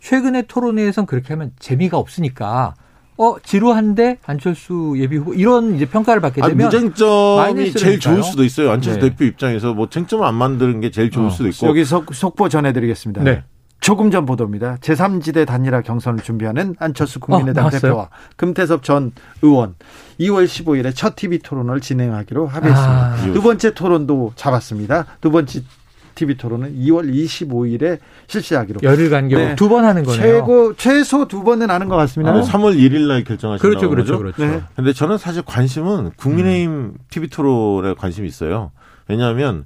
최근의 0.00 0.44
토론회에선 0.46 1.06
그렇게 1.06 1.34
하면 1.34 1.52
재미가 1.58 1.98
없으니까 1.98 2.74
어 3.18 3.36
지루한데 3.42 4.18
안철수 4.24 4.94
예비 4.96 5.16
후보 5.16 5.34
이런 5.34 5.74
이제 5.74 5.86
평가를 5.86 6.20
받게 6.22 6.40
되면 6.40 6.60
아, 6.60 6.64
무쟁점이 6.64 7.72
제일 7.72 7.98
좋을 7.98 8.22
수도 8.22 8.44
있어요. 8.44 8.70
안철수 8.70 9.00
네. 9.00 9.10
대표 9.10 9.24
입장에서 9.24 9.74
뭐 9.74 9.88
쟁점 9.90 10.22
안 10.22 10.36
만드는 10.36 10.80
게 10.80 10.90
제일 10.92 11.10
좋을 11.10 11.26
어. 11.26 11.30
수도 11.30 11.48
있고 11.48 11.66
여기 11.66 11.84
속, 11.84 12.14
속보 12.14 12.48
전해드리겠습니다. 12.48 13.24
네. 13.24 13.42
조금 13.80 14.10
전 14.10 14.26
보도입니다. 14.26 14.76
제3지대 14.80 15.46
단일화 15.46 15.82
경선을 15.82 16.22
준비하는 16.22 16.74
안철수 16.78 17.20
국민의당 17.20 17.66
어, 17.66 17.70
대표와 17.70 18.08
금태섭 18.36 18.82
전 18.82 19.12
의원 19.42 19.74
2월 20.20 20.46
15일에 20.46 20.94
첫 20.94 21.16
TV 21.16 21.38
토론을 21.38 21.80
진행하기로 21.80 22.46
합의했습니다. 22.46 23.14
아, 23.14 23.32
두 23.32 23.40
번째 23.40 23.74
토론도 23.74 24.32
잡았습니다. 24.36 25.06
두 25.20 25.30
번째 25.30 25.62
TV 26.18 26.36
토론은 26.36 26.74
2월 26.80 27.12
25일에 27.12 27.98
실시하기로. 28.26 28.80
열흘 28.82 29.08
간격 29.08 29.38
네. 29.38 29.54
두번 29.54 29.84
하는 29.84 30.02
거네요. 30.02 30.20
최고 30.20 30.74
최소 30.74 31.28
두 31.28 31.44
번은 31.44 31.70
하는 31.70 31.88
것 31.88 31.94
같습니다. 31.96 32.32
아, 32.32 32.42
3월 32.42 32.76
1일 32.76 33.06
날 33.06 33.22
결정하신 33.22 33.62
그렇죠, 33.62 33.88
그렇죠, 33.88 34.18
그렇죠. 34.18 34.44
네. 34.44 34.62
근데 34.74 34.92
저는 34.92 35.16
사실 35.16 35.42
관심은 35.42 36.10
국민의힘 36.16 36.70
음. 36.70 36.94
TV 37.10 37.28
토론에 37.28 37.94
관심이 37.94 38.26
있어요. 38.26 38.72
왜냐하면 39.06 39.64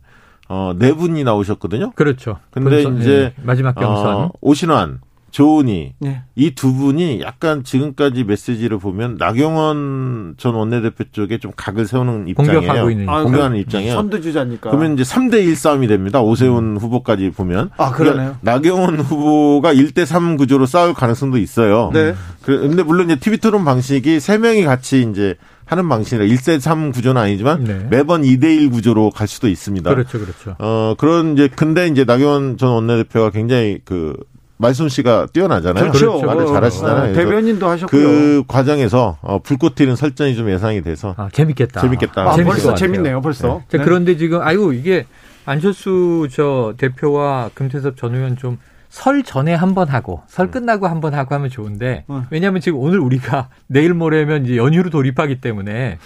어, 0.48 0.74
네 0.78 0.92
분이 0.92 1.24
나오셨거든요. 1.24 1.92
그렇죠. 1.92 2.38
근데 2.50 2.82
분선, 2.82 3.00
이제 3.00 3.32
네. 3.34 3.42
마지막 3.42 3.74
경선 3.74 4.14
어, 4.14 4.30
오신환, 4.42 5.00
조은희 5.32 5.94
네. 5.98 6.22
이두 6.36 6.74
분이 6.74 7.22
약간 7.22 7.64
지금까지 7.64 8.24
메시지를 8.24 8.78
보면 8.78 9.16
나경원 9.18 10.34
전 10.36 10.54
원내대표 10.54 11.04
쪽에 11.10 11.38
좀 11.38 11.52
각을 11.56 11.86
세우는 11.86 12.28
입장이에요. 12.28 12.60
공격하고 12.60 12.90
있는 12.90 13.08
아, 13.08 13.22
공격하는 13.22 13.56
입장이에요. 13.56 13.94
선두주자니까. 13.94 14.70
그러면 14.70 14.92
이제 14.92 15.02
3대 15.02 15.42
1 15.42 15.56
싸움이 15.56 15.88
됩니다. 15.88 16.20
오세훈 16.20 16.76
음. 16.76 16.76
후보까지 16.76 17.30
보면. 17.30 17.70
아, 17.78 17.90
그러네요. 17.92 18.36
그러니까 18.40 18.52
나경원 18.52 19.00
후보가 19.00 19.72
1대 19.72 20.04
3 20.04 20.36
구조로 20.36 20.66
싸울 20.66 20.92
가능성도 20.92 21.38
있어요. 21.38 21.90
네. 21.94 22.14
그런데 22.42 22.82
물론 22.82 23.06
이제 23.06 23.16
TV 23.16 23.38
토론 23.38 23.64
방식이 23.64 24.18
3명이 24.18 24.66
같이 24.66 25.06
이제 25.10 25.36
하는 25.64 25.88
방식이라 25.88 26.26
1대 26.26 26.60
3 26.60 26.92
구조는 26.92 27.20
아니지만 27.22 27.64
네. 27.64 27.86
매번 27.88 28.20
2대 28.22 28.44
1 28.44 28.70
구조로 28.70 29.10
갈 29.10 29.26
수도 29.26 29.48
있습니다. 29.48 29.88
그렇죠, 29.88 30.18
그렇죠. 30.20 30.56
어, 30.58 30.94
그런 30.98 31.32
이제 31.32 31.48
근데 31.48 31.86
이제 31.86 32.04
나경원 32.04 32.58
전 32.58 32.72
원내대표가 32.72 33.30
굉장히 33.30 33.78
그 33.86 34.14
말솜씨가 34.62 35.26
뛰어나잖아요. 35.34 35.90
그렇죠. 35.92 36.22
말을 36.22 36.46
잘하시잖아요. 36.46 37.10
어, 37.10 37.14
대변인도 37.14 37.66
하셨고요. 37.68 38.02
그 38.02 38.44
과정에서 38.48 39.18
어, 39.20 39.38
불꽃 39.40 39.74
튀는 39.74 39.96
설전이 39.96 40.34
좀 40.36 40.48
예상이 40.48 40.80
돼서 40.82 41.14
아, 41.18 41.28
재밌겠다. 41.32 41.80
재밌겠다. 41.82 42.22
아, 42.22 42.36
벌써 42.36 42.74
재밌네요. 42.74 43.20
벌써. 43.20 43.62
네. 43.68 43.78
네. 43.78 43.84
그런데 43.84 44.16
지금 44.16 44.40
아이고 44.40 44.72
이게 44.72 45.04
안철수 45.44 46.28
저 46.32 46.72
대표와 46.78 47.50
금태섭 47.54 47.96
전 47.96 48.14
의원 48.14 48.36
좀설 48.36 49.22
전에 49.24 49.52
한 49.54 49.74
번 49.74 49.88
하고 49.88 50.22
설 50.28 50.46
음. 50.46 50.50
끝나고 50.52 50.86
한 50.86 51.00
번 51.00 51.14
하고 51.14 51.34
하면 51.34 51.50
좋은데 51.50 52.04
음. 52.10 52.24
왜냐하면 52.30 52.60
지금 52.60 52.78
오늘 52.78 53.00
우리가 53.00 53.48
내일 53.66 53.92
모레면 53.92 54.44
이제 54.46 54.56
연휴로 54.56 54.90
돌입하기 54.90 55.40
때문에 55.40 55.98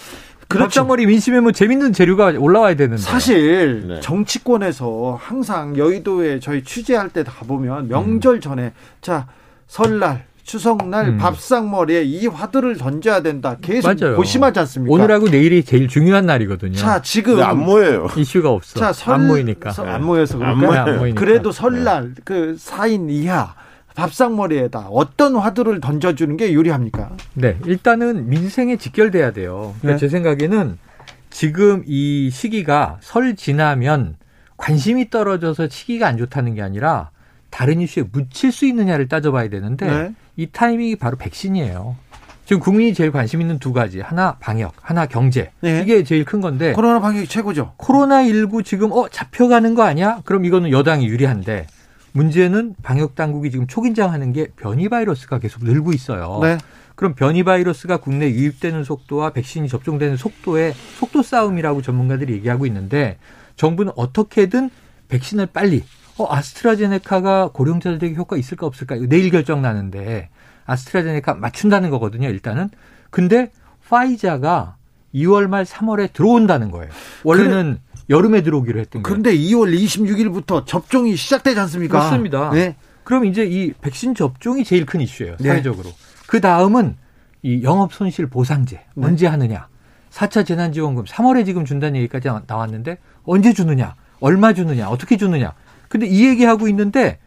그렇죠. 0.48 0.66
밥상머리 0.66 1.06
민심에 1.06 1.40
뭐 1.40 1.52
재밌는 1.52 1.92
재료가 1.92 2.34
올라와야 2.38 2.74
되는데. 2.76 3.02
사실 3.02 3.88
네. 3.88 4.00
정치권에서 4.00 5.18
항상 5.20 5.76
여의도에 5.76 6.40
저희 6.40 6.62
취재할 6.62 7.08
때 7.08 7.24
가보면 7.24 7.88
명절 7.88 8.40
전에 8.40 8.72
자 9.00 9.26
설날 9.66 10.24
추석날 10.44 11.08
음. 11.08 11.18
밥상머리에 11.18 12.04
이 12.04 12.26
화두를 12.28 12.76
던져야 12.76 13.20
된다. 13.20 13.56
계속 13.60 13.92
맞아요. 14.00 14.16
고심하지 14.16 14.60
않습니까? 14.60 14.94
오늘하고 14.94 15.28
내일이 15.28 15.64
제일 15.64 15.88
중요한 15.88 16.24
날이거든요. 16.26 16.76
자, 16.76 17.02
지금 17.02 17.42
안 17.42 17.58
모여요. 17.58 18.06
이슈가 18.16 18.50
없어. 18.50 18.78
자, 18.78 18.92
설, 18.92 19.14
안 19.14 19.26
모이니까. 19.26 19.72
서, 19.72 19.84
안 19.84 20.04
모여서 20.04 20.38
그럴까? 20.38 20.82
안 20.84 20.98
모이니까. 20.98 21.20
그래도 21.20 21.50
설날 21.50 22.14
네. 22.14 22.20
그 22.24 22.56
4인 22.60 23.10
이하 23.10 23.54
밥상머리에다 23.96 24.88
어떤 24.90 25.34
화두를 25.36 25.80
던져주는 25.80 26.36
게 26.36 26.52
유리합니까? 26.52 27.16
네, 27.34 27.58
일단은 27.64 28.28
민생에 28.28 28.76
직결돼야 28.76 29.32
돼요. 29.32 29.74
그러니까 29.80 29.92
네. 29.92 29.96
제 29.98 30.08
생각에는 30.08 30.78
지금 31.30 31.82
이 31.86 32.30
시기가 32.30 32.98
설 33.00 33.34
지나면 33.34 34.16
관심이 34.56 35.10
떨어져서 35.10 35.68
시기가 35.68 36.06
안 36.06 36.16
좋다는 36.16 36.54
게 36.54 36.62
아니라 36.62 37.10
다른 37.50 37.80
이슈에 37.80 38.04
묻힐 38.12 38.52
수 38.52 38.66
있느냐를 38.66 39.08
따져봐야 39.08 39.48
되는데 39.48 39.86
네. 39.86 40.14
이 40.36 40.46
타이밍이 40.50 40.96
바로 40.96 41.16
백신이에요. 41.16 41.96
지금 42.44 42.60
국민이 42.60 42.94
제일 42.94 43.10
관심 43.10 43.40
있는 43.40 43.58
두 43.58 43.72
가지. 43.72 44.00
하나 44.00 44.36
방역, 44.38 44.72
하나 44.80 45.06
경제. 45.06 45.50
네. 45.60 45.80
이게 45.82 46.04
제일 46.04 46.24
큰 46.24 46.40
건데. 46.40 46.72
코로나 46.74 47.00
방역이 47.00 47.26
최고죠. 47.26 47.72
코로나 47.76 48.24
19 48.24 48.62
지금 48.62 48.92
어 48.92 49.08
잡혀가는 49.08 49.74
거 49.74 49.82
아니야? 49.82 50.20
그럼 50.24 50.44
이거는 50.44 50.70
여당이 50.70 51.06
유리한데 51.08 51.66
문제는 52.16 52.74
방역 52.82 53.14
당국이 53.14 53.50
지금 53.50 53.66
초긴장하는 53.66 54.32
게 54.32 54.46
변이 54.56 54.88
바이러스가 54.88 55.38
계속 55.38 55.64
늘고 55.64 55.92
있어요. 55.92 56.40
네. 56.42 56.56
그럼 56.94 57.14
변이 57.14 57.42
바이러스가 57.44 57.98
국내 57.98 58.30
유입되는 58.30 58.82
속도와 58.82 59.30
백신이 59.30 59.68
접종되는 59.68 60.16
속도의 60.16 60.72
속도 60.98 61.22
싸움이라고 61.22 61.82
전문가들이 61.82 62.32
얘기하고 62.32 62.64
있는데 62.66 63.18
정부는 63.56 63.92
어떻게든 63.96 64.70
백신을 65.08 65.46
빨리 65.52 65.84
어 66.16 66.26
아스트라제네카가 66.34 67.50
고령자들에게 67.52 68.14
효과 68.14 68.38
있을까 68.38 68.66
없을까 68.66 68.96
내일 69.08 69.30
결정 69.30 69.60
나는데 69.60 70.30
아스트라제네카 70.64 71.34
맞춘다는 71.34 71.90
거거든요 71.90 72.28
일단은 72.30 72.70
근데 73.10 73.52
파이자가 73.86 74.76
2월 75.16 75.46
말 75.48 75.64
3월에 75.64 76.12
들어온다는 76.12 76.70
거예요 76.70 76.90
원래는 77.24 77.78
그래. 77.80 78.02
여름에 78.10 78.42
들어오기로 78.42 78.78
했던 78.78 79.02
거예요. 79.02 79.02
그런데 79.02 79.36
2월 79.36 79.76
26일부터 79.76 80.64
접종이 80.66 81.16
시작되지 81.16 81.58
않습니까? 81.60 81.98
맞습니다. 81.98 82.50
네. 82.50 82.76
그럼 83.02 83.24
이제 83.24 83.44
이 83.44 83.72
백신 83.72 84.14
접종이 84.14 84.64
제일 84.64 84.86
큰 84.86 85.00
이슈예요. 85.00 85.36
네. 85.40 85.48
사회적으로. 85.48 85.88
네. 85.88 85.96
그 86.26 86.40
다음은 86.40 86.96
이 87.42 87.62
영업 87.62 87.92
손실 87.92 88.26
보상제 88.26 88.80
네. 88.94 89.06
언제 89.06 89.26
하느냐. 89.26 89.68
4차 90.10 90.46
재난지원금 90.46 91.04
3월에 91.04 91.44
지금 91.44 91.64
준다는 91.64 91.96
얘기까지 92.00 92.28
나왔는데 92.46 92.98
언제 93.24 93.52
주느냐. 93.52 93.94
얼마 94.20 94.52
주느냐. 94.52 94.88
어떻게 94.88 95.16
주느냐. 95.16 95.52
근데 95.88 96.06
이 96.06 96.26
얘기하고 96.26 96.68
있는데 96.68 97.18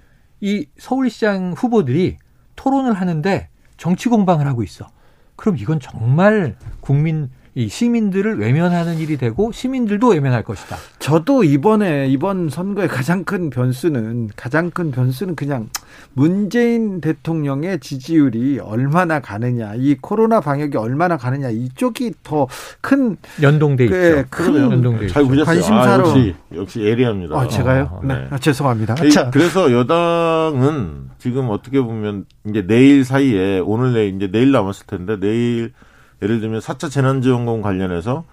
이 0.41 0.65
서울시장 0.77 1.53
후보들이 1.57 2.17
토론을 2.55 2.93
하는데 2.93 3.49
정치 3.77 4.09
공방을 4.09 4.47
하고 4.47 4.63
있어. 4.63 4.87
그럼 5.35 5.57
이건 5.57 5.79
정말 5.79 6.55
국민 6.81 7.29
이 7.55 7.67
시민들을 7.67 8.39
외면하는 8.39 8.99
일이 8.99 9.17
되고 9.17 9.51
시민들도 9.51 10.09
외면할 10.09 10.43
것이다. 10.43 10.77
저도 10.99 11.43
이번에 11.43 12.07
이번 12.07 12.49
선거의 12.49 12.87
가장 12.87 13.23
큰 13.23 13.49
변수는 13.49 14.29
가장 14.35 14.69
큰 14.71 14.91
변수는 14.91 15.35
그냥 15.35 15.69
문재인 16.13 17.01
대통령의 17.01 17.79
지지율이 17.79 18.59
얼마나 18.59 19.19
가느냐, 19.19 19.73
이 19.75 19.95
코로나 19.99 20.39
방역이 20.41 20.77
얼마나 20.77 21.17
가느냐 21.17 21.49
이쪽이 21.49 22.13
더 22.23 22.47
큰 22.81 23.17
연동돼 23.41 23.87
그, 23.87 24.19
있죠. 24.19 24.27
큰 24.29 24.55
연동돼 24.55 25.07
잘 25.07 25.23
보셨어요. 25.23 25.45
관심사로 25.45 26.05
아, 26.05 26.09
역시 26.09 26.35
역시 26.55 26.81
예리합니다. 26.81 27.39
아, 27.39 27.47
제가요? 27.47 27.89
어, 27.91 28.01
네. 28.03 28.15
네. 28.15 28.27
아, 28.29 28.37
죄송합니다. 28.37 28.95
자. 29.09 29.29
그래서 29.31 29.71
여당은 29.71 31.09
지금 31.17 31.49
어떻게 31.49 31.81
보면 31.81 32.25
이제 32.47 32.65
내일 32.65 33.03
사이에 33.03 33.59
오늘 33.59 33.93
내일 33.93 34.15
이제 34.15 34.29
내일 34.31 34.51
남았을 34.51 34.85
텐데 34.87 35.19
내일 35.19 35.73
예를 36.22 36.39
들면 36.39 36.59
4차 36.61 36.89
재난지원금 36.91 37.61
관련해서 37.61 38.24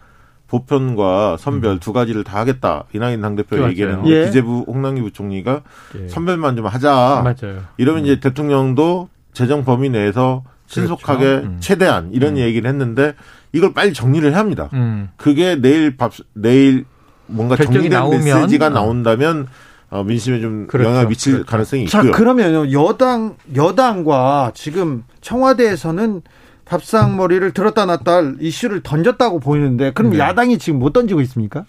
보편과 0.49 1.37
선별 1.39 1.73
음. 1.73 1.79
두 1.81 1.93
가지를 1.93 2.25
다 2.25 2.39
하겠다. 2.39 2.85
이낙연 2.93 3.21
당대표 3.21 3.69
얘기는 3.69 4.07
예. 4.07 4.27
기재부 4.27 4.65
홍남기 4.69 5.03
부총리가 5.03 5.63
예. 6.01 6.09
선별만 6.09 6.57
좀 6.57 6.67
하자. 6.67 7.23
맞아요. 7.25 7.63
이러면 7.77 8.03
음. 8.03 8.05
이제 8.05 8.21
대통령도 8.21 9.09
재정 9.33 9.65
범위 9.65 9.91
내에서 9.91 10.45
신속하게 10.67 11.25
그렇죠. 11.25 11.47
음. 11.47 11.57
최대한 11.61 12.11
이런 12.13 12.35
음. 12.35 12.39
얘기를 12.39 12.69
했는데 12.69 13.15
이걸 13.53 13.73
빨리 13.73 13.93
정리를 13.93 14.29
해야 14.31 14.39
합니다. 14.39 14.69
음. 14.73 15.09
그게 15.17 15.57
내일 15.57 15.97
밥 15.97 16.13
내일 16.33 16.85
뭔가 17.27 17.57
정리된 17.57 17.91
나오면, 17.91 18.23
메시지가 18.23 18.67
어. 18.67 18.71
나온다면 18.71 19.49
어, 19.91 20.03
민심에 20.05 20.41
좀 20.41 20.67
그렇죠. 20.67 20.89
영향을 20.89 21.09
미칠 21.09 21.33
그렇죠. 21.35 21.51
가능성이 21.51 21.87
자, 21.87 21.99
있고요. 21.99 22.13
그러면 22.13 22.73
여당 22.73 23.37
여당과 23.55 24.53
지금 24.55 25.05
청와대에서는 25.21 26.23
밥상머리를 26.67 27.53
들었다 27.53 27.87
놨다 27.87 28.35
이슈를 28.41 28.83
던졌다고 28.83 29.41
보이는데 29.41 29.93
그럼 29.93 30.13
네. 30.13 30.19
야당이 30.19 30.59
지금 30.59 30.79
못 30.79 30.93
던지고 30.93 31.21
있습니까? 31.23 31.65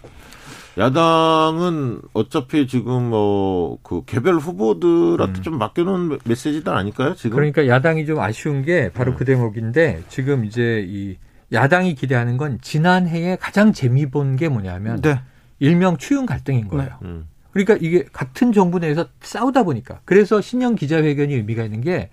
야당은 0.76 2.00
어차피 2.12 2.66
지금 2.68 3.10
뭐 3.10 3.78
그 3.82 4.02
개별 4.06 4.36
후보들한테 4.36 5.40
음. 5.40 5.42
좀 5.42 5.58
맡겨놓은 5.58 6.18
메시지들 6.24 6.72
아닐까요? 6.72 7.14
지금 7.14 7.36
그러니까 7.36 7.66
야당이 7.66 8.06
좀 8.06 8.18
아쉬운 8.20 8.62
게 8.64 8.90
바로 8.92 9.12
네. 9.12 9.16
그 9.18 9.24
대목인데 9.24 10.02
지금 10.08 10.44
이제 10.44 10.84
이 10.86 11.16
야당이 11.52 11.94
기대하는 11.94 12.36
건 12.36 12.58
지난해에 12.60 13.36
가장 13.36 13.72
재미 13.72 14.06
본 14.06 14.36
게 14.36 14.48
뭐냐면 14.48 15.00
네. 15.00 15.20
일명 15.58 15.96
추윤 15.96 16.26
갈등인 16.26 16.68
거예요. 16.68 16.90
네. 17.00 17.08
음. 17.08 17.26
그러니까 17.52 17.76
이게 17.80 18.04
같은 18.12 18.52
정부 18.52 18.78
내에서 18.78 19.06
싸우다 19.20 19.62
보니까 19.64 20.00
그래서 20.04 20.40
신년 20.40 20.74
기자회견이 20.76 21.34
의미가 21.34 21.64
있는 21.64 21.80
게 21.80 22.10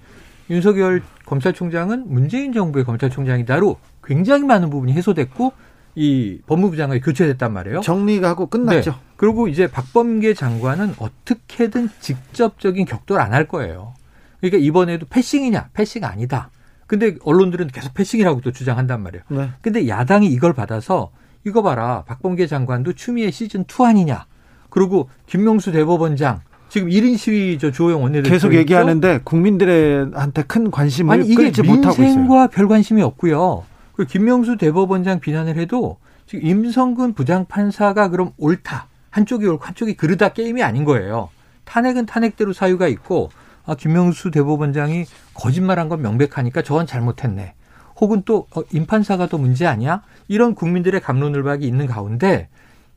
윤석열 0.49 1.01
검찰총장은 1.25 2.05
문재인 2.07 2.53
정부의 2.53 2.85
검찰총장이다로 2.85 3.77
굉장히 4.03 4.43
많은 4.43 4.69
부분이 4.69 4.93
해소됐고 4.93 5.53
이 5.95 6.39
법무부 6.45 6.75
장관이 6.75 7.01
교체됐단 7.01 7.53
말이에요. 7.53 7.81
정리가 7.81 8.27
하고 8.29 8.47
끝났죠. 8.47 8.91
네. 8.91 8.97
그리고 9.15 9.47
이제 9.47 9.67
박범계 9.67 10.33
장관은 10.33 10.95
어떻게든 10.99 11.89
직접적인 12.01 12.85
격돌 12.85 13.19
안 13.19 13.33
할 13.33 13.47
거예요. 13.47 13.93
그러니까 14.41 14.57
이번에도 14.59 15.05
패싱이냐? 15.09 15.69
패싱 15.73 16.03
아니다. 16.03 16.51
근데 16.85 17.15
언론들은 17.23 17.67
계속 17.67 17.93
패싱이라고 17.93 18.41
또 18.41 18.51
주장한단 18.51 19.01
말이에요. 19.01 19.23
네. 19.29 19.49
근데 19.61 19.87
야당이 19.87 20.27
이걸 20.27 20.53
받아서 20.53 21.11
이거 21.45 21.63
봐라. 21.63 22.03
박범계 22.05 22.45
장관도 22.47 22.93
추미애 22.93 23.31
시즌 23.31 23.61
2 23.61 23.83
아니냐. 23.85 24.25
그리고 24.69 25.09
김명수 25.25 25.71
대법원장 25.71 26.41
지금 26.69 26.89
1인 26.89 27.17
시위 27.17 27.57
저 27.59 27.71
주호영 27.71 28.03
원내대표 28.03 28.29
계속 28.29 28.53
얘기하는데 28.53 29.21
국민들한테 29.23 30.43
큰 30.43 30.71
관심을 30.71 31.13
아니, 31.13 31.25
이게 31.25 31.35
끌지 31.35 31.61
못하고 31.61 31.93
있어요. 31.93 32.05
민생과 32.05 32.47
별 32.47 32.67
관심이 32.67 33.01
없고요. 33.01 33.63
그 33.93 34.05
김명수 34.05 34.57
대법원장 34.57 35.19
비난을 35.19 35.57
해도 35.57 35.97
지금 36.25 36.45
임성근 36.45 37.13
부장판사가 37.13 38.09
그럼 38.09 38.31
옳다. 38.37 38.87
한쪽이 39.11 39.45
옳고 39.47 39.63
한쪽이 39.63 39.95
그르다 39.95 40.29
게임이 40.29 40.61
아닌 40.63 40.83
거예요. 40.83 41.29
탄핵은 41.63 42.05
탄핵대로 42.05 42.51
사유가 42.51 42.87
있고 42.87 43.29
아, 43.65 43.75
김명수 43.75 44.31
대법원장이 44.31 45.05
거짓말한 45.33 45.89
건 45.89 46.01
명백하니까 46.01 46.61
저건 46.61 46.85
잘못했네. 46.85 47.53
혹은 47.99 48.23
또 48.25 48.47
어, 48.55 48.61
임판사가 48.71 49.27
더 49.27 49.37
문제 49.37 49.65
아니야? 49.65 50.01
이런 50.27 50.53
국민들의 50.53 50.99
감론을박이 50.99 51.65
있는 51.65 51.87
가운데 51.87 52.49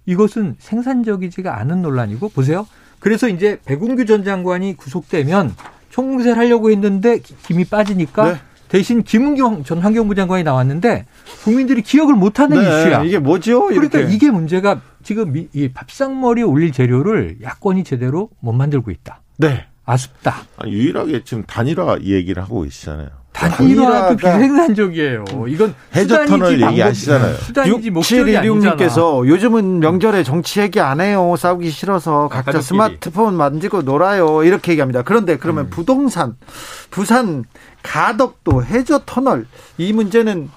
이것은 0.07 0.57
생산적이지가 0.59 1.59
않은 1.59 1.83
논란이고 1.83 2.31
보세요. 2.31 2.67
그래서 3.01 3.29
이제 3.29 3.59
백운규 3.65 4.07
전 4.07 4.25
장관이 4.25 4.77
구속되면 4.77 5.55
총무세를 5.91 6.39
하려고 6.39 6.71
했는데 6.71 7.19
김이 7.19 7.65
빠지니까 7.65 8.33
네. 8.33 8.39
대신 8.69 9.03
김은경 9.03 9.65
전 9.65 9.79
환경부 9.79 10.15
장관이 10.15 10.45
나왔는데 10.45 11.07
국민들이 11.43 11.83
기억을 11.83 12.15
못하는 12.15 12.59
네, 12.59 12.63
이슈야. 12.63 13.03
이게 13.05 13.19
뭐죠? 13.19 13.67
그러니까 13.67 14.01
이게 14.01 14.31
문제가 14.31 14.81
지금 15.03 15.35
이 15.53 15.69
밥상머리에 15.73 16.45
올릴 16.45 16.73
재료를 16.73 17.39
야권이 17.43 17.85
제대로 17.85 18.29
못 18.41 18.53
만들고 18.53 18.91
있다. 18.91 19.23
네. 19.39 19.67
아쉽다. 19.87 20.43
아니, 20.59 20.73
유일하게 20.73 21.25
지금 21.25 21.45
단일화 21.45 22.01
얘기를 22.03 22.43
하고 22.43 22.63
계시잖아요. 22.63 23.09
단일화도 23.39 24.17
비생산적이에요. 24.17 25.25
이건 25.49 25.75
해저 25.95 26.27
터널 26.27 26.61
얘기하시잖아요. 26.61 27.35
수단이지 27.37 27.91
목적이 27.91 28.37
아니잖아. 28.37 28.77
요즘은 29.27 29.79
명절에 29.81 30.25
정치 30.25 30.61
얘기 30.61 30.81
안 30.81 31.01
해요. 31.01 31.35
싸우기 31.39 31.71
싫어서 31.71 32.25
아, 32.27 32.29
각자 32.29 32.53
가족끼리. 32.53 32.63
스마트폰 32.67 33.35
만지고 33.35 33.83
놀아요. 33.83 34.43
이렇게 34.43 34.73
얘기합니다. 34.73 35.03
그런데 35.03 35.37
그러면 35.37 35.67
음. 35.67 35.71
부동산, 35.71 36.35
부산 36.91 37.45
가덕도 37.83 38.65
해저 38.65 39.03
터널 39.07 39.47
이 39.79 39.93
문제는 39.93 40.51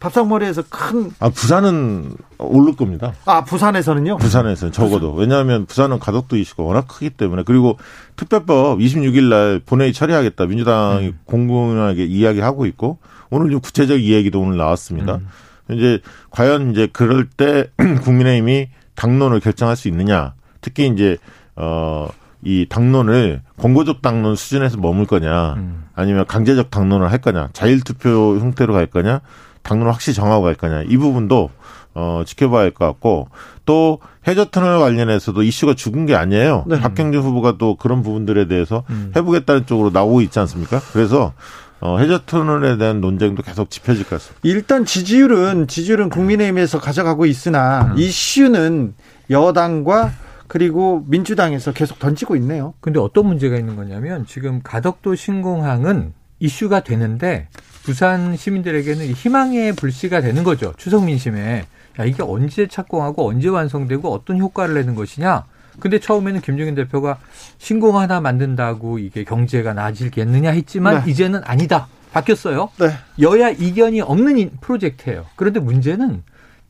밥상머리에서 0.00 0.64
큰. 0.70 1.10
아, 1.20 1.28
부산은 1.28 2.14
오를 2.38 2.74
겁니다. 2.74 3.12
아, 3.26 3.44
부산에서는요? 3.44 4.16
부산에서는 4.16 4.72
적어도. 4.72 5.12
왜냐하면 5.12 5.66
부산은 5.66 5.98
가덕도 5.98 6.36
이슈가 6.36 6.62
워낙 6.62 6.88
크기 6.88 7.10
때문에. 7.10 7.42
그리고 7.44 7.78
특별법 8.16 8.78
26일 8.78 9.28
날 9.28 9.60
본회의 9.64 9.92
처리하겠다. 9.92 10.46
민주당이 10.46 11.08
음. 11.08 11.18
공공하게 11.26 12.06
이야기하고 12.06 12.66
있고 12.66 12.98
오늘 13.28 13.50
좀 13.50 13.60
구체적 13.60 14.00
이야기도 14.00 14.40
오늘 14.40 14.56
나왔습니다. 14.56 15.16
음. 15.16 15.28
이제 15.70 16.00
과연 16.30 16.72
이제 16.72 16.88
그럴 16.90 17.28
때 17.28 17.70
국민의힘이 18.02 18.70
당론을 18.94 19.40
결정할 19.40 19.76
수 19.76 19.86
있느냐. 19.88 20.34
특히 20.62 20.88
이제 20.88 21.18
어, 21.56 22.08
이 22.42 22.66
당론을 22.68 23.42
권고적 23.58 24.00
당론 24.00 24.34
수준에서 24.34 24.78
머물 24.78 25.06
거냐, 25.06 25.54
음. 25.54 25.84
아니면 25.94 26.24
강제적 26.26 26.70
당론을 26.70 27.12
할 27.12 27.18
거냐, 27.18 27.50
자율 27.52 27.80
투표 27.80 28.38
형태로 28.38 28.72
갈 28.72 28.86
거냐, 28.86 29.20
당론을 29.62 29.92
확실히 29.92 30.14
정하고 30.14 30.44
갈 30.44 30.54
거냐 30.54 30.82
이 30.88 30.96
부분도 30.96 31.50
어, 31.94 32.22
지켜봐야 32.24 32.62
할 32.62 32.70
것 32.70 32.86
같고 32.86 33.28
또 33.66 33.98
해저터널 34.26 34.78
관련해서도 34.78 35.42
이슈가 35.42 35.74
죽은 35.74 36.06
게 36.06 36.14
아니에요. 36.14 36.64
네. 36.66 36.78
박경준 36.80 37.22
후보가 37.22 37.56
또 37.58 37.76
그런 37.76 38.02
부분들에 38.02 38.46
대해서 38.46 38.84
음. 38.90 39.12
해보겠다는 39.16 39.66
쪽으로 39.66 39.90
나오고 39.90 40.20
있지 40.22 40.38
않습니까? 40.38 40.80
그래서 40.92 41.32
어, 41.80 41.98
해저터널에 41.98 42.76
대한 42.76 43.00
논쟁도 43.00 43.42
계속 43.42 43.70
짚혀질 43.70 44.04
것 44.04 44.10
같습니다. 44.16 44.40
일단 44.42 44.84
지지율은 44.84 45.66
지지율은 45.66 46.10
국민의힘에서 46.10 46.78
가져가고 46.78 47.26
있으나 47.26 47.92
음. 47.92 47.98
이슈는 47.98 48.94
여당과 49.30 50.12
그리고 50.46 51.04
민주당에서 51.06 51.72
계속 51.72 51.98
던지고 51.98 52.36
있네요. 52.36 52.74
근데 52.80 52.98
어떤 53.00 53.26
문제가 53.26 53.56
있는 53.56 53.76
거냐면 53.76 54.26
지금 54.26 54.60
가덕도 54.62 55.14
신공항은 55.14 56.12
이슈가 56.40 56.80
되는데 56.80 57.48
부산 57.82 58.36
시민들에게는 58.36 59.06
희망의 59.06 59.74
불씨가 59.74 60.20
되는 60.20 60.44
거죠. 60.44 60.74
추석 60.76 61.04
민심에. 61.04 61.66
야, 61.98 62.04
이게 62.04 62.22
언제 62.22 62.66
착공하고 62.66 63.28
언제 63.28 63.48
완성되고 63.48 64.12
어떤 64.12 64.38
효과를 64.38 64.74
내는 64.74 64.94
것이냐. 64.94 65.44
근데 65.78 65.98
처음에는 65.98 66.40
김종인 66.40 66.74
대표가 66.74 67.18
신공 67.58 67.98
하나 67.98 68.20
만든다고 68.20 68.98
이게 68.98 69.24
경제가 69.24 69.72
나아질겠느냐 69.72 70.50
했지만 70.50 71.04
네. 71.04 71.10
이제는 71.10 71.40
아니다. 71.44 71.88
바뀌었어요. 72.12 72.70
네. 72.78 72.90
여야 73.20 73.50
이견이 73.50 74.00
없는 74.00 74.50
프로젝트예요. 74.60 75.26
그런데 75.36 75.60
문제는 75.60 76.22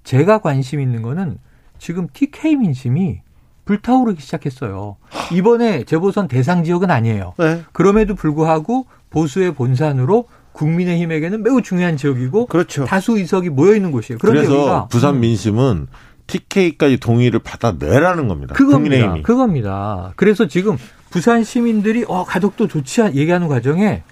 제가 0.04 0.38
관심 0.38 0.80
있는 0.80 1.02
거는 1.02 1.38
지금 1.78 2.08
TK 2.12 2.56
민심이 2.56 3.20
불타오르기 3.64 4.20
시작했어요. 4.20 4.96
이번에 5.32 5.84
재보선 5.84 6.28
대상 6.28 6.62
지역은 6.64 6.90
아니에요. 6.90 7.34
네. 7.38 7.62
그럼에도 7.72 8.14
불구하고 8.14 8.86
보수의 9.10 9.54
본산으로 9.54 10.28
국민의힘에게는 10.52 11.42
매우 11.42 11.62
중요한 11.62 11.96
지역이고 11.96 12.46
그렇죠. 12.46 12.84
다수 12.84 13.16
의석이 13.16 13.50
모여 13.50 13.74
있는 13.74 13.90
곳이에요. 13.90 14.18
그래서 14.18 14.88
부산 14.90 15.16
음. 15.16 15.20
민심은 15.20 15.86
TK까지 16.26 16.98
동의를 16.98 17.40
받아내라는 17.40 18.28
겁니다. 18.28 18.54
그겁니다. 18.54 18.78
국민의힘이. 18.78 19.22
그겁니다. 19.22 20.12
그래서 20.16 20.46
지금 20.46 20.76
부산 21.10 21.42
시민들이 21.42 22.04
어 22.06 22.24
가덕도 22.24 22.68
좋지 22.68 23.02
얘기하는 23.14 23.48
과정에 23.48 24.02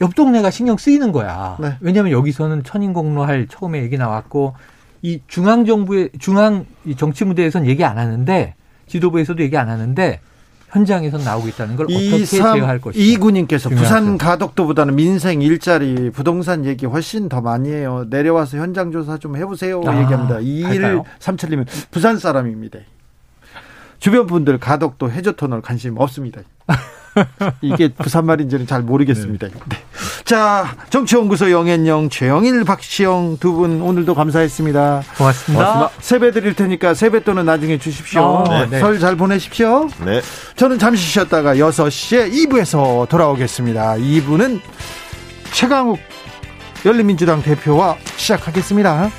옆 0.00 0.14
동네가 0.14 0.50
신경 0.50 0.76
쓰이는 0.76 1.10
거야. 1.10 1.56
네. 1.60 1.76
왜냐하면 1.80 2.12
여기서는 2.12 2.62
천인공로 2.62 3.24
할 3.24 3.48
처음에 3.48 3.82
얘기 3.82 3.98
나왔고 3.98 4.54
이 5.02 5.20
중앙 5.26 5.64
정부의 5.64 6.10
중앙 6.18 6.66
정치 6.96 7.24
무대에서는 7.24 7.68
얘기 7.68 7.84
안 7.84 7.98
하는데 7.98 8.54
지도부에서도 8.86 9.42
얘기 9.42 9.56
안 9.56 9.68
하는데 9.68 10.20
현장에서 10.70 11.18
나오고 11.18 11.48
있다는 11.48 11.76
걸 11.76 11.86
어떻게 11.86 12.24
제어할 12.24 12.80
것이냐. 12.80 13.02
이군님께서 13.04 13.70
부산 13.70 14.18
가덕도보다는 14.18 14.96
민생 14.96 15.40
일자리 15.42 16.10
부동산 16.10 16.64
얘기 16.66 16.84
훨씬 16.86 17.28
더 17.28 17.40
많이 17.40 17.70
해요. 17.70 18.04
내려와서 18.10 18.58
현장 18.58 18.92
조사 18.92 19.16
좀 19.18 19.36
해보세요. 19.36 19.80
아, 19.86 20.00
얘기합니다. 20.02 20.40
이일 20.40 21.02
삼칠님은 21.20 21.64
부산 21.90 22.18
사람입니다. 22.18 22.80
주변 23.98 24.26
분들 24.26 24.58
가덕도 24.58 25.10
해저터널 25.10 25.62
관심 25.62 25.96
없습니다. 25.98 26.42
이게 27.62 27.88
부산 27.88 28.26
말인지는 28.26 28.66
잘 28.66 28.82
모르겠습니다. 28.82 29.48
네. 29.48 29.52
네. 29.68 29.76
자, 30.24 30.76
정치연구소 30.90 31.50
영앤영, 31.50 32.10
최영일, 32.10 32.64
박시영 32.64 33.38
두 33.40 33.52
분 33.58 33.80
오늘도 33.80 34.14
감사했습니다. 34.14 35.02
고맙습니다. 35.16 35.64
고맙습니다. 35.64 35.90
세배 36.02 36.30
드릴 36.32 36.54
테니까 36.54 36.94
세뱃돈은 36.94 37.44
나중에 37.46 37.78
주십시오. 37.78 38.44
아, 38.48 38.66
네. 38.66 38.78
설잘 38.78 39.16
보내십시오. 39.16 39.88
네. 40.04 40.20
저는 40.56 40.78
잠시 40.78 41.04
쉬었다가 41.04 41.54
6시에 41.56 42.30
2부에서 42.32 43.08
돌아오겠습니다. 43.08 43.94
2부는 43.96 44.60
최강욱 45.52 45.98
열린민주당 46.84 47.42
대표와 47.42 47.96
시작하겠습니다. 48.16 49.10